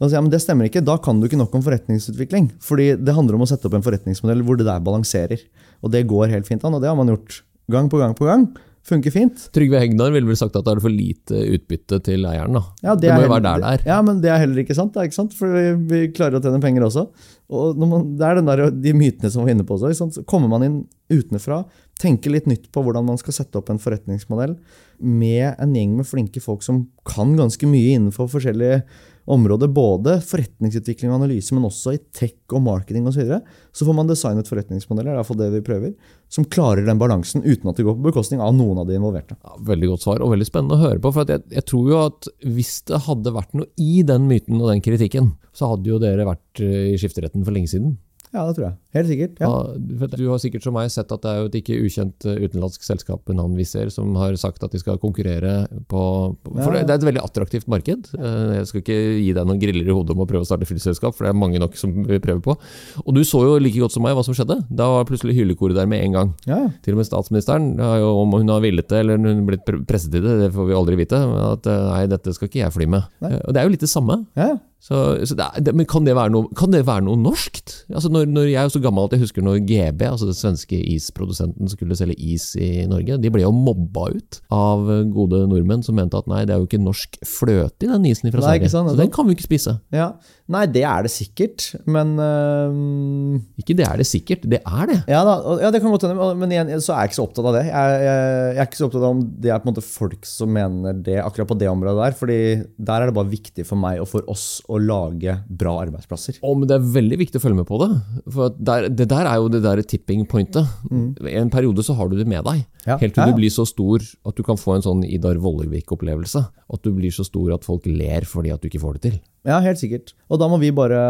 Da 0.00 0.08
sier 0.08 0.16
jeg, 0.16 0.24
men 0.24 0.32
Det 0.32 0.40
stemmer 0.40 0.70
ikke. 0.70 0.80
Da 0.84 0.96
kan 1.04 1.20
du 1.20 1.28
ikke 1.28 1.40
nok 1.40 1.58
om 1.58 1.64
forretningsutvikling. 1.66 2.48
Fordi 2.64 2.94
det 2.96 3.14
handler 3.16 3.36
om 3.36 3.44
å 3.44 3.50
sette 3.50 3.68
opp 3.68 3.76
en 3.76 3.84
forretningsmodell 3.84 4.40
hvor 4.46 4.56
det 4.56 4.64
der 4.70 4.80
balanserer. 4.80 5.44
Og 5.84 5.92
det 5.92 6.06
går 6.08 6.32
helt 6.32 6.48
fint 6.48 6.64
an, 6.64 6.78
og 6.78 6.80
det 6.80 6.88
har 6.88 6.96
man 6.96 7.12
gjort 7.12 7.42
gang 7.70 7.92
på 7.92 8.00
gang 8.00 8.16
på 8.16 8.28
gang. 8.28 8.48
Funker 8.88 9.12
fint. 9.12 9.42
Trygve 9.52 9.76
Hegnar 9.82 10.08
ville 10.14 10.24
vel 10.24 10.38
sagt 10.40 10.54
at 10.56 10.64
det 10.64 10.72
er 10.72 10.80
for 10.80 10.92
lite 10.92 11.36
utbytte 11.58 11.98
til 12.06 12.24
eieren? 12.24 12.56
da. 12.56 12.62
Ja, 12.80 12.94
det, 12.96 13.10
det 13.10 13.18
må 13.18 13.26
jo 13.26 13.32
være 13.34 13.44
der 13.44 13.60
det 13.60 13.72
er. 13.74 13.84
Ja, 13.90 13.98
men 14.06 14.22
det 14.24 14.30
er 14.32 14.40
heller 14.40 14.62
ikke 14.62 14.76
sant. 14.78 14.94
Det 14.94 15.02
er 15.02 15.10
ikke 15.10 15.18
sant? 15.18 15.36
For 15.36 15.52
vi, 15.52 15.66
vi 15.90 16.00
klarer 16.16 16.38
å 16.38 16.42
tjene 16.46 16.62
penger 16.64 16.86
også. 16.88 17.04
Og 17.52 17.84
man, 17.84 18.14
det 18.16 18.24
er 18.24 18.40
den 18.40 18.48
der, 18.48 18.64
de 18.72 18.94
mytene 18.96 19.30
som 19.30 19.44
var 19.44 19.52
inne 19.52 19.68
på 19.68 19.76
også. 19.76 19.92
Så 20.16 20.24
kommer 20.24 20.48
man 20.48 20.64
inn 20.64 20.80
utenfra, 21.12 21.60
tenker 22.00 22.32
litt 22.32 22.48
nytt 22.50 22.70
på 22.72 22.82
hvordan 22.84 23.06
man 23.06 23.20
skal 23.20 23.36
sette 23.36 23.60
opp 23.60 23.70
en 23.72 23.80
forretningsmodell 23.82 24.56
med 25.00 25.54
en 25.60 25.76
gjeng 25.76 25.94
med 25.98 26.08
flinke 26.08 26.42
folk 26.42 26.64
som 26.64 26.86
kan 27.08 27.36
ganske 27.38 27.68
mye 27.68 27.96
innenfor 27.96 28.28
forskjellige 28.32 28.82
områder, 29.30 29.70
både 29.70 30.16
forretningsutvikling 30.26 31.12
og 31.12 31.20
analyse, 31.20 31.54
men 31.54 31.66
også 31.68 31.94
i 31.94 32.00
tech 32.16 32.54
og 32.56 32.64
marketing 32.64 33.06
osv., 33.06 33.20
så, 33.20 33.22
videre, 33.22 33.58
så 33.76 33.86
får 33.86 33.96
man 33.96 34.08
designet 34.08 34.48
forretningsmodeller, 34.50 35.10
det 35.10 35.14
er 35.14 35.20
iallfall 35.20 35.38
det 35.38 35.50
vi 35.52 35.62
prøver, 35.66 35.94
som 36.32 36.46
klarer 36.50 36.86
den 36.86 36.98
balansen 37.00 37.44
uten 37.44 37.70
at 37.70 37.78
det 37.78 37.86
går 37.86 37.98
på 37.98 38.08
bekostning 38.08 38.42
av 38.42 38.54
noen 38.56 38.80
av 38.82 38.88
de 38.88 38.96
involverte. 38.98 39.36
Ja, 39.44 39.56
veldig 39.70 39.92
godt 39.92 40.06
svar, 40.06 40.24
og 40.24 40.34
veldig 40.34 40.48
spennende 40.48 40.78
å 40.78 40.82
høre 40.82 41.02
på. 41.04 41.12
for 41.14 41.30
jeg, 41.30 41.44
jeg, 41.52 41.66
tror 41.68 41.90
jo 41.92 42.02
at 42.08 42.30
hvis 42.42 42.74
det 42.90 43.02
hadde 43.06 43.36
vært 43.36 43.56
noe 43.58 43.70
i 43.78 44.04
den 44.06 44.26
myten 44.30 44.58
og 44.58 44.70
den 44.72 44.84
kritikken, 44.84 45.34
så 45.54 45.74
hadde 45.74 45.92
jo 45.92 46.00
dere 46.02 46.28
vært 46.28 46.64
i 46.64 46.96
skifteretten 47.00 47.44
for 47.46 47.54
lenge 47.54 47.74
siden. 47.74 47.98
Ja, 48.30 48.44
det 48.46 48.54
tror 48.56 48.64
jeg. 48.68 48.74
Helt 48.94 49.08
sikkert. 49.10 49.40
Ja. 49.42 49.48
Ja, 49.50 50.06
du 50.14 50.22
har 50.30 50.38
sikkert 50.42 50.62
som 50.62 50.74
meg 50.76 50.90
sett 50.94 51.10
at 51.14 51.22
det 51.24 51.30
er 51.30 51.38
jo 51.40 51.48
et 51.50 51.56
ikke 51.60 51.76
ukjent 51.82 52.26
eh, 52.30 52.38
utenlandsk 52.46 52.84
selskap 52.86 53.26
navn 53.34 53.56
Air 53.58 53.90
som 53.90 54.14
har 54.18 54.36
sagt 54.38 54.62
at 54.62 54.70
de 54.74 54.78
skal 54.78 54.98
konkurrere 55.02 55.66
på, 55.90 56.02
på 56.38 56.54
For 56.56 56.74
det 56.74 56.84
er 56.86 56.94
et 57.00 57.06
veldig 57.08 57.22
attraktivt 57.24 57.66
marked. 57.70 58.10
Eh, 58.14 58.52
Jeg 58.60 58.68
skal 58.70 58.82
ikke 58.84 58.98
gi 59.24 59.32
deg 59.34 59.48
noen 59.50 59.60
griller 59.62 59.90
i 59.90 59.94
hodet 59.94 60.14
om 60.14 60.22
å 60.22 60.28
prøve 60.30 60.46
å 60.46 60.48
starte 60.48 60.68
flyselskap, 60.70 61.16
for 61.16 61.26
det 61.26 61.32
er 61.34 61.40
mange 61.42 61.58
nok 61.62 61.74
som 61.78 61.92
vil 62.06 62.22
prøve 62.22 62.42
på. 62.46 62.56
Og 63.04 63.12
du 63.18 63.22
så 63.26 63.42
jo 63.46 63.58
like 63.62 63.82
godt 63.82 63.94
som 63.94 64.06
meg 64.06 64.14
hva 64.18 64.24
som 64.26 64.36
skjedde. 64.38 64.60
Da 64.70 64.86
var 64.94 65.10
plutselig 65.10 65.34
hyllekoret 65.38 65.78
der 65.78 65.90
med 65.90 66.04
en 66.06 66.14
gang. 66.18 66.32
Ja. 66.46 66.62
Til 66.86 66.94
og 66.94 67.02
med 67.02 67.10
statsministeren, 67.10 67.72
jo, 67.78 68.14
om 68.22 68.38
hun 68.38 68.54
har 68.54 68.62
villet 68.62 68.88
det 68.90 69.02
eller 69.04 69.18
hun 69.18 69.46
blitt 69.48 69.66
presset 69.90 70.14
til 70.14 70.22
det, 70.26 70.38
det 70.44 70.52
får 70.54 70.70
vi 70.70 70.78
aldri 70.78 70.98
vite. 71.02 71.18
At 71.50 71.66
eh, 71.70 71.86
nei, 71.90 72.02
dette 72.14 72.34
skal 72.38 72.50
ikke 72.50 72.62
jeg 72.62 72.78
fly 72.78 72.90
med. 72.94 73.10
Nei. 73.26 73.34
Og 73.42 73.54
det 73.54 73.62
er 73.62 73.66
jo 73.70 73.74
litt 73.74 73.86
det 73.86 73.90
samme. 73.90 74.22
ja. 74.38 74.54
Så, 74.80 74.96
så 75.28 75.36
det 75.36 75.74
men 75.76 75.84
kan 75.88 76.06
det, 76.06 76.14
noe, 76.32 76.48
kan 76.56 76.72
det 76.72 76.86
være 76.88 77.04
noe 77.04 77.20
norskt? 77.20 77.82
Altså 77.92 78.08
når, 78.12 78.30
når 78.32 78.48
Jeg 78.48 78.60
er 78.62 78.72
så 78.72 78.80
gammel 78.80 79.10
at 79.10 79.14
jeg 79.14 79.26
husker 79.26 79.44
når 79.44 79.60
GB, 79.68 80.06
altså 80.08 80.30
den 80.30 80.38
svenske 80.38 80.78
isprodusenten, 80.94 81.68
skulle 81.68 81.98
selge 81.98 82.16
is 82.16 82.54
i 82.56 82.86
Norge. 82.88 83.18
De 83.20 83.32
ble 83.32 83.44
jo 83.44 83.52
mobba 83.52 84.08
ut 84.16 84.40
av 84.56 84.88
gode 85.12 85.44
nordmenn 85.50 85.84
som 85.84 85.98
mente 86.00 86.16
at 86.16 86.30
nei, 86.30 86.46
det 86.48 86.56
er 86.56 86.62
jo 86.62 86.68
ikke 86.70 86.80
norsk 86.80 87.20
fløte 87.28 87.86
i 87.86 87.92
den 87.92 88.08
isen 88.08 88.32
fra 88.32 88.46
Sverige. 88.46 88.72
sant, 88.72 88.94
så 88.94 88.98
den 88.98 89.12
kan 89.12 89.28
vi 89.28 89.36
ikke 89.36 89.50
spise. 89.50 89.78
ja. 89.94 90.14
Nei, 90.50 90.64
det 90.66 90.80
er 90.82 91.04
det 91.06 91.12
sikkert, 91.14 91.62
men 91.86 92.16
uh... 92.18 93.36
Ikke 93.60 93.76
det 93.78 93.84
er 93.86 94.00
det 94.00 94.06
sikkert, 94.08 94.48
det 94.50 94.58
er 94.66 94.88
det. 94.90 94.96
Ja, 95.06 95.20
da, 95.26 95.36
ja, 95.62 95.70
det 95.70 95.78
kan 95.82 95.92
godt 95.94 96.08
hende, 96.08 96.26
men 96.40 96.50
igjen 96.50 96.72
så 96.82 96.96
er 96.96 97.04
jeg 97.04 97.12
ikke 97.12 97.18
så 97.20 97.26
opptatt 97.28 97.46
av 97.52 97.54
det. 97.54 97.62
Jeg, 97.68 98.00
jeg, 98.02 98.24
jeg 98.56 98.58
er 98.58 98.66
ikke 98.66 98.80
så 98.80 98.88
opptatt 98.88 99.04
av 99.04 99.14
om 99.14 99.20
det 99.44 99.52
er 99.52 99.60
på 99.60 99.68
en 99.68 99.70
måte 99.70 99.86
folk 99.86 100.26
som 100.26 100.50
mener 100.56 100.98
det 101.06 101.20
akkurat 101.22 101.52
på 101.52 101.58
det 101.60 101.70
området 101.70 102.02
der. 102.02 102.16
fordi 102.18 102.40
der 102.82 102.96
er 102.96 103.10
det 103.12 103.16
bare 103.20 103.30
viktig 103.30 103.66
for 103.68 103.78
meg 103.78 104.02
og 104.02 104.10
for 104.10 104.26
oss 104.32 104.48
å 104.70 104.78
lage 104.80 105.35
bra 105.61 105.74
arbeidsplasser. 105.83 106.38
Å, 106.40 106.52
men 106.56 106.68
det 106.70 106.76
er 106.76 106.87
veldig 106.94 107.18
viktig 107.24 107.40
å 107.40 107.42
følge 107.42 107.59
med 107.59 107.68
på 107.68 107.80
det. 107.83 107.88
For 108.30 108.54
der, 108.56 108.87
det 108.94 109.09
der 109.11 109.28
er 109.28 109.40
jo 109.40 109.50
det 109.52 109.62
der 109.64 109.83
tipping 109.87 110.22
pointet. 110.30 110.68
Mm. 110.90 111.16
en 111.42 111.50
periode 111.52 111.85
så 111.87 111.96
har 111.98 112.11
du 112.11 112.16
det 112.18 112.28
med 112.30 112.44
deg. 112.46 112.62
Ja. 112.87 112.96
Helt 113.00 113.14
til 113.16 113.22
Ja, 113.22 113.26
ja. 113.28 113.35
du 113.35 113.40
blir 113.40 113.52
så 113.52 113.66
stor 113.68 114.00
at 114.00 114.38
du 114.38 114.44
kan 114.46 114.61
få 114.61 114.76
en 114.76 114.87
sånn 114.87 115.02
Idar 115.09 115.40
Vollevik-opplevelse. 115.42 116.44
At 116.70 116.87
du 116.87 116.94
blir 116.96 117.12
så 117.14 117.26
stor 117.26 117.52
at 117.56 117.66
folk 117.66 117.88
ler 117.90 118.26
fordi 118.28 118.54
at 118.54 118.62
du 118.62 118.70
ikke 118.70 118.83
får 118.83 118.98
det 118.98 119.04
til. 119.09 119.20
Ja, 119.48 119.59
helt 119.64 119.80
sikkert. 119.80 120.14
Og 120.28 120.40
da 120.40 120.48
må 120.52 120.61
vi 120.62 120.72
bare 120.76 121.00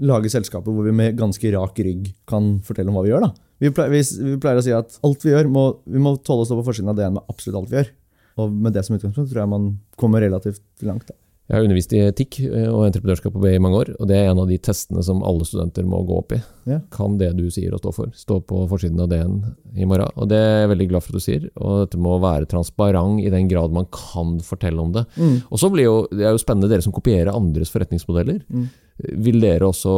lage 0.00 0.30
selskaper 0.32 0.74
hvor 0.74 0.86
vi 0.86 0.94
med 0.94 1.18
ganske 1.18 1.52
rak 1.54 1.78
rygg 1.84 2.10
kan 2.28 2.58
fortelle 2.64 2.92
om 2.92 2.98
hva 3.00 3.06
vi 3.06 3.14
gjør. 3.14 3.28
da. 3.28 3.32
Vi 3.58 3.72
pleier, 3.74 3.90
vi, 3.90 4.02
vi 4.02 4.40
pleier 4.40 4.60
å 4.60 4.64
si 4.64 4.74
at 4.76 5.00
alt 5.04 5.24
vi 5.24 5.32
gjør, 5.32 5.48
må, 5.50 5.64
vi 5.88 6.02
må 6.02 6.14
tåle 6.22 6.44
å 6.44 6.48
stå 6.48 6.60
på 6.60 6.66
forsiden 6.68 6.92
av 6.92 6.98
DN 7.00 7.16
med 7.16 7.32
absolutt 7.32 7.62
alt 7.62 7.72
vi 7.72 7.80
gjør. 7.80 7.94
Og 8.38 8.52
med 8.54 8.76
det 8.76 8.84
som 8.86 8.94
utgangspunkt 8.94 9.32
tror 9.32 9.42
jeg 9.42 9.50
man 9.50 9.72
kommer 9.98 10.22
relativt 10.22 10.62
langt. 10.86 11.08
da. 11.08 11.16
Jeg 11.48 11.56
har 11.56 11.64
undervist 11.64 11.92
i 11.96 12.00
etikk 12.04 12.36
eh, 12.44 12.66
og 12.68 12.82
entreprenørskap 12.84 13.32
på 13.32 13.40
BI 13.40 13.54
i 13.56 13.60
mange 13.62 13.78
år, 13.80 13.90
og 13.96 14.08
det 14.10 14.18
er 14.18 14.26
en 14.28 14.40
av 14.42 14.50
de 14.50 14.58
testene 14.60 15.00
som 15.04 15.22
alle 15.24 15.46
studenter 15.48 15.86
må 15.88 16.02
gå 16.04 16.18
opp 16.20 16.34
i. 16.36 16.40
Ja. 16.68 16.82
Kan 16.92 17.16
det 17.20 17.30
du 17.38 17.46
sier 17.52 17.72
og 17.72 17.80
stå 17.80 17.92
for, 17.96 18.10
stå 18.12 18.36
på 18.44 18.66
forsiden 18.68 19.00
av 19.00 19.08
DN 19.08 19.38
i 19.72 19.88
morgen? 19.88 20.12
Og 20.20 20.28
det 20.28 20.36
er 20.36 20.60
jeg 20.62 20.72
veldig 20.74 20.88
glad 20.90 21.06
for 21.06 21.16
at 21.16 21.22
du 21.22 21.24
sier, 21.24 21.46
og 21.56 21.78
dette 21.86 22.00
må 22.04 22.18
være 22.20 22.50
transparent 22.50 23.22
i 23.24 23.32
den 23.32 23.48
grad 23.48 23.72
man 23.72 23.88
kan 23.94 24.36
fortelle 24.44 24.84
om 24.84 24.92
det. 24.98 25.06
Mm. 25.16 25.38
Og 25.48 25.62
så 25.62 25.72
blir 25.72 25.88
jo, 25.88 25.96
det 26.12 26.26
er 26.28 26.36
jo 26.36 26.42
spennende 26.42 26.68
dere 26.68 26.84
som 26.84 26.92
kopierer 26.92 27.32
andres 27.32 27.72
forretningsmodeller. 27.72 28.42
Mm. 28.52 28.68
Vil 29.24 29.40
dere 29.40 29.70
også 29.70 29.94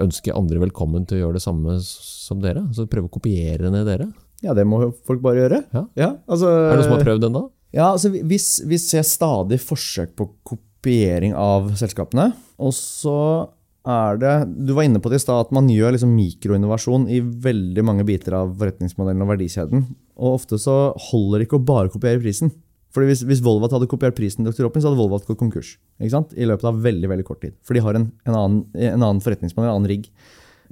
ønske 0.00 0.32
andre 0.32 0.64
velkommen 0.64 1.04
til 1.04 1.18
å 1.18 1.22
gjøre 1.26 1.42
det 1.42 1.44
samme 1.44 1.76
som 1.84 2.40
dere? 2.40 2.64
Altså 2.64 2.88
prøve 2.88 3.10
å 3.10 3.16
kopiere 3.18 3.68
ned 3.74 3.84
dere? 3.90 4.08
Ja, 4.40 4.56
det 4.56 4.64
må 4.70 4.80
folk 5.04 5.20
bare 5.20 5.42
gjøre. 5.44 5.62
Ja. 5.74 6.12
altså, 6.24 6.48
Er 6.48 6.72
det 6.72 6.80
noen 6.80 6.88
som 6.88 6.96
har 6.96 7.04
prøvd 7.04 7.24
den 7.26 7.36
da? 7.36 7.46
Ja, 7.74 7.90
altså 7.92 8.10
vi- 8.10 8.22
hvis 8.22 8.62
vi 8.66 8.78
ser 8.80 9.02
stadig 9.04 9.58
forsøk 9.60 10.14
på 10.16 10.30
kopiering 10.48 11.34
av 11.36 11.72
selskapene, 11.76 12.32
og 12.58 12.72
så 12.72 13.48
er 13.88 14.18
det 14.20 14.66
Du 14.66 14.74
var 14.74 14.84
inne 14.84 15.00
på 15.00 15.08
det 15.08 15.16
i 15.16 15.24
stad, 15.24 15.46
at 15.46 15.52
man 15.52 15.68
gjør 15.68 15.92
liksom 15.94 16.10
mikroinnovasjon 16.16 17.08
i 17.08 17.20
veldig 17.20 17.84
mange 17.84 18.04
biter 18.04 18.34
av 18.34 18.56
forretningsmodellen 18.58 19.22
og 19.22 19.28
verdikjeden. 19.38 19.84
Og 20.18 20.40
ofte 20.40 20.58
så 20.60 20.92
holder 21.10 21.38
det 21.38 21.48
ikke 21.48 21.60
å 21.60 21.64
bare 21.64 21.88
kopiere 21.88 22.20
prisen. 22.20 22.50
Fordi 22.92 23.06
hvis, 23.06 23.22
hvis 23.24 23.40
Volvat 23.44 23.70
hadde 23.72 23.86
kopiert 23.88 24.16
prisen 24.16 24.44
til 24.44 24.52
Dr. 24.52 24.66
Oppen, 24.66 24.82
så 24.82 24.88
hadde 24.90 24.98
Volvat 24.98 25.24
gått 25.28 25.38
konkurs. 25.38 25.76
Ikke 26.00 26.10
sant? 26.10 26.32
I 26.36 26.44
løpet 26.48 26.64
av 26.64 26.82
veldig 26.82 27.08
veldig 27.08 27.24
kort 27.24 27.40
tid. 27.40 27.54
For 27.62 27.74
de 27.74 27.80
har 27.84 27.94
en, 27.94 28.10
en, 28.26 28.34
annen, 28.34 28.64
en 28.74 29.02
annen 29.02 29.20
forretningsmodell, 29.24 29.68
en 29.70 29.76
annen 29.76 29.88
rigg. 29.92 30.08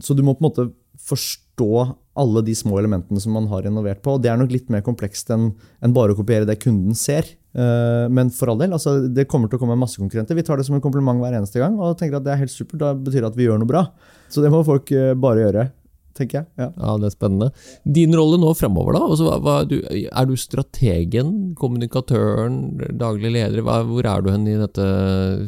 Så 0.03 0.17
du 0.17 0.23
må 0.23 0.35
på 0.37 0.45
en 0.45 0.51
måte 0.51 0.67
forstå 1.07 1.71
alle 2.17 2.43
de 2.45 2.55
små 2.57 2.79
elementene 2.81 3.21
som 3.21 3.35
man 3.37 3.49
har 3.51 3.67
renovert 3.67 4.03
på. 4.05 4.15
og 4.17 4.23
Det 4.25 4.31
er 4.33 4.39
nok 4.41 4.53
litt 4.53 4.71
mer 4.73 4.85
komplekst 4.85 5.31
enn 5.35 5.51
bare 5.97 6.15
å 6.15 6.19
kopiere 6.19 6.49
det 6.49 6.59
kunden 6.63 6.97
ser. 6.97 7.29
Eh, 7.57 8.09
Men 8.09 8.31
for 8.31 8.53
all 8.53 8.59
del, 8.61 8.73
altså, 8.73 9.09
det 9.13 9.29
kommer 9.29 9.49
til 9.49 9.59
å 9.59 9.63
komme 9.63 9.77
masse 9.77 10.01
konkurrenter. 10.01 10.37
Vi 10.37 10.43
tar 10.43 10.57
det 10.57 10.67
som 10.67 10.77
en 10.77 10.85
kompliment 10.85 11.21
hver 11.21 11.37
eneste 11.37 11.61
gang 11.61 11.79
og 11.79 11.99
tenker 11.99 12.17
at 12.21 12.25
det 12.25 12.33
er 12.35 12.43
helt 12.45 12.53
supert. 12.53 12.79
Da 12.81 12.95
betyr 12.95 13.25
det 13.25 13.33
at 13.33 13.37
vi 13.37 13.49
gjør 13.49 13.61
noe 13.61 13.69
bra. 13.69 13.87
Så 14.29 14.43
det 14.45 14.53
må 14.53 14.65
folk 14.65 14.91
eh, 14.93 15.15
bare 15.15 15.45
gjøre, 15.45 15.71
tenker 16.17 16.41
jeg. 16.41 16.49
Ja. 16.61 16.69
Ja, 16.75 16.97
det 17.01 17.11
er 17.11 17.15
spennende. 17.15 17.51
Din 17.99 18.15
rolle 18.17 18.39
nå 18.41 18.53
fremover, 18.59 18.97
da? 18.97 19.03
Altså, 19.07 19.29
hva, 19.29 19.37
hva, 19.43 19.57
du, 19.69 19.77
er 19.87 20.29
du 20.29 20.35
strategen, 20.41 21.33
kommunikatøren, 21.59 22.59
daglig 22.99 23.33
leder? 23.37 23.63
Hva, 23.67 23.81
hvor 23.89 24.09
er 24.09 24.25
du 24.25 24.33
hen 24.33 24.49
i 24.51 24.59
dette 24.61 24.89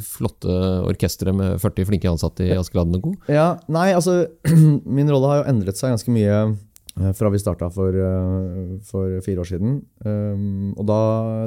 flotte 0.04 0.60
orkesteret 0.88 1.36
med 1.36 1.58
40 1.62 1.88
flinke 1.90 2.10
ansatte 2.10 2.46
i 2.46 2.56
Askeladden 2.56 3.02
Co.? 3.02 3.14
Ja, 3.32 3.50
nei, 3.72 3.90
altså 3.96 4.20
Min 4.98 5.10
rolle 5.10 5.32
har 5.32 5.42
jo 5.42 5.50
endret 5.52 5.78
seg 5.80 5.94
ganske 5.94 6.12
mye 6.14 6.38
eh, 6.38 7.12
fra 7.16 7.30
vi 7.32 7.40
starta 7.40 7.70
for, 7.72 7.94
eh, 7.94 8.76
for 8.88 9.18
fire 9.24 9.44
år 9.44 9.50
siden. 9.52 9.80
Um, 10.04 10.72
og 10.76 10.88
da, 10.88 11.00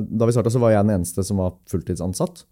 da 0.08 0.28
vi 0.28 0.36
starta, 0.36 0.54
var 0.62 0.76
jeg 0.76 0.88
den 0.88 0.98
eneste 1.00 1.26
som 1.28 1.42
var 1.44 1.58
fulltidsansatt. 1.72 2.46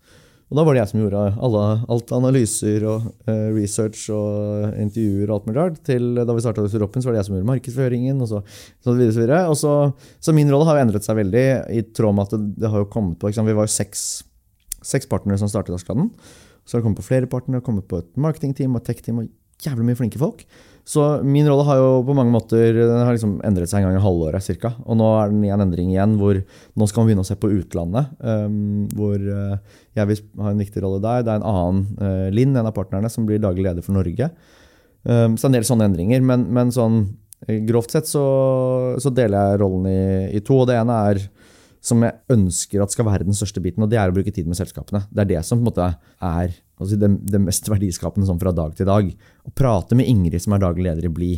Og 0.49 0.57
da 0.57 0.63
var 0.65 0.73
det 0.73 0.81
jeg 0.81 0.89
som 0.89 1.01
gjorde 1.03 1.23
alle, 1.45 1.63
alt 1.93 2.11
analyser 2.17 2.85
og 2.89 3.03
uh, 3.29 3.49
research 3.53 4.07
og 4.09 4.79
intervjuer 4.81 5.29
og 5.29 5.35
alt 5.35 5.49
mulig 5.49 5.59
rart. 5.59 5.77
Til 5.85 6.07
da 6.17 6.33
vi 6.33 6.41
starta 6.41 6.65
Europen, 6.65 7.03
så 7.03 7.09
var 7.09 7.15
det 7.15 7.21
jeg 7.21 7.27
som 7.27 7.35
gjorde 7.37 7.49
markedsføringen. 7.51 8.23
og 8.25 8.31
så, 8.31 8.41
så 8.81 8.95
videre, 8.95 9.13
så, 9.13 9.21
videre. 9.21 9.41
Og 9.51 9.59
så, 9.61 9.73
så 10.17 10.33
min 10.33 10.49
rolle 10.49 10.65
har 10.65 10.79
jo 10.79 10.85
endret 10.87 11.05
seg 11.05 11.19
veldig 11.21 11.45
i 11.77 11.83
tråd 11.93 12.17
med 12.17 12.25
at 12.25 12.33
det, 12.33 12.41
det 12.65 12.73
har 12.73 12.81
jo 12.81 12.89
kommet 12.89 13.21
på 13.21 13.29
Vi 13.29 13.57
var 13.61 13.69
jo 13.69 13.75
seks, 13.75 14.07
seks 14.81 15.09
partnere 15.11 15.37
som 15.37 15.51
startet 15.51 15.77
Askeladden. 15.77 16.09
Så 16.65 16.75
har 16.75 16.81
det 16.81 16.87
kommet 16.87 17.01
på 17.01 17.09
flere 17.11 17.29
partnere, 17.29 17.65
kommet 17.65 17.85
på 17.89 18.01
et 18.01 18.09
marketingteam 18.17 18.77
og 18.77 18.85
tech-team 18.89 19.21
og 19.21 19.29
jævlig 19.63 19.89
mye 19.89 19.99
flinke 19.99 20.21
folk. 20.21 20.45
Så 20.89 21.03
min 21.21 21.45
rolle 21.45 21.65
har 21.67 21.77
jo 21.77 21.89
på 22.01 22.15
mange 22.17 22.33
måter 22.33 22.73
den 22.73 23.03
har 23.05 23.13
liksom 23.13 23.35
endret 23.45 23.69
seg 23.69 23.83
en 23.83 23.91
gang 23.91 23.99
i 23.99 24.01
halvåret 24.01 24.41
cirka. 24.41 24.71
Og 24.89 24.97
nå 24.97 25.09
er 25.19 25.29
den 25.29 25.43
en 25.45 25.63
endring 25.67 25.91
igjen, 25.93 26.15
hvor 26.17 26.39
nå 26.39 26.87
skal 26.89 27.03
man 27.03 27.11
begynne 27.11 27.25
å 27.25 27.29
se 27.29 27.37
på 27.37 27.51
utlandet. 27.59 28.09
Um, 28.17 28.87
hvor 28.97 29.19
uh, 29.21 29.59
jeg 29.99 30.09
vil 30.09 30.23
ha 30.41 30.53
en 30.53 30.63
viktig 30.63 30.81
rolle 30.81 31.01
der. 31.03 31.27
Det 31.27 31.35
er 31.35 31.43
en 31.43 31.49
annen, 31.51 31.83
uh, 32.01 32.27
Linn, 32.33 32.57
en 32.57 32.71
av 32.71 32.73
partnerne, 32.73 33.11
som 33.13 33.27
blir 33.29 33.41
daglig 33.43 33.67
leder 33.67 33.85
for 33.85 33.99
Norge. 33.99 34.31
Um, 35.05 35.37
så 35.37 35.49
en 35.49 35.59
del 35.59 35.67
sånne 35.67 35.91
endringer. 35.91 36.25
Men, 36.25 36.47
men 36.57 36.73
sånn 36.73 37.03
eh, 37.45 37.61
grovt 37.69 37.93
sett 37.93 38.09
så, 38.09 38.25
så, 38.97 39.13
deler 39.13 39.51
jeg 39.51 39.61
rollen 39.61 39.85
i, 39.93 40.01
i 40.39 40.41
to. 40.41 40.63
Og 40.63 40.71
det 40.71 40.79
ene 40.79 40.97
er 41.11 41.21
som 41.79 42.03
jeg 42.03 42.17
ønsker 42.33 42.83
at 42.83 42.93
skal 42.93 43.07
være 43.07 43.27
den 43.27 43.37
største 43.37 43.61
biten, 43.63 43.83
og 43.85 43.91
det 43.91 43.99
er 44.01 44.11
å 44.11 44.15
bruke 44.15 44.33
tid 44.35 44.47
med 44.49 44.59
selskapene. 44.59 45.05
Det 45.11 45.23
er 45.23 45.31
det 45.31 45.43
som 45.47 45.59
på 45.59 45.63
en 45.63 45.69
måte 45.69 45.87
er 45.87 46.51
altså 46.79 46.97
det, 46.99 47.09
det, 47.31 47.41
mest 47.43 47.67
verdiskapende 47.71 48.27
sånn 48.27 48.39
fra 48.41 48.53
dag 48.55 48.75
til 48.75 48.87
dag. 48.89 49.09
Å 49.47 49.53
prate 49.55 49.97
med 49.99 50.09
Ingrid, 50.11 50.39
som 50.43 50.55
er 50.55 50.63
daglig 50.63 50.87
leder 50.87 51.07
i 51.07 51.13
Bli, 51.13 51.31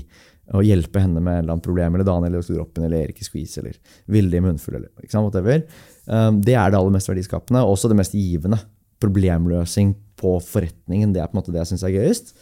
og 0.51 0.65
hjelpe 0.65 0.99
henne 1.03 1.21
med 1.23 1.37
et 1.37 1.43
eller 1.43 1.55
annet 1.55 1.65
problem, 1.67 1.95
eller 1.95 2.07
Daniel 2.07 2.39
i 2.39 2.43
Droppen, 2.43 2.85
eller 2.87 3.05
Erik 3.05 3.21
i 3.21 3.27
Squeeze, 3.27 3.61
eller 3.61 3.77
Vilde 4.11 4.37
i 4.39 4.43
Munnfull, 4.43 4.79
eller 4.79 4.89
ikke 5.05 5.13
sant, 5.13 5.27
whatever. 5.29 5.63
Um, 6.09 6.41
det 6.43 6.57
er 6.57 6.73
det 6.73 6.79
aller 6.79 6.95
mest 6.97 7.09
verdiskapende, 7.11 7.61
og 7.63 7.77
også 7.77 7.91
det 7.91 7.99
mest 8.01 8.17
givende. 8.17 8.59
Problemløsing 9.01 9.93
på 10.19 10.35
forretningen, 10.43 11.13
det 11.15 11.23
er 11.23 11.29
på 11.29 11.37
en 11.37 11.41
måte 11.41 11.53
det 11.53 11.61
jeg 11.63 11.71
syns 11.71 11.85
er 11.87 11.95
gøyest. 11.95 12.35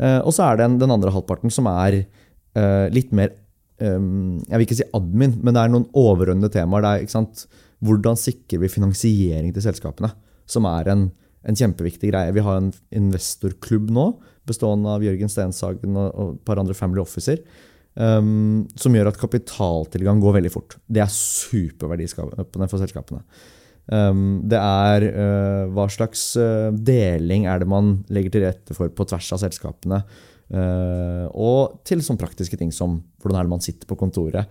Uh, 0.00 0.22
og 0.22 0.32
så 0.32 0.46
er 0.46 0.60
det 0.60 0.70
den, 0.80 0.94
andre 0.94 1.12
halvparten 1.12 1.52
som 1.52 1.68
er 1.70 2.00
uh, 2.00 2.86
litt 2.94 3.12
mer 3.16 3.34
Jeg 3.80 4.52
vil 4.52 4.66
ikke 4.66 4.78
si 4.78 4.88
admin, 4.96 5.38
men 5.40 5.56
det 5.56 5.62
er 5.62 5.72
noen 5.72 5.88
overordnede 5.96 6.52
temaer. 6.52 6.84
Det 6.84 7.06
ikke 7.06 7.16
sant? 7.16 7.46
Hvordan 7.80 8.18
sikrer 8.20 8.60
vi 8.60 8.68
finansiering 8.72 9.54
til 9.56 9.64
selskapene? 9.64 10.12
Som 10.50 10.68
er 10.68 10.90
en 10.92 11.08
en 11.48 11.56
kjempeviktig 11.56 12.10
greie. 12.12 12.34
Vi 12.36 12.44
har 12.44 12.60
en 12.60 12.70
investorklubb 12.96 13.90
nå, 13.94 14.06
bestående 14.48 14.92
av 14.92 15.04
Jørgen 15.04 15.32
Stenshagen 15.32 15.96
og, 15.96 16.10
og 16.10 16.34
et 16.34 16.42
par 16.48 16.60
andre 16.60 16.76
Family 16.76 17.02
Officer, 17.02 17.40
um, 17.94 18.66
som 18.78 18.96
gjør 18.96 19.12
at 19.12 19.20
kapitaltilgang 19.20 20.20
går 20.22 20.36
veldig 20.40 20.52
fort. 20.52 20.76
Det 20.86 21.02
er 21.04 21.14
superverdiskapende 21.14 22.68
for 22.70 22.82
selskapene. 22.82 23.24
Um, 23.90 24.42
det 24.46 24.60
er 24.60 25.06
uh, 25.08 25.70
hva 25.74 25.88
slags 25.90 26.22
uh, 26.38 26.68
deling 26.70 27.48
er 27.50 27.62
det 27.62 27.70
man 27.70 27.96
legger 28.12 28.36
til 28.36 28.44
rette 28.46 28.76
for 28.76 28.92
på 28.92 29.08
tvers 29.08 29.32
av 29.34 29.40
selskapene. 29.42 30.04
Uh, 30.50 31.30
og 31.30 31.80
til 31.86 32.02
sånne 32.02 32.18
praktiske 32.18 32.58
ting 32.58 32.72
som 32.74 32.98
hvordan 33.22 33.38
er 33.38 33.46
det 33.46 33.52
man 33.52 33.62
sitter 33.62 33.86
på 33.86 33.98
kontoret, 34.00 34.50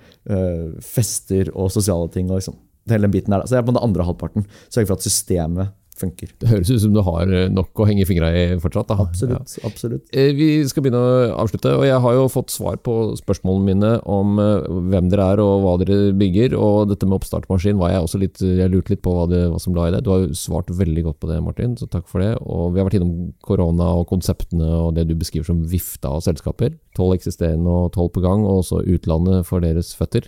fester 0.85 1.49
og 1.51 1.71
sosiale 1.73 2.07
ting. 2.13 2.29
og 2.29 2.39
liksom, 2.39 2.55
hele 2.89 3.07
den 3.07 3.13
biten 3.13 3.33
der. 3.33 3.45
Så 3.45 3.57
jeg 3.57 3.63
er 3.63 3.67
på 3.67 3.75
den 3.75 3.83
andre 3.83 4.05
halvparten. 4.07 4.45
Sørge 4.69 4.89
for 4.89 4.99
at 4.99 5.05
systemet 5.05 5.75
funker. 5.99 6.31
Det 6.39 6.49
høres 6.49 6.71
ut 6.71 6.81
som 6.83 6.93
du 6.95 7.01
har 7.05 7.31
eh, 7.33 7.49
nok 7.51 7.81
å 7.81 7.87
henge 7.89 8.07
fingra 8.07 8.31
i 8.35 8.43
fortsatt. 8.61 8.89
Da. 8.91 8.97
Absolutt. 9.03 9.55
Ja. 9.57 9.69
absolutt. 9.69 10.05
Eh, 10.13 10.31
vi 10.37 10.49
skal 10.69 10.85
begynne 10.85 11.01
å 11.01 11.21
avslutte. 11.43 11.73
og 11.77 11.85
Jeg 11.87 11.99
har 12.05 12.17
jo 12.17 12.27
fått 12.31 12.53
svar 12.53 12.79
på 12.85 12.95
spørsmålene 13.19 13.67
mine 13.67 13.91
om 14.09 14.39
eh, 14.41 14.69
hvem 14.93 15.11
dere 15.11 15.27
er 15.33 15.43
og 15.43 15.65
hva 15.65 15.75
dere 15.81 16.13
bygger. 16.19 16.55
og 16.57 16.91
Dette 16.91 17.09
med 17.09 17.19
oppstartmaskin 17.19 17.79
var 17.81 17.93
jeg 17.93 18.05
også 18.05 18.21
litt, 18.23 18.43
jeg 18.43 18.73
lurte 18.73 18.95
litt 18.95 19.03
på 19.05 19.15
hva, 19.15 19.27
det, 19.31 19.43
hva 19.51 19.61
som 19.61 19.75
la 19.77 19.89
i 19.89 19.95
det. 19.95 20.03
Du 20.05 20.13
har 20.13 20.23
jo 20.23 20.37
svart 20.37 20.71
veldig 20.71 21.05
godt 21.09 21.19
på 21.23 21.31
det, 21.31 21.41
Martin, 21.45 21.75
så 21.79 21.89
takk 21.91 22.07
for 22.11 22.23
det. 22.23 22.33
og 22.45 22.73
Vi 22.73 22.81
har 22.81 22.89
vært 22.89 22.99
innom 22.99 23.33
korona 23.45 23.91
og 23.99 24.07
konseptene 24.11 24.69
og 24.79 24.95
det 24.97 25.07
du 25.09 25.15
beskriver 25.19 25.49
som 25.49 25.65
vifta 25.69 26.15
av 26.15 26.23
selskaper. 26.25 26.75
Tolv 26.97 27.17
eksisterende 27.17 27.69
og 27.69 27.93
tolv 27.95 28.13
på 28.15 28.23
gang, 28.25 28.45
og 28.47 28.63
også 28.63 28.83
utlandet 28.87 29.45
for 29.49 29.63
deres 29.63 29.93
føtter 29.97 30.27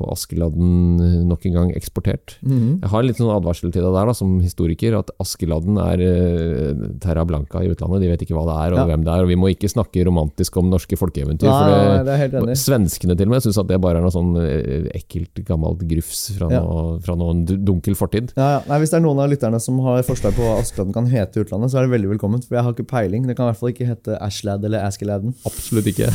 få 0.00 0.08
Askeladden 0.14 1.00
eh, 1.04 1.16
nok 1.28 1.46
en 1.48 1.56
gang 1.56 1.72
eksportert. 1.76 2.36
Mm. 2.40 2.80
Jeg 2.80 2.90
har 2.92 3.02
en 3.02 3.08
liten 3.08 3.24
sånn 3.24 3.34
advarsel 3.34 3.72
til 3.74 3.84
deg 3.84 3.94
der 3.96 4.10
da, 4.10 4.14
som 4.16 4.32
historiker, 4.42 4.96
at 5.00 5.12
Askeladden 5.22 5.78
er 5.82 6.02
uh, 6.02 6.84
terra 7.02 7.24
blanca 7.28 7.62
i 7.64 7.70
utlandet. 7.72 8.04
De 8.04 8.10
vet 8.12 8.24
ikke 8.24 8.36
hva 8.36 8.46
det 8.48 8.56
er 8.64 8.76
og 8.76 8.80
ja. 8.82 8.86
hvem 8.90 9.04
det 9.06 9.12
er. 9.14 9.24
og 9.24 9.30
Vi 9.30 9.38
må 9.40 9.50
ikke 9.52 9.70
snakke 9.70 10.04
romantisk 10.08 10.56
om 10.60 10.70
norske 10.72 10.98
folkeeventyr. 11.00 11.50
Nei, 11.50 12.16
for 12.32 12.50
det. 12.50 12.56
Svenskene 12.60 13.16
til 13.18 13.28
og 13.28 13.34
med 13.34 13.44
syns 13.44 13.60
at 13.60 13.70
det 13.70 13.80
bare 13.82 14.00
er 14.00 14.06
noe 14.06 14.14
sånn 14.14 14.32
uh, 14.38 14.90
ekkelt, 14.96 15.42
gammelt 15.46 15.84
grufs 15.90 16.26
fra, 16.36 16.50
ja. 16.52 16.62
noe, 16.64 16.98
fra 17.04 17.16
noen 17.18 17.44
dunkel 17.48 17.98
fortid. 17.98 18.34
Ja, 18.38 18.50
ja. 18.56 18.62
Nei, 18.70 18.80
hvis 18.82 18.94
det 18.94 19.00
er 19.00 19.04
noen 19.04 19.22
av 19.22 19.30
lytterne 19.32 19.60
som 19.62 19.80
har 19.86 20.04
forslag 20.06 20.36
på 20.36 20.46
hva 20.46 20.58
Askeladden 20.62 20.96
kan 20.96 21.10
hete 21.10 21.40
i 21.40 21.44
utlandet, 21.44 21.72
så 21.72 21.80
er 21.80 21.88
det 21.88 21.94
veldig 21.96 22.14
velkomment. 22.14 22.48
For 22.48 22.58
jeg 22.58 22.66
har 22.66 22.76
ikke 22.76 22.88
peiling. 22.90 23.28
Det 23.28 23.36
kan 23.38 23.48
i 23.48 23.52
hvert 23.52 23.60
fall 23.60 23.74
ikke 23.74 23.88
hete 23.90 24.18
Ashlad 24.22 24.64
eller 24.66 24.86
Askeladden. 24.86 25.34
Absolutt 25.48 25.90
ikke. 25.92 26.10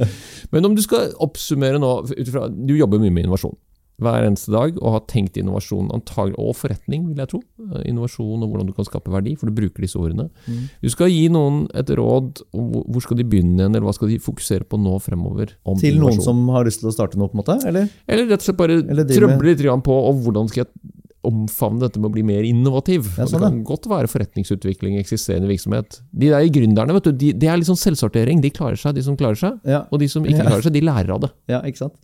Men 0.52 0.66
om 0.66 0.76
du 0.76 0.82
skal 0.84 1.10
oppsummere 1.22 1.80
nå, 1.80 1.90
utifra, 2.10 2.46
du 2.50 2.74
jobber 2.76 3.00
mye 3.02 3.14
med 3.14 3.29
innovasjon 3.30 3.58
hver 4.00 4.24
eneste 4.24 4.52
dag 4.52 4.76
og 4.80 4.94
har 4.94 5.02
tenkt 5.10 5.36
innovasjon 5.40 5.90
antagelig, 5.94 6.36
og 6.40 6.54
forretning, 6.58 7.06
vil 7.10 7.20
jeg 7.20 7.32
tro. 7.34 7.40
Eh, 7.66 7.82
innovasjon 7.90 8.44
og 8.44 8.52
hvordan 8.52 8.70
du 8.70 8.74
kan 8.76 8.88
skape 8.88 9.12
verdi, 9.12 9.34
for 9.38 9.50
du 9.50 9.56
bruker 9.56 9.84
disse 9.84 10.00
ordene. 10.00 10.30
Mm. 10.46 10.62
Du 10.80 10.88
skal 10.92 11.12
gi 11.12 11.26
noen 11.32 11.66
et 11.76 11.92
råd 12.00 12.44
om 12.56 12.70
hvor 12.80 13.04
skal 13.04 13.20
de 13.20 13.26
begynne, 13.28 13.68
eller 13.68 13.84
hva 13.84 13.94
skal 13.96 14.12
de 14.12 14.20
fokusere 14.22 14.68
på 14.68 14.80
nå 14.80 14.96
fremover? 15.04 15.52
til 15.80 15.92
innovasjon. 15.92 16.00
noen 16.00 16.24
som 16.24 16.40
har 16.54 16.64
lyst 16.68 16.82
til 16.82 16.90
å 16.90 16.94
starte 16.96 17.20
noe, 17.20 17.28
på 17.28 17.36
en 17.36 17.42
måte? 17.42 17.58
Eller, 17.68 17.92
eller 18.08 18.32
rett 18.32 18.40
og 18.40 18.48
slett 18.48 18.62
bare 18.62 18.80
trøble 19.10 19.52
litt 19.52 19.68
på 19.84 20.00
og 20.00 20.24
hvordan 20.24 20.48
skal 20.50 20.64
jeg 20.64 20.96
omfavne 21.26 21.82
dette 21.82 22.00
med 22.00 22.08
å 22.08 22.14
bli 22.14 22.22
mer 22.24 22.46
innovativ. 22.48 23.10
Ja, 23.18 23.26
sånn, 23.28 23.42
det 23.42 23.48
kan 23.50 23.58
godt 23.68 23.88
være 23.90 24.08
forretningsutvikling 24.08 24.96
eksisterende 25.02 25.50
virksomhet. 25.50 25.98
De 26.16 26.30
der 26.32 26.46
gründerne, 26.48 26.96
vet 26.96 27.10
du, 27.10 27.12
de, 27.12 27.34
det 27.36 27.50
er 27.50 27.60
litt 27.60 27.68
sånn 27.68 27.80
selvsortering. 27.80 28.40
De 28.40 28.48
klarer 28.56 28.80
seg, 28.80 28.96
de 28.96 29.04
som 29.04 29.18
klarer 29.20 29.36
seg. 29.36 29.58
Ja. 29.68 29.82
Og 29.92 30.00
de 30.00 30.08
som 30.08 30.24
ikke 30.24 30.46
klarer 30.46 30.64
seg, 30.64 30.72
de 30.78 30.84
lærer 30.86 31.12
av 31.12 31.26
det. 31.26 31.30
Ja, 31.52 31.60
ikke 31.68 31.82
sant? 31.82 31.98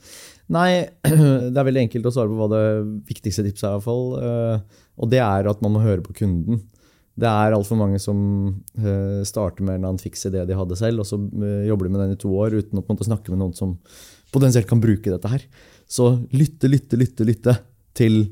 Nei, 0.53 0.87
det 1.53 1.59
er 1.59 1.67
veldig 1.67 1.87
enkelt 1.87 2.07
å 2.07 2.15
svare 2.15 2.31
på 2.31 2.39
hva 2.39 2.49
det 2.53 2.65
viktigste 3.09 3.45
tipset 3.47 3.67
er. 3.67 3.75
i 3.75 3.79
hvert 3.79 3.87
fall. 3.87 4.09
Eh, 4.21 4.83
og 5.03 5.13
det 5.13 5.23
er 5.23 5.51
at 5.51 5.63
man 5.65 5.75
må 5.75 5.85
høre 5.85 6.05
på 6.05 6.15
kunden. 6.23 6.63
Det 7.17 7.29
er 7.29 7.55
altfor 7.57 7.79
mange 7.81 7.99
som 8.03 8.19
eh, 8.77 9.23
starter 9.25 9.65
med 9.65 9.79
en 9.79 9.89
annen 9.89 10.03
fiks 10.03 10.27
idé 10.29 10.45
de 10.45 10.57
hadde 10.57 10.77
selv, 10.79 11.03
og 11.03 11.09
så 11.09 11.17
eh, 11.17 11.65
jobber 11.71 11.89
de 11.89 11.95
med 11.95 12.03
den 12.05 12.17
i 12.17 12.21
to 12.21 12.33
år 12.37 12.59
uten 12.59 12.83
å 12.83 12.85
måte 12.85 13.09
snakke 13.09 13.33
med 13.33 13.41
noen 13.41 13.57
som 13.57 13.79
potensielt 14.35 14.69
kan 14.69 14.83
bruke 14.83 15.09
dette 15.09 15.31
her. 15.33 15.47
Så 15.89 16.13
lytte, 16.37 16.69
lytte, 16.69 16.99
lytte, 17.01 17.27
lytte 17.27 17.57
til 17.97 18.27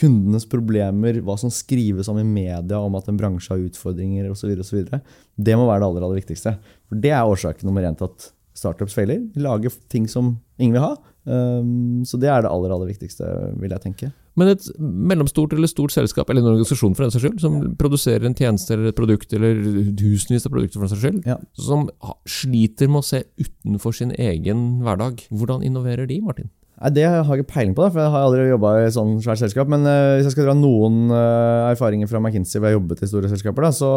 kundenes 0.00 0.46
problemer, 0.48 1.18
hva 1.20 1.36
som 1.36 1.52
skrives 1.52 2.08
om 2.08 2.18
i 2.22 2.24
media 2.24 2.78
om 2.80 2.94
at 2.96 3.10
en 3.10 3.18
bransje 3.20 3.52
har 3.52 3.60
utfordringer 3.60 4.30
osv. 4.32 4.54
Det 4.56 5.56
må 5.58 5.66
være 5.68 5.82
det 5.82 5.88
aller, 5.90 6.06
aller 6.06 6.20
viktigste. 6.22 6.54
For 6.88 7.02
det 7.02 7.12
er 7.12 7.28
årsaken 7.28 7.68
nummer 7.68 7.84
én 7.84 7.98
til 7.98 8.08
at 8.08 8.30
startups 8.56 8.96
feiler. 8.96 9.20
Lager 9.36 9.74
ting 9.92 10.08
som 10.08 10.38
ingen 10.56 10.78
vil 10.78 10.86
ha. 10.86 10.94
Um, 11.28 12.00
så 12.08 12.16
det 12.16 12.30
er 12.32 12.44
det 12.44 12.50
aller 12.50 12.72
aller 12.72 12.88
viktigste, 12.88 13.26
vil 13.60 13.72
jeg 13.74 13.82
tenke. 13.84 14.10
Men 14.38 14.52
et 14.52 14.68
mellomstort 14.78 15.52
eller 15.52 15.68
stort 15.68 15.92
selskap, 15.92 16.30
eller 16.30 16.40
en 16.40 16.52
organisasjon 16.54 16.94
for 16.96 17.04
den 17.04 17.12
saks 17.12 17.26
skyld, 17.26 17.40
som 17.42 17.58
produserer 17.80 18.24
en 18.24 18.36
tjeneste 18.36 18.72
eller 18.76 18.92
et 18.92 18.96
produkt, 18.96 19.34
eller 19.36 19.58
tusenvis 19.98 20.46
av 20.48 20.54
produkter 20.54 20.78
for 20.78 20.86
den 20.86 20.94
saks 20.94 21.04
skyld, 21.04 21.20
ja. 21.28 21.36
som 21.58 21.90
sliter 22.28 22.88
med 22.88 23.02
å 23.02 23.08
se 23.10 23.24
utenfor 23.42 23.98
sin 24.00 24.14
egen 24.16 24.80
hverdag, 24.86 25.26
hvordan 25.28 25.66
innoverer 25.66 26.08
de, 26.08 26.22
Martin? 26.24 26.48
Nei, 26.80 26.92
Det 26.96 27.04
har 27.04 27.20
jeg 27.20 27.42
ikke 27.42 27.52
peiling 27.52 27.76
på, 27.76 27.84
da, 27.84 27.92
for 27.92 28.00
jeg 28.00 28.12
har 28.14 28.26
aldri 28.26 28.48
jobba 28.48 28.74
i 28.78 28.84
et 28.88 28.96
sånt 28.96 29.20
svært 29.24 29.42
selskap. 29.42 29.68
Men 29.68 29.84
uh, 29.84 30.16
hvis 30.16 30.30
jeg 30.30 30.38
skal 30.38 30.48
dra 30.48 30.56
noen 30.56 31.10
uh, 31.12 31.68
erfaringer 31.68 32.08
fra 32.08 32.22
McKinsey 32.22 32.56
hvor 32.56 32.70
jeg 32.70 32.78
har 32.78 32.80
jobbet 32.80 33.04
i 33.04 33.10
store 33.10 33.32
selskaper, 33.32 33.66
da, 33.66 33.72
så, 33.76 33.90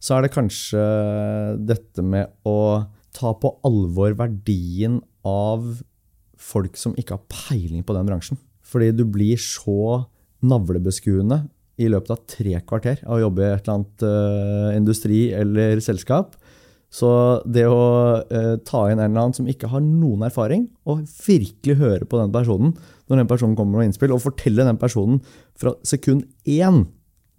så 0.00 0.16
er 0.16 0.24
det 0.24 0.36
kanskje 0.36 0.84
dette 1.68 2.04
med 2.06 2.32
å 2.48 2.58
ta 3.14 3.34
på 3.38 3.52
alvor 3.68 4.16
verdien 4.18 5.02
av 5.28 5.68
folk 6.44 6.76
som 6.80 6.94
ikke 7.00 7.16
har 7.16 7.24
peiling 7.30 7.84
på 7.86 7.96
den 7.96 8.08
bransjen. 8.08 8.40
Fordi 8.64 8.90
du 8.96 9.04
blir 9.08 9.40
så 9.40 10.04
navlebeskuende 10.44 11.44
i 11.80 11.88
løpet 11.90 12.12
av 12.14 12.24
tre 12.30 12.58
kvarter 12.68 13.00
av 13.04 13.16
å 13.16 13.22
jobbe 13.24 13.42
i 13.42 13.50
et 13.50 13.64
eller 13.64 13.78
annet 13.78 14.04
uh, 14.06 14.70
industri 14.76 15.20
eller 15.34 15.80
selskap. 15.82 16.36
Så 16.94 17.08
det 17.50 17.64
å 17.66 17.84
uh, 18.22 18.54
ta 18.62 18.84
inn 18.90 19.00
en 19.00 19.08
eller 19.08 19.24
annen 19.24 19.36
som 19.36 19.48
ikke 19.50 19.70
har 19.72 19.82
noen 19.82 20.26
erfaring, 20.28 20.68
og 20.86 21.02
virkelig 21.26 21.78
høre 21.80 22.06
på 22.06 22.20
den 22.20 22.34
personen 22.34 22.76
når 23.10 23.20
den 23.20 23.30
personen 23.30 23.56
kommer 23.58 23.80
med 23.80 23.90
innspill, 23.90 24.14
og 24.14 24.22
fortelle 24.22 24.66
den 24.66 24.78
personen 24.80 25.18
fra 25.58 25.74
sekund 25.86 26.28
én 26.46 26.84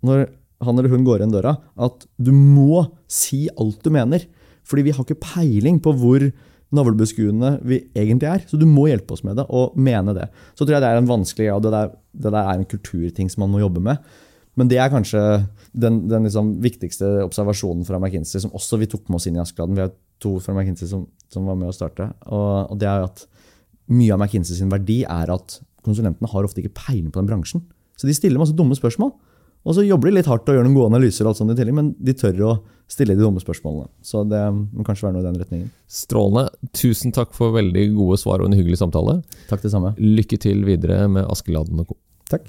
når 0.06 0.28
han 0.66 0.78
eller 0.80 0.92
hun 0.92 1.06
går 1.08 1.24
inn 1.24 1.34
døra, 1.34 1.56
at 1.76 2.06
du 2.22 2.32
må 2.36 2.86
si 3.12 3.46
alt 3.60 3.82
du 3.84 3.92
mener. 3.94 4.24
Fordi 4.66 4.86
vi 4.88 4.94
har 4.96 5.06
ikke 5.06 5.22
peiling 5.22 5.80
på 5.84 5.94
hvor 6.00 6.24
navlebeskuende 6.76 7.56
vi 7.68 7.80
egentlig 7.98 8.30
er. 8.30 8.46
Så 8.50 8.60
du 8.60 8.68
må 8.70 8.88
hjelpe 8.90 9.16
oss 9.16 9.24
med 9.26 9.40
det, 9.40 9.48
og 9.50 9.76
mene 9.80 10.16
det. 10.18 10.30
Så 10.54 10.64
tror 10.64 10.78
jeg 10.78 10.84
det 10.84 10.92
er 10.92 11.02
en 11.02 11.10
vanskelig 11.10 11.50
og 11.54 11.66
det 11.66 11.74
der, 11.76 11.92
det 12.14 12.32
der 12.32 12.42
er 12.44 12.60
en 12.60 12.70
kulturting 12.70 13.32
som 13.32 13.46
man 13.46 13.54
må 13.56 13.64
jobbe 13.64 13.84
med. 13.84 14.16
Men 14.56 14.72
det 14.72 14.80
er 14.80 14.92
kanskje 14.92 15.22
den, 15.76 16.06
den 16.08 16.28
liksom 16.28 16.54
viktigste 16.64 17.10
observasjonen 17.26 17.84
fra 17.88 18.00
McKinsey, 18.00 18.40
som 18.44 18.54
også 18.56 18.80
vi 18.80 18.88
tok 18.92 19.10
med 19.10 19.20
oss 19.20 19.28
inn 19.28 19.40
i 19.40 19.44
Askeladden. 19.44 19.76
Vi 19.76 19.84
har 19.84 19.92
to 20.24 20.38
fra 20.44 20.56
McKinsey 20.56 20.88
som, 20.88 21.04
som 21.32 21.48
var 21.50 21.58
med 21.60 21.72
å 21.72 21.76
starte. 21.76 22.08
Og, 22.30 22.72
og, 22.72 22.78
det 22.80 22.88
er 22.88 23.04
at 23.04 23.26
mye 23.92 24.16
av 24.16 24.22
McKinsey 24.22 24.56
sin 24.58 24.72
verdi 24.72 25.02
er 25.04 25.34
at 25.34 25.60
konsulentene 25.86 26.32
har 26.32 26.48
ofte 26.48 26.64
ikke 26.64 26.78
peiling 26.80 27.12
på 27.12 27.20
den 27.20 27.30
bransjen. 27.30 27.66
Så 28.00 28.08
de 28.08 28.16
stiller 28.16 28.42
masse 28.42 28.56
dumme 28.56 28.78
spørsmål. 28.80 29.12
Og 29.66 29.76
så 29.76 29.84
jobber 29.86 30.10
de 30.10 30.20
litt 30.20 30.30
hardt 30.30 30.48
og 30.48 30.58
gjør 30.58 30.66
noen 30.68 30.78
gode 30.78 30.94
analyser, 30.94 31.26
og 31.26 31.34
alt 31.34 31.42
sånt 31.42 31.54
i 31.54 31.58
tillegg, 31.58 31.76
men 31.76 31.92
de 31.98 32.16
tør 32.18 32.42
å 32.46 32.56
stille 32.92 33.16
de 33.16 33.24
dumme 33.24 33.42
spørsmålene. 33.42 33.90
Så 34.06 34.24
det 34.30 34.42
må 34.54 34.86
kanskje 34.86 35.08
være 35.08 35.16
noe 35.18 35.24
i 35.24 35.28
den 35.28 35.40
retningen. 35.42 35.72
Strålende. 35.90 36.50
Tusen 36.78 37.16
takk 37.16 37.34
for 37.36 37.56
veldig 37.56 37.88
gode 37.96 38.20
svar 38.22 38.44
og 38.44 38.52
en 38.52 38.58
hyggelig 38.58 38.82
samtale. 38.82 39.20
Takk 39.50 39.66
det 39.66 39.74
samme. 39.74 39.96
Lykke 40.00 40.40
til 40.42 40.62
videre 40.68 41.08
med 41.12 41.28
Askeladden 41.32 41.82
og 41.82 41.92
co. 41.92 42.00
Takk. 42.30 42.48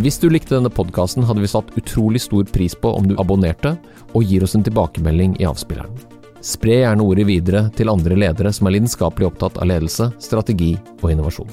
Hvis 0.00 0.20
du 0.22 0.28
likte 0.30 0.54
denne 0.54 0.70
podkasten, 0.70 1.24
hadde 1.26 1.42
vi 1.42 1.50
satt 1.50 1.72
utrolig 1.78 2.22
stor 2.22 2.46
pris 2.54 2.76
på 2.78 2.92
om 2.94 3.08
du 3.10 3.16
abonnerte 3.18 3.74
og 4.14 4.22
gir 4.22 4.46
oss 4.46 4.54
en 4.54 4.62
tilbakemelding 4.66 5.34
i 5.42 5.48
avspilleren. 5.50 5.98
Spre 6.46 6.78
gjerne 6.78 7.04
ordet 7.04 7.26
videre 7.28 7.66
til 7.76 7.90
andre 7.92 8.16
ledere 8.16 8.54
som 8.54 8.70
er 8.70 8.78
lidenskapelig 8.78 9.28
opptatt 9.32 9.58
av 9.60 9.68
ledelse, 9.68 10.08
strategi 10.22 10.76
og 11.02 11.10
innovasjon. 11.10 11.50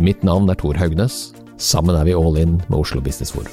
Mitt 0.00 0.24
navn 0.26 0.48
er 0.50 0.58
Tor 0.58 0.80
Haugnes. 0.80 1.36
Sammen 1.60 1.96
er 1.96 2.08
vi 2.08 2.16
all 2.16 2.40
in 2.40 2.58
med 2.66 2.80
Oslo 2.80 3.04
Business 3.04 3.36
Forum. 3.36 3.52